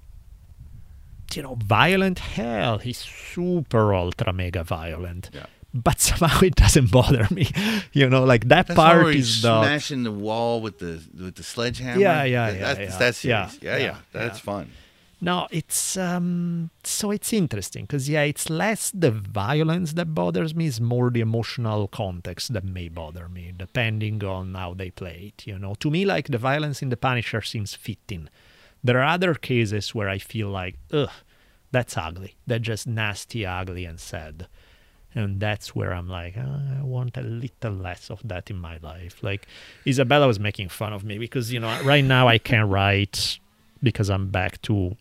you 1.35 1.43
know 1.43 1.55
violent. 1.65 2.19
Hell, 2.19 2.79
he's 2.79 2.99
super 2.99 3.95
ultra 3.95 4.33
mega 4.33 4.63
violent. 4.65 5.31
Yeah. 5.33 5.47
But 5.75 6.01
somehow 6.01 6.41
it 6.41 6.55
doesn't 6.55 6.91
bother 6.91 7.27
me. 7.31 7.49
You 7.95 8.09
know, 8.09 8.25
like 8.25 8.49
that 8.49 8.69
That's 8.69 8.77
part 8.77 9.15
is 9.15 9.43
not. 9.45 9.65
smashing 9.65 10.03
the 10.03 10.13
wall 10.13 10.61
with 10.63 10.79
the 10.79 11.03
with 11.23 11.35
the 11.35 11.43
sledgehammer. 11.43 12.01
Yeah, 12.01 12.25
yeah, 12.25 12.51
yeah, 12.51 12.59
That's, 12.59 12.81
yeah. 12.81 12.99
that's 12.99 13.25
Yeah. 13.25 13.51
Yeah, 13.61 13.77
yeah, 13.77 13.85
yeah, 13.85 13.97
That's 14.13 14.39
fun. 14.39 14.71
No, 15.21 15.47
it's 15.51 15.97
um 15.97 16.71
so 16.83 17.11
it's 17.11 17.33
interesting 17.33 17.85
because 17.85 18.09
yeah, 18.09 18.23
it's 18.23 18.51
less 18.51 18.91
the 18.93 19.11
violence 19.13 19.93
that 19.93 20.15
bothers 20.15 20.55
me, 20.55 20.67
it's 20.67 20.81
more 20.81 21.11
the 21.11 21.21
emotional 21.21 21.87
context 21.87 22.53
that 22.55 22.65
may 22.65 22.89
bother 22.89 23.29
me, 23.29 23.53
depending 23.57 24.25
on 24.25 24.55
how 24.55 24.75
they 24.75 24.91
play 24.91 25.33
it. 25.33 25.47
You 25.47 25.59
know, 25.59 25.75
to 25.77 25.91
me, 25.91 26.05
like 26.05 26.29
the 26.29 26.39
violence 26.39 26.83
in 26.83 26.89
the 26.89 26.97
Punisher 26.97 27.41
seems 27.43 27.75
fitting. 27.75 28.29
There 28.83 28.99
are 28.99 29.15
other 29.15 29.35
cases 29.35 29.95
where 29.95 30.09
I 30.09 30.19
feel 30.19 30.49
like, 30.49 30.77
ugh, 30.93 31.11
that's 31.71 31.97
ugly. 31.97 32.35
That's 32.47 32.65
just 32.65 32.87
nasty, 32.89 33.47
ugly, 33.47 33.85
and 33.85 34.01
sad. 34.01 34.49
And 35.15 35.41
that's 35.41 35.75
where 35.75 35.93
I'm 35.93 36.09
like, 36.09 36.35
"Ah, 36.39 36.79
I 36.81 36.83
want 36.83 37.17
a 37.17 37.23
little 37.23 37.73
less 37.73 38.11
of 38.11 38.21
that 38.25 38.51
in 38.51 38.57
my 38.57 38.79
life. 38.83 39.23
Like 39.23 39.47
Isabella 39.87 40.27
was 40.27 40.41
making 40.41 40.71
fun 40.71 40.93
of 40.93 41.05
me 41.05 41.19
because 41.19 41.53
you 41.53 41.61
know 41.61 41.83
right 41.83 42.05
now 42.05 42.29
I 42.29 42.39
can't 42.39 42.71
write 42.71 43.39
because 43.83 44.09
I'm 44.09 44.29
back 44.31 44.63
to 44.63 44.97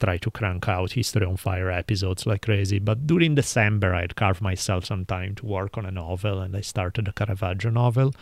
try 0.00 0.16
to 0.18 0.30
crank 0.30 0.68
out 0.68 0.92
History 0.92 1.26
on 1.26 1.36
Fire 1.36 1.70
episodes 1.70 2.26
like 2.26 2.42
crazy. 2.42 2.78
But 2.78 3.06
during 3.06 3.34
December, 3.34 3.94
I'd 3.94 4.16
carve 4.16 4.40
myself 4.40 4.84
some 4.84 5.04
time 5.04 5.34
to 5.36 5.46
work 5.46 5.76
on 5.76 5.86
a 5.86 5.90
novel, 5.90 6.40
and 6.40 6.56
I 6.56 6.60
started 6.60 7.08
a 7.08 7.12
Caravaggio 7.12 7.70
novel. 7.70 8.14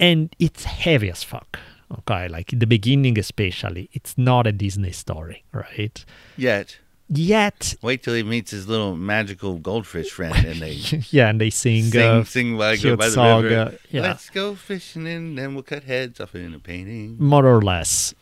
And 0.00 0.34
it's 0.38 0.64
heavy 0.64 1.10
as 1.10 1.22
fuck. 1.24 1.58
Okay, 2.00 2.28
like 2.28 2.50
the 2.52 2.66
beginning, 2.66 3.18
especially, 3.18 3.88
it's 3.92 4.18
not 4.18 4.46
a 4.46 4.52
Disney 4.52 4.92
story, 4.92 5.44
right? 5.52 6.04
Yet, 6.36 6.78
Yet, 7.10 7.74
wait 7.80 8.02
till 8.02 8.14
he 8.14 8.22
meets 8.22 8.50
his 8.50 8.68
little 8.68 8.94
magical 8.94 9.58
goldfish 9.58 10.10
friend, 10.10 10.44
and 10.44 10.60
they 10.60 10.72
yeah, 11.10 11.28
and 11.30 11.40
they 11.40 11.48
sing, 11.48 11.84
sing, 11.84 12.00
uh, 12.02 12.24
sing 12.24 12.56
while 12.56 12.72
I 12.72 12.76
go 12.76 12.96
by 12.96 13.08
the 13.08 13.40
river. 13.42 13.78
yeah. 13.90 14.02
Let's 14.02 14.28
go 14.28 14.54
fishing, 14.54 15.08
and 15.08 15.38
then 15.38 15.54
we'll 15.54 15.62
cut 15.62 15.84
heads 15.84 16.20
off 16.20 16.34
in 16.34 16.52
a 16.52 16.58
painting. 16.58 17.16
more 17.18 17.46
or 17.46 17.62
less. 17.62 18.14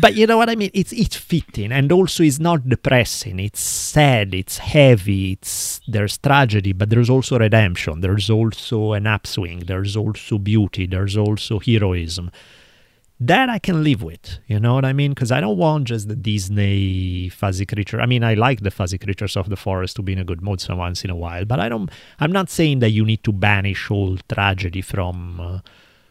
but 0.00 0.16
you 0.16 0.26
know 0.26 0.36
what 0.36 0.50
I 0.50 0.56
mean? 0.56 0.72
It's 0.74 0.92
it's 0.92 1.14
fitting, 1.14 1.70
and 1.70 1.92
also 1.92 2.24
it's 2.24 2.40
not 2.40 2.68
depressing. 2.68 3.38
It's 3.38 3.60
sad. 3.60 4.34
It's 4.34 4.58
heavy. 4.58 5.32
It's 5.32 5.80
there's 5.86 6.18
tragedy, 6.18 6.72
but 6.72 6.90
there's 6.90 7.08
also 7.08 7.38
redemption. 7.38 8.00
There's 8.00 8.28
also 8.28 8.94
an 8.94 9.06
upswing. 9.06 9.60
There's 9.60 9.96
also 9.96 10.38
beauty. 10.38 10.86
There's 10.86 11.16
also 11.16 11.60
heroism. 11.60 12.32
That 13.20 13.50
I 13.50 13.58
can 13.58 13.84
live 13.84 14.02
with. 14.02 14.38
You 14.46 14.58
know 14.58 14.74
what 14.74 14.84
I 14.84 14.92
mean? 14.94 15.10
Because 15.12 15.30
I 15.30 15.40
don't 15.40 15.58
want 15.58 15.84
just 15.84 16.08
the 16.08 16.16
Disney 16.16 17.28
fuzzy 17.28 17.66
creature. 17.66 18.00
I 18.00 18.06
mean, 18.06 18.24
I 18.24 18.34
like 18.34 18.60
the 18.62 18.70
fuzzy 18.70 18.98
creatures 18.98 19.36
of 19.36 19.48
the 19.50 19.56
forest 19.56 19.96
to 19.96 20.02
be 20.02 20.14
in 20.14 20.18
a 20.18 20.24
good 20.24 20.42
mood 20.42 20.60
so 20.60 20.74
once 20.76 21.04
in 21.04 21.10
a 21.10 21.16
while, 21.16 21.44
but 21.44 21.60
I 21.60 21.68
don't. 21.68 21.90
I'm 22.18 22.32
not 22.32 22.48
saying 22.50 22.78
that 22.80 22.90
you 22.90 23.04
need 23.04 23.22
to 23.24 23.32
banish 23.32 23.90
all 23.90 24.16
tragedy 24.32 24.80
from 24.82 25.40
uh, 25.40 25.58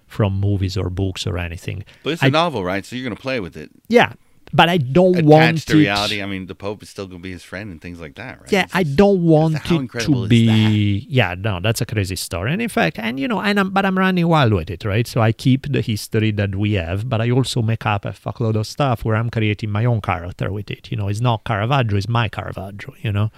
from 0.06 0.40
movies 0.40 0.78
or 0.78 0.90
books 0.90 1.26
or 1.28 1.38
anything. 1.38 1.84
But 2.04 2.14
it's 2.14 2.24
a 2.24 2.28
I- 2.28 2.30
novel, 2.30 2.64
right? 2.64 2.86
So 2.86 2.96
you're 2.96 3.04
going 3.06 3.16
to 3.16 3.22
play 3.22 3.40
with 3.40 3.58
it. 3.58 3.72
Yeah, 3.88 4.14
but 4.54 4.68
I 4.70 4.78
don't 4.78 5.26
want 5.26 5.44
Attached 5.44 5.68
to 5.70 5.78
it- 5.78 5.82
reality. 5.82 6.22
I 6.22 6.26
mean, 6.26 6.48
the 6.48 6.56
Pope 6.56 6.82
is 6.84 6.90
still 6.90 7.06
going 7.08 7.20
to 7.22 7.24
be 7.24 7.32
his 7.32 7.44
friend 7.44 7.72
and 7.72 7.82
things 7.82 8.00
like 8.00 8.16
that, 8.16 8.42
right? 8.42 8.52
Yeah, 8.52 8.66
I 8.74 8.84
don't 8.84 9.24
want 9.24 9.56
it 9.70 9.92
to 10.02 10.28
be. 10.28 11.06
Yeah, 11.10 11.36
no, 11.38 11.60
that's 11.62 11.82
a 11.82 11.86
crazy 11.86 12.16
story. 12.16 12.52
And 12.52 12.62
in 12.62 12.70
fact, 12.70 12.98
and 13.00 13.20
you 13.20 13.28
know, 13.28 13.42
and 13.42 13.60
I'm, 13.60 13.70
but 13.72 13.86
I'm 13.86 13.98
running 13.98 14.28
wild 14.28 14.54
with 14.54 14.70
it, 14.70 14.84
right? 14.86 15.06
So 15.08 15.22
I 15.22 15.32
keep 15.32 15.72
the 15.72 15.82
history 15.82 16.32
that 16.32 16.56
we 16.56 16.74
have, 16.74 17.08
but 17.10 17.22
I 17.22 17.30
also 17.32 17.62
make 17.62 17.86
up 17.86 18.06
a 18.06 18.10
fuckload 18.12 18.56
of 18.56 18.66
stuff 18.68 19.06
where 19.06 19.16
I'm 19.16 19.30
creating 19.30 19.70
my 19.70 19.86
own 19.86 20.02
character 20.02 20.52
with 20.52 20.72
it. 20.72 20.90
You 20.92 20.98
know, 20.98 21.08
it's 21.08 21.22
not 21.22 21.44
Caravaggio, 21.44 21.98
it's 21.98 22.08
my 22.10 22.28
Caravaggio. 22.30 22.94
You 23.02 23.12
know, 23.12 23.30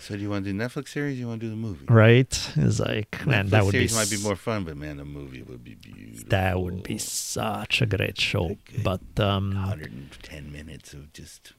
So 0.00 0.16
do 0.16 0.22
you 0.22 0.30
want 0.30 0.46
to 0.46 0.52
do 0.52 0.58
Netflix 0.58 0.88
series? 0.88 1.16
Or 1.16 1.20
you 1.20 1.28
want 1.28 1.40
to 1.40 1.46
do 1.46 1.50
the 1.50 1.56
movie? 1.56 1.84
right? 1.88 2.52
It's 2.56 2.80
like, 2.80 3.26
man, 3.26 3.46
Netflix 3.46 3.50
that 3.50 3.64
would 3.64 3.72
be 3.72 3.88
series 3.88 3.94
might 3.94 4.16
be 4.16 4.22
more 4.22 4.36
fun, 4.36 4.64
but 4.64 4.76
man, 4.76 4.96
the 4.96 5.04
movie 5.04 5.42
would 5.42 5.62
be 5.62 5.74
beautiful. 5.74 6.28
That 6.30 6.60
would 6.60 6.82
be 6.82 6.96
such 6.96 7.82
a 7.82 7.86
great 7.86 8.18
show. 8.18 8.56
But 8.82 9.02
um, 9.18 9.54
110 9.54 10.50
minutes 10.50 10.94
of 10.94 11.12
just. 11.12 11.52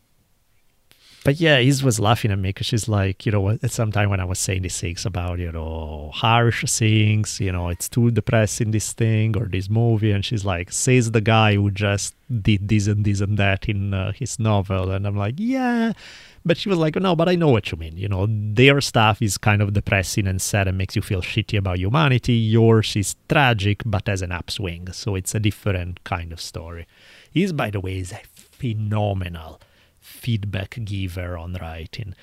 But 1.23 1.39
yeah, 1.39 1.59
he 1.59 1.67
was 1.83 1.99
laughing 1.99 2.31
at 2.31 2.39
me 2.39 2.49
because 2.49 2.65
she's 2.65 2.89
like, 2.89 3.27
you 3.27 3.31
know, 3.31 3.49
at 3.49 3.69
some 3.69 3.91
time 3.91 4.09
when 4.09 4.19
I 4.19 4.25
was 4.25 4.39
saying 4.39 4.63
these 4.63 4.81
things 4.81 5.05
about, 5.05 5.37
you 5.37 5.51
know, 5.51 6.09
harsh 6.11 6.65
things, 6.65 7.39
you 7.39 7.51
know, 7.51 7.69
it's 7.69 7.87
too 7.87 8.09
depressing, 8.09 8.71
this 8.71 8.91
thing 8.93 9.37
or 9.37 9.45
this 9.45 9.69
movie. 9.69 10.11
And 10.11 10.25
she's 10.25 10.45
like, 10.45 10.71
says 10.71 11.11
the 11.11 11.21
guy 11.21 11.53
who 11.53 11.69
just 11.69 12.15
did 12.41 12.67
this 12.67 12.87
and 12.87 13.05
this 13.05 13.21
and 13.21 13.37
that 13.37 13.69
in 13.69 13.93
uh, 13.93 14.13
his 14.13 14.39
novel. 14.39 14.89
And 14.89 15.05
I'm 15.05 15.15
like, 15.15 15.35
yeah. 15.37 15.93
But 16.43 16.57
she 16.57 16.69
was 16.69 16.79
like, 16.79 16.95
no, 16.95 17.15
but 17.15 17.29
I 17.29 17.35
know 17.35 17.49
what 17.49 17.71
you 17.71 17.77
mean. 17.77 17.97
You 17.97 18.07
know, 18.07 18.25
their 18.27 18.81
stuff 18.81 19.21
is 19.21 19.37
kind 19.37 19.61
of 19.61 19.73
depressing 19.73 20.27
and 20.27 20.41
sad 20.41 20.67
and 20.67 20.77
makes 20.77 20.95
you 20.95 21.01
feel 21.01 21.21
shitty 21.21 21.57
about 21.57 21.77
humanity. 21.77 22.33
Yours 22.33 22.95
is 22.95 23.15
tragic, 23.29 23.83
but 23.85 24.07
has 24.07 24.23
an 24.23 24.31
upswing. 24.31 24.91
So 24.91 25.15
it's 25.15 25.35
a 25.35 25.39
different 25.39 26.03
kind 26.03 26.33
of 26.33 26.41
story. 26.41 26.87
He's, 27.31 27.53
by 27.53 27.69
the 27.69 27.79
way, 27.79 27.99
is 27.99 28.11
a 28.11 28.21
phenomenal 28.33 29.61
feedback 29.99 30.79
giver 30.83 31.37
on 31.37 31.53
writing. 31.61 32.15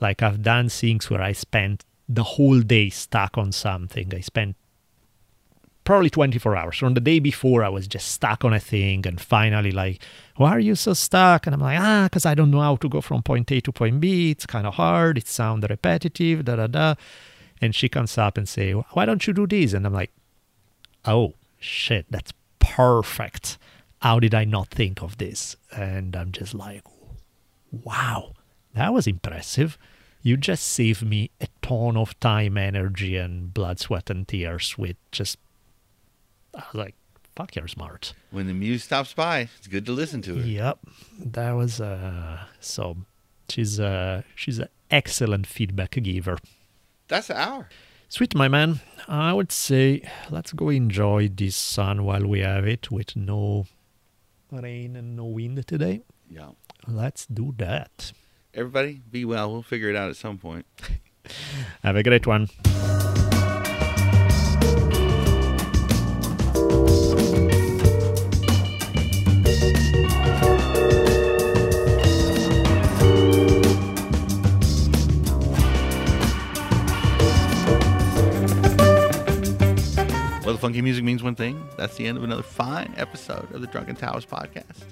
Like 0.00 0.22
I've 0.22 0.42
done 0.42 0.68
things 0.68 1.10
where 1.10 1.22
I 1.22 1.32
spent 1.32 1.84
the 2.08 2.22
whole 2.22 2.60
day 2.60 2.88
stuck 2.90 3.36
on 3.36 3.50
something. 3.50 4.12
I 4.14 4.20
spent 4.20 4.54
probably 5.86 6.10
24 6.10 6.56
hours. 6.56 6.76
From 6.76 6.92
the 6.92 7.00
day 7.00 7.18
before, 7.20 7.64
I 7.64 7.70
was 7.70 7.86
just 7.86 8.08
stuck 8.08 8.44
on 8.44 8.52
a 8.52 8.60
thing, 8.60 9.06
and 9.06 9.18
finally, 9.18 9.70
like, 9.70 10.02
why 10.36 10.50
are 10.50 10.60
you 10.60 10.74
so 10.74 10.92
stuck? 10.92 11.46
And 11.46 11.54
I'm 11.54 11.60
like, 11.60 11.80
ah, 11.80 12.04
because 12.04 12.26
I 12.26 12.34
don't 12.34 12.50
know 12.50 12.60
how 12.60 12.76
to 12.76 12.88
go 12.88 13.00
from 13.00 13.22
point 13.22 13.50
A 13.52 13.60
to 13.62 13.72
point 13.72 14.00
B. 14.00 14.32
It's 14.32 14.44
kind 14.44 14.66
of 14.66 14.74
hard. 14.74 15.16
It 15.16 15.26
sounds 15.28 15.64
repetitive. 15.70 16.44
Da 16.44 16.56
da 16.56 16.66
da. 16.66 16.94
And 17.62 17.74
she 17.74 17.88
comes 17.88 18.18
up 18.18 18.36
and 18.36 18.46
say, 18.46 18.72
why 18.72 19.06
don't 19.06 19.26
you 19.26 19.32
do 19.32 19.46
this? 19.46 19.72
And 19.72 19.86
I'm 19.86 19.94
like, 19.94 20.12
oh 21.06 21.32
shit, 21.58 22.04
that's 22.10 22.32
perfect. 22.58 23.56
How 24.00 24.20
did 24.20 24.34
I 24.34 24.44
not 24.44 24.68
think 24.68 25.02
of 25.02 25.16
this? 25.16 25.56
And 25.74 26.14
I'm 26.14 26.32
just 26.32 26.52
like, 26.52 26.82
wow, 27.72 28.34
that 28.74 28.92
was 28.92 29.06
impressive. 29.06 29.78
You 30.20 30.36
just 30.36 30.66
saved 30.66 31.06
me 31.06 31.30
a 31.40 31.46
ton 31.62 31.96
of 31.96 32.18
time, 32.20 32.58
energy, 32.58 33.16
and 33.16 33.54
blood, 33.54 33.78
sweat, 33.78 34.10
and 34.10 34.26
tears 34.26 34.76
with 34.76 34.96
just. 35.12 35.38
I 36.56 36.62
was 36.72 36.74
like, 36.74 36.94
fuck, 37.34 37.54
you're 37.54 37.68
smart. 37.68 38.14
When 38.30 38.46
the 38.46 38.54
muse 38.54 38.84
stops 38.84 39.12
by, 39.12 39.48
it's 39.58 39.66
good 39.66 39.86
to 39.86 39.92
listen 39.92 40.22
to 40.22 40.38
it. 40.38 40.46
Yep, 40.46 40.78
that 41.20 41.52
was 41.52 41.80
uh. 41.80 42.40
So, 42.60 42.96
she's 43.48 43.78
uh 43.78 44.22
she's 44.34 44.58
an 44.58 44.68
excellent 44.90 45.46
feedback 45.46 45.92
giver. 46.02 46.38
That's 47.08 47.30
an 47.30 47.36
hour. 47.36 47.68
Sweet, 48.08 48.34
my 48.34 48.48
man. 48.48 48.80
I 49.08 49.32
would 49.32 49.52
say 49.52 50.02
let's 50.30 50.52
go 50.52 50.68
enjoy 50.68 51.28
this 51.28 51.56
sun 51.56 52.04
while 52.04 52.26
we 52.26 52.40
have 52.40 52.66
it 52.66 52.90
with 52.90 53.16
no 53.16 53.66
rain 54.50 54.96
and 54.96 55.16
no 55.16 55.24
wind 55.24 55.66
today. 55.66 56.02
Yeah. 56.30 56.50
Let's 56.86 57.26
do 57.26 57.52
that. 57.58 58.12
Everybody, 58.54 59.02
be 59.10 59.24
well. 59.24 59.52
We'll 59.52 59.62
figure 59.62 59.90
it 59.90 59.96
out 59.96 60.08
at 60.08 60.16
some 60.16 60.38
point. 60.38 60.66
Have 61.82 61.96
a 61.96 62.02
great 62.02 62.26
one. 62.26 62.48
Well, 80.46 80.54
the 80.54 80.60
funky 80.60 80.80
music 80.80 81.02
means 81.02 81.24
one 81.24 81.34
thing. 81.34 81.60
That's 81.76 81.96
the 81.96 82.06
end 82.06 82.16
of 82.16 82.22
another 82.22 82.44
fine 82.44 82.94
episode 82.96 83.52
of 83.52 83.62
the 83.62 83.66
Drunken 83.66 83.96
Taoist 83.96 84.30
podcast. 84.30 84.84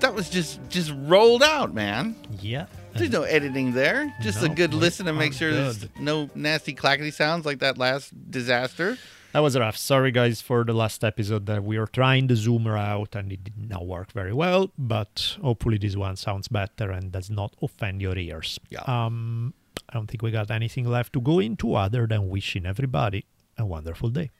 That 0.00 0.14
was 0.14 0.30
just 0.30 0.66
just 0.70 0.90
rolled 0.96 1.42
out, 1.42 1.74
man. 1.74 2.16
Yeah. 2.40 2.64
There's 2.94 3.10
no 3.10 3.24
editing 3.24 3.72
there. 3.72 4.14
Just 4.22 4.42
a 4.42 4.48
good 4.48 4.72
listen 4.72 5.04
to 5.04 5.12
make 5.12 5.34
sure 5.34 5.52
there's 5.52 5.86
no 6.00 6.30
nasty 6.34 6.72
clackety 6.72 7.10
sounds 7.10 7.44
like 7.44 7.58
that 7.58 7.76
last 7.76 8.14
disaster. 8.30 8.96
That 9.34 9.40
was 9.40 9.58
rough. 9.58 9.76
Sorry, 9.76 10.10
guys, 10.10 10.40
for 10.40 10.64
the 10.64 10.72
last 10.72 11.04
episode 11.04 11.44
that 11.44 11.62
we 11.62 11.78
were 11.78 11.86
trying 11.86 12.28
the 12.28 12.34
zoomer 12.34 12.78
out 12.78 13.14
and 13.14 13.30
it 13.30 13.44
did 13.44 13.68
not 13.68 13.86
work 13.86 14.10
very 14.12 14.32
well. 14.32 14.72
But 14.78 15.36
hopefully, 15.42 15.76
this 15.76 15.96
one 15.96 16.16
sounds 16.16 16.48
better 16.48 16.90
and 16.90 17.12
does 17.12 17.28
not 17.28 17.54
offend 17.60 18.00
your 18.00 18.16
ears. 18.16 18.58
Yeah. 18.70 18.84
Um, 18.86 19.52
I 19.90 19.92
don't 19.92 20.06
think 20.06 20.22
we 20.22 20.30
got 20.30 20.50
anything 20.50 20.86
left 20.86 21.12
to 21.12 21.20
go 21.20 21.40
into 21.40 21.74
other 21.74 22.06
than 22.06 22.30
wishing 22.30 22.64
everybody 22.64 23.26
a 23.58 23.66
wonderful 23.66 24.08
day. 24.08 24.30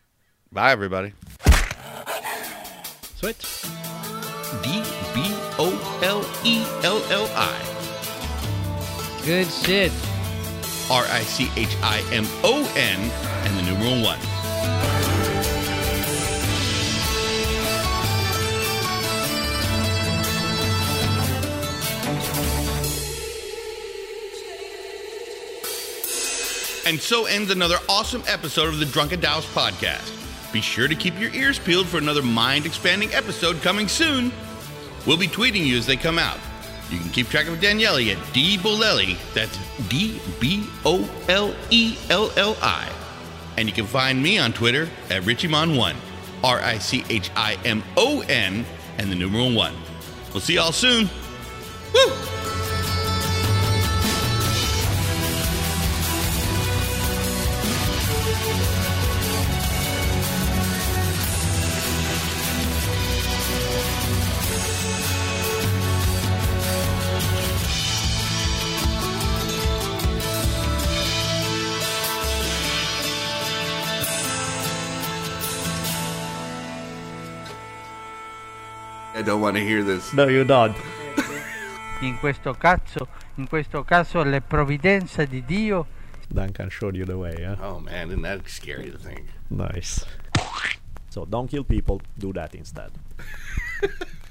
Bye, 0.53 0.70
everybody. 0.72 1.14
Sweet. 3.16 3.38
D 4.62 4.82
B 5.14 5.22
O 5.59 6.00
L 6.03 6.22
E 6.44 6.62
L 6.84 7.03
L 7.11 7.26
I. 7.34 9.22
Good 9.24 9.46
shit. 9.46 9.90
R 10.90 11.05
I 11.09 11.22
C 11.22 11.48
H 11.57 11.74
I 11.82 12.05
M 12.12 12.26
O 12.44 12.70
N 12.76 13.00
and 13.46 13.59
the 13.59 13.62
numeral 13.62 14.03
one. 14.05 14.18
And 26.84 27.00
so 27.00 27.24
ends 27.24 27.50
another 27.50 27.78
awesome 27.88 28.22
episode 28.26 28.68
of 28.68 28.78
the 28.78 28.84
Drunken 28.84 29.22
Taoist 29.22 29.48
podcast. 29.55 30.22
Be 30.53 30.61
sure 30.61 30.86
to 30.86 30.94
keep 30.94 31.18
your 31.18 31.32
ears 31.34 31.59
peeled 31.59 31.86
for 31.86 31.96
another 31.96 32.22
mind 32.22 32.66
expanding 32.66 33.12
episode 33.14 33.62
coming 33.62 33.88
soon. 33.88 34.30
We'll 35.07 35.16
be 35.16 35.26
tweeting 35.26 35.64
you 35.64 35.78
as 35.78 35.86
they 35.86 35.96
come 35.96 36.18
out. 36.18 36.38
You 36.90 36.98
can 36.98 37.09
keep 37.09 37.28
track 37.28 37.46
of 37.48 37.59
Daniele 37.59 38.11
at 38.11 38.32
D 38.34 38.59
Bolelli. 38.59 39.16
That's 39.32 39.59
D 39.88 40.20
B 40.38 40.66
O 40.84 41.09
L 41.28 41.55
E 41.70 41.96
L 42.11 42.30
L 42.36 42.57
I. 42.61 42.92
And 43.57 43.66
you 43.66 43.74
can 43.74 43.86
find 43.86 44.22
me 44.22 44.38
on 44.38 44.53
Twitter 44.53 44.88
at 45.09 45.22
Richimon1. 45.22 45.96
R 46.44 46.61
I 46.61 46.78
C 46.78 47.05
H 47.09 47.30
I 47.34 47.57
M 47.64 47.82
O 47.96 48.20
N 48.28 48.66
and 48.98 49.11
the 49.11 49.14
numeral 49.14 49.55
one. 49.55 49.74
We'll 50.34 50.40
see 50.40 50.55
y'all 50.55 50.72
soon. 50.72 51.09
Woo! 51.94 52.32
I 79.23 79.24
don't 79.24 79.40
want 79.40 79.57
to 79.57 79.62
hear 79.62 79.85
this. 79.85 80.12
No, 80.12 80.27
you 80.27 80.43
don't. 80.43 80.74
In 82.01 82.19
questo 82.19 82.55
caso, 82.55 83.07
in 83.36 83.47
questo 83.47 83.85
caso 83.85 84.24
le 84.24 84.40
provvidenza 84.40 85.24
di 85.24 85.44
Dio 85.44 85.86
Duncan 86.27 86.69
showed 86.69 86.97
you 86.97 87.05
the 87.05 87.16
way, 87.16 87.36
yeah? 87.39 87.57
Oh 87.61 87.78
man, 87.78 88.09
isn't 88.09 88.23
that 88.23 88.49
scary 88.49 88.90
to 88.90 88.99
think? 88.99 89.28
Nice. 89.49 90.05
So 91.09 91.24
don't 91.24 91.49
kill 91.49 91.62
people, 91.62 92.01
do 92.19 92.32
that 92.32 92.57
instead. 92.57 92.90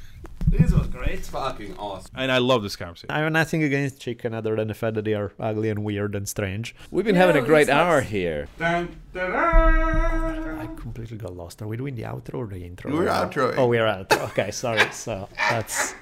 This 0.48 0.72
was 0.72 0.88
great. 0.88 1.26
Fucking 1.26 1.76
awesome. 1.78 2.12
And 2.16 2.32
I 2.32 2.40
love 2.40 2.64
this 2.64 2.76
conversation. 2.76 3.12
I 3.12 3.20
have 3.20 3.32
nothing 3.32 3.64
against 3.64 4.00
chicken 4.00 4.34
other 4.34 4.56
than 4.56 4.68
the 4.68 4.74
fact 4.74 4.96
that 4.96 5.06
they 5.06 5.14
are 5.14 5.32
ugly 5.40 5.70
and 5.70 5.84
weird 5.84 6.16
and 6.16 6.28
strange. 6.28 6.76
We've 6.92 7.06
been 7.06 7.16
having 7.16 7.42
a 7.42 7.46
great 7.46 7.70
hour 7.70 8.02
here. 8.02 8.48
Dun, 8.58 8.96
dun, 9.14 9.32
dun. 9.32 10.76
completely 10.76 11.18
got 11.18 11.36
lost. 11.36 11.62
Are 11.62 11.68
we 11.68 11.78
doing 11.78 11.96
the 11.96 12.04
outro 12.04 12.36
or 12.36 12.48
the 12.48 12.64
intro? 12.64 12.92
We're 12.92 13.06
right 13.06 13.06
now? 13.06 13.30
outroing. 13.30 13.58
Oh, 13.58 13.68
we're 13.68 13.86
outro. 13.86 14.30
Okay, 14.32 14.52
sorry. 14.52 14.90
So 14.92 15.28
that's 15.50 15.94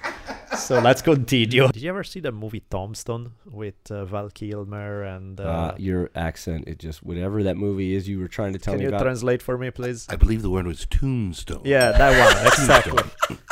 so 0.59 0.79
let's 0.79 1.01
continue. 1.01 1.67
Did 1.67 1.81
you 1.81 1.89
ever 1.89 2.03
see 2.03 2.19
the 2.19 2.31
movie 2.31 2.63
Tombstone 2.69 3.31
with 3.45 3.75
uh, 3.89 4.05
Val 4.05 4.29
Kilmer 4.29 5.03
and? 5.03 5.39
Uh, 5.39 5.43
Uh, 5.43 5.75
your 5.77 6.09
accent, 6.15 6.67
it 6.67 6.77
just 6.79 7.01
whatever 7.03 7.43
that 7.43 7.57
movie 7.57 7.93
is 7.95 8.07
you 8.07 8.19
were 8.19 8.27
trying 8.27 8.53
to 8.53 8.59
tell 8.59 8.73
me. 8.73 8.79
can 8.79 8.83
you 8.83 8.95
about. 8.95 9.01
translate 9.03 9.41
for 9.41 9.57
me, 9.57 9.71
please? 9.71 10.05
I 10.09 10.15
believe 10.15 10.41
the 10.41 10.49
word 10.49 10.67
was 10.67 10.85
tombstone. 10.85 11.61
Yeah, 11.65 11.91
that 11.91 12.11
one 12.35 12.47
exactly. 12.53 13.03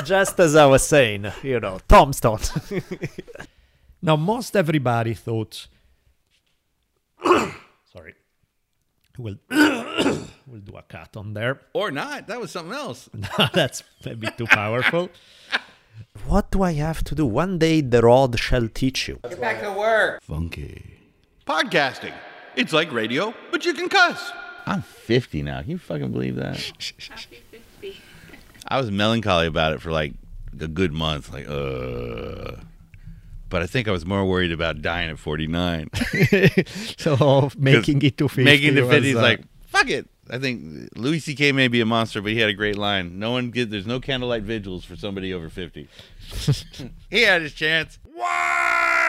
Just 0.03 0.39
as 0.39 0.55
I 0.55 0.65
was 0.65 0.85
saying, 0.85 1.31
you 1.43 1.59
know, 1.59 1.79
Tombstone. 1.87 2.39
now, 4.01 4.15
most 4.15 4.55
everybody 4.55 5.13
thought. 5.13 5.67
Sorry, 7.93 8.13
we'll 9.17 9.37
we'll 9.49 10.61
do 10.63 10.75
a 10.77 10.83
cut 10.83 11.17
on 11.17 11.33
there. 11.33 11.61
Or 11.73 11.91
not. 11.91 12.27
That 12.27 12.39
was 12.39 12.51
something 12.51 12.73
else. 12.73 13.09
no, 13.13 13.47
That's 13.53 13.83
a 14.05 14.15
bit 14.15 14.37
too 14.37 14.45
powerful. 14.47 15.09
What 16.25 16.51
do 16.51 16.63
I 16.63 16.73
have 16.73 17.03
to 17.05 17.15
do? 17.15 17.25
One 17.25 17.57
day 17.57 17.81
the 17.81 18.01
rod 18.01 18.37
shall 18.39 18.67
teach 18.67 19.07
you. 19.07 19.19
Get 19.23 19.39
back 19.39 19.61
to 19.61 19.71
work. 19.71 20.21
Funky. 20.23 20.99
Podcasting. 21.45 22.13
It's 22.55 22.73
like 22.73 22.91
radio, 22.91 23.33
but 23.51 23.65
you 23.65 23.73
can 23.73 23.87
cuss. 23.87 24.31
I'm 24.65 24.81
50 24.81 25.43
now. 25.43 25.61
Can 25.61 25.71
you 25.71 25.77
fucking 25.77 26.11
believe 26.11 26.35
that? 26.35 26.57
50. 26.57 28.01
I 28.67 28.77
was 28.77 28.91
melancholy 28.91 29.47
about 29.47 29.73
it 29.73 29.81
for 29.81 29.91
like 29.91 30.13
a 30.59 30.67
good 30.67 30.91
month. 30.91 31.31
Like, 31.31 31.47
uh. 31.47 32.61
But 33.49 33.61
I 33.61 33.67
think 33.67 33.87
I 33.87 33.91
was 33.91 34.05
more 34.05 34.25
worried 34.25 34.51
about 34.51 34.81
dying 34.81 35.09
at 35.09 35.19
49. 35.19 35.89
so 36.97 37.49
making 37.57 38.01
it 38.01 38.17
to 38.17 38.27
50 38.27 38.43
Making 38.43 38.75
the 38.75 38.81
was, 38.81 38.91
50 38.91 39.09
is 39.09 39.15
uh, 39.15 39.21
like, 39.21 39.41
fuck 39.67 39.89
it. 39.89 40.07
I 40.29 40.39
think 40.39 40.89
Louis 40.95 41.19
C.K. 41.19 41.51
may 41.51 41.67
be 41.67 41.81
a 41.81 41.85
monster, 41.85 42.21
but 42.21 42.31
he 42.31 42.39
had 42.39 42.49
a 42.49 42.53
great 42.53 42.77
line. 42.77 43.19
No 43.19 43.31
one 43.31 43.51
get 43.51 43.69
there's 43.69 43.87
no 43.87 43.99
candlelight 43.99 44.43
vigils 44.43 44.83
for 44.85 44.95
somebody 44.95 45.33
over 45.33 45.49
50. 45.49 45.87
he 47.09 47.21
had 47.21 47.41
his 47.41 47.53
chance. 47.53 47.99
What? 48.13 49.06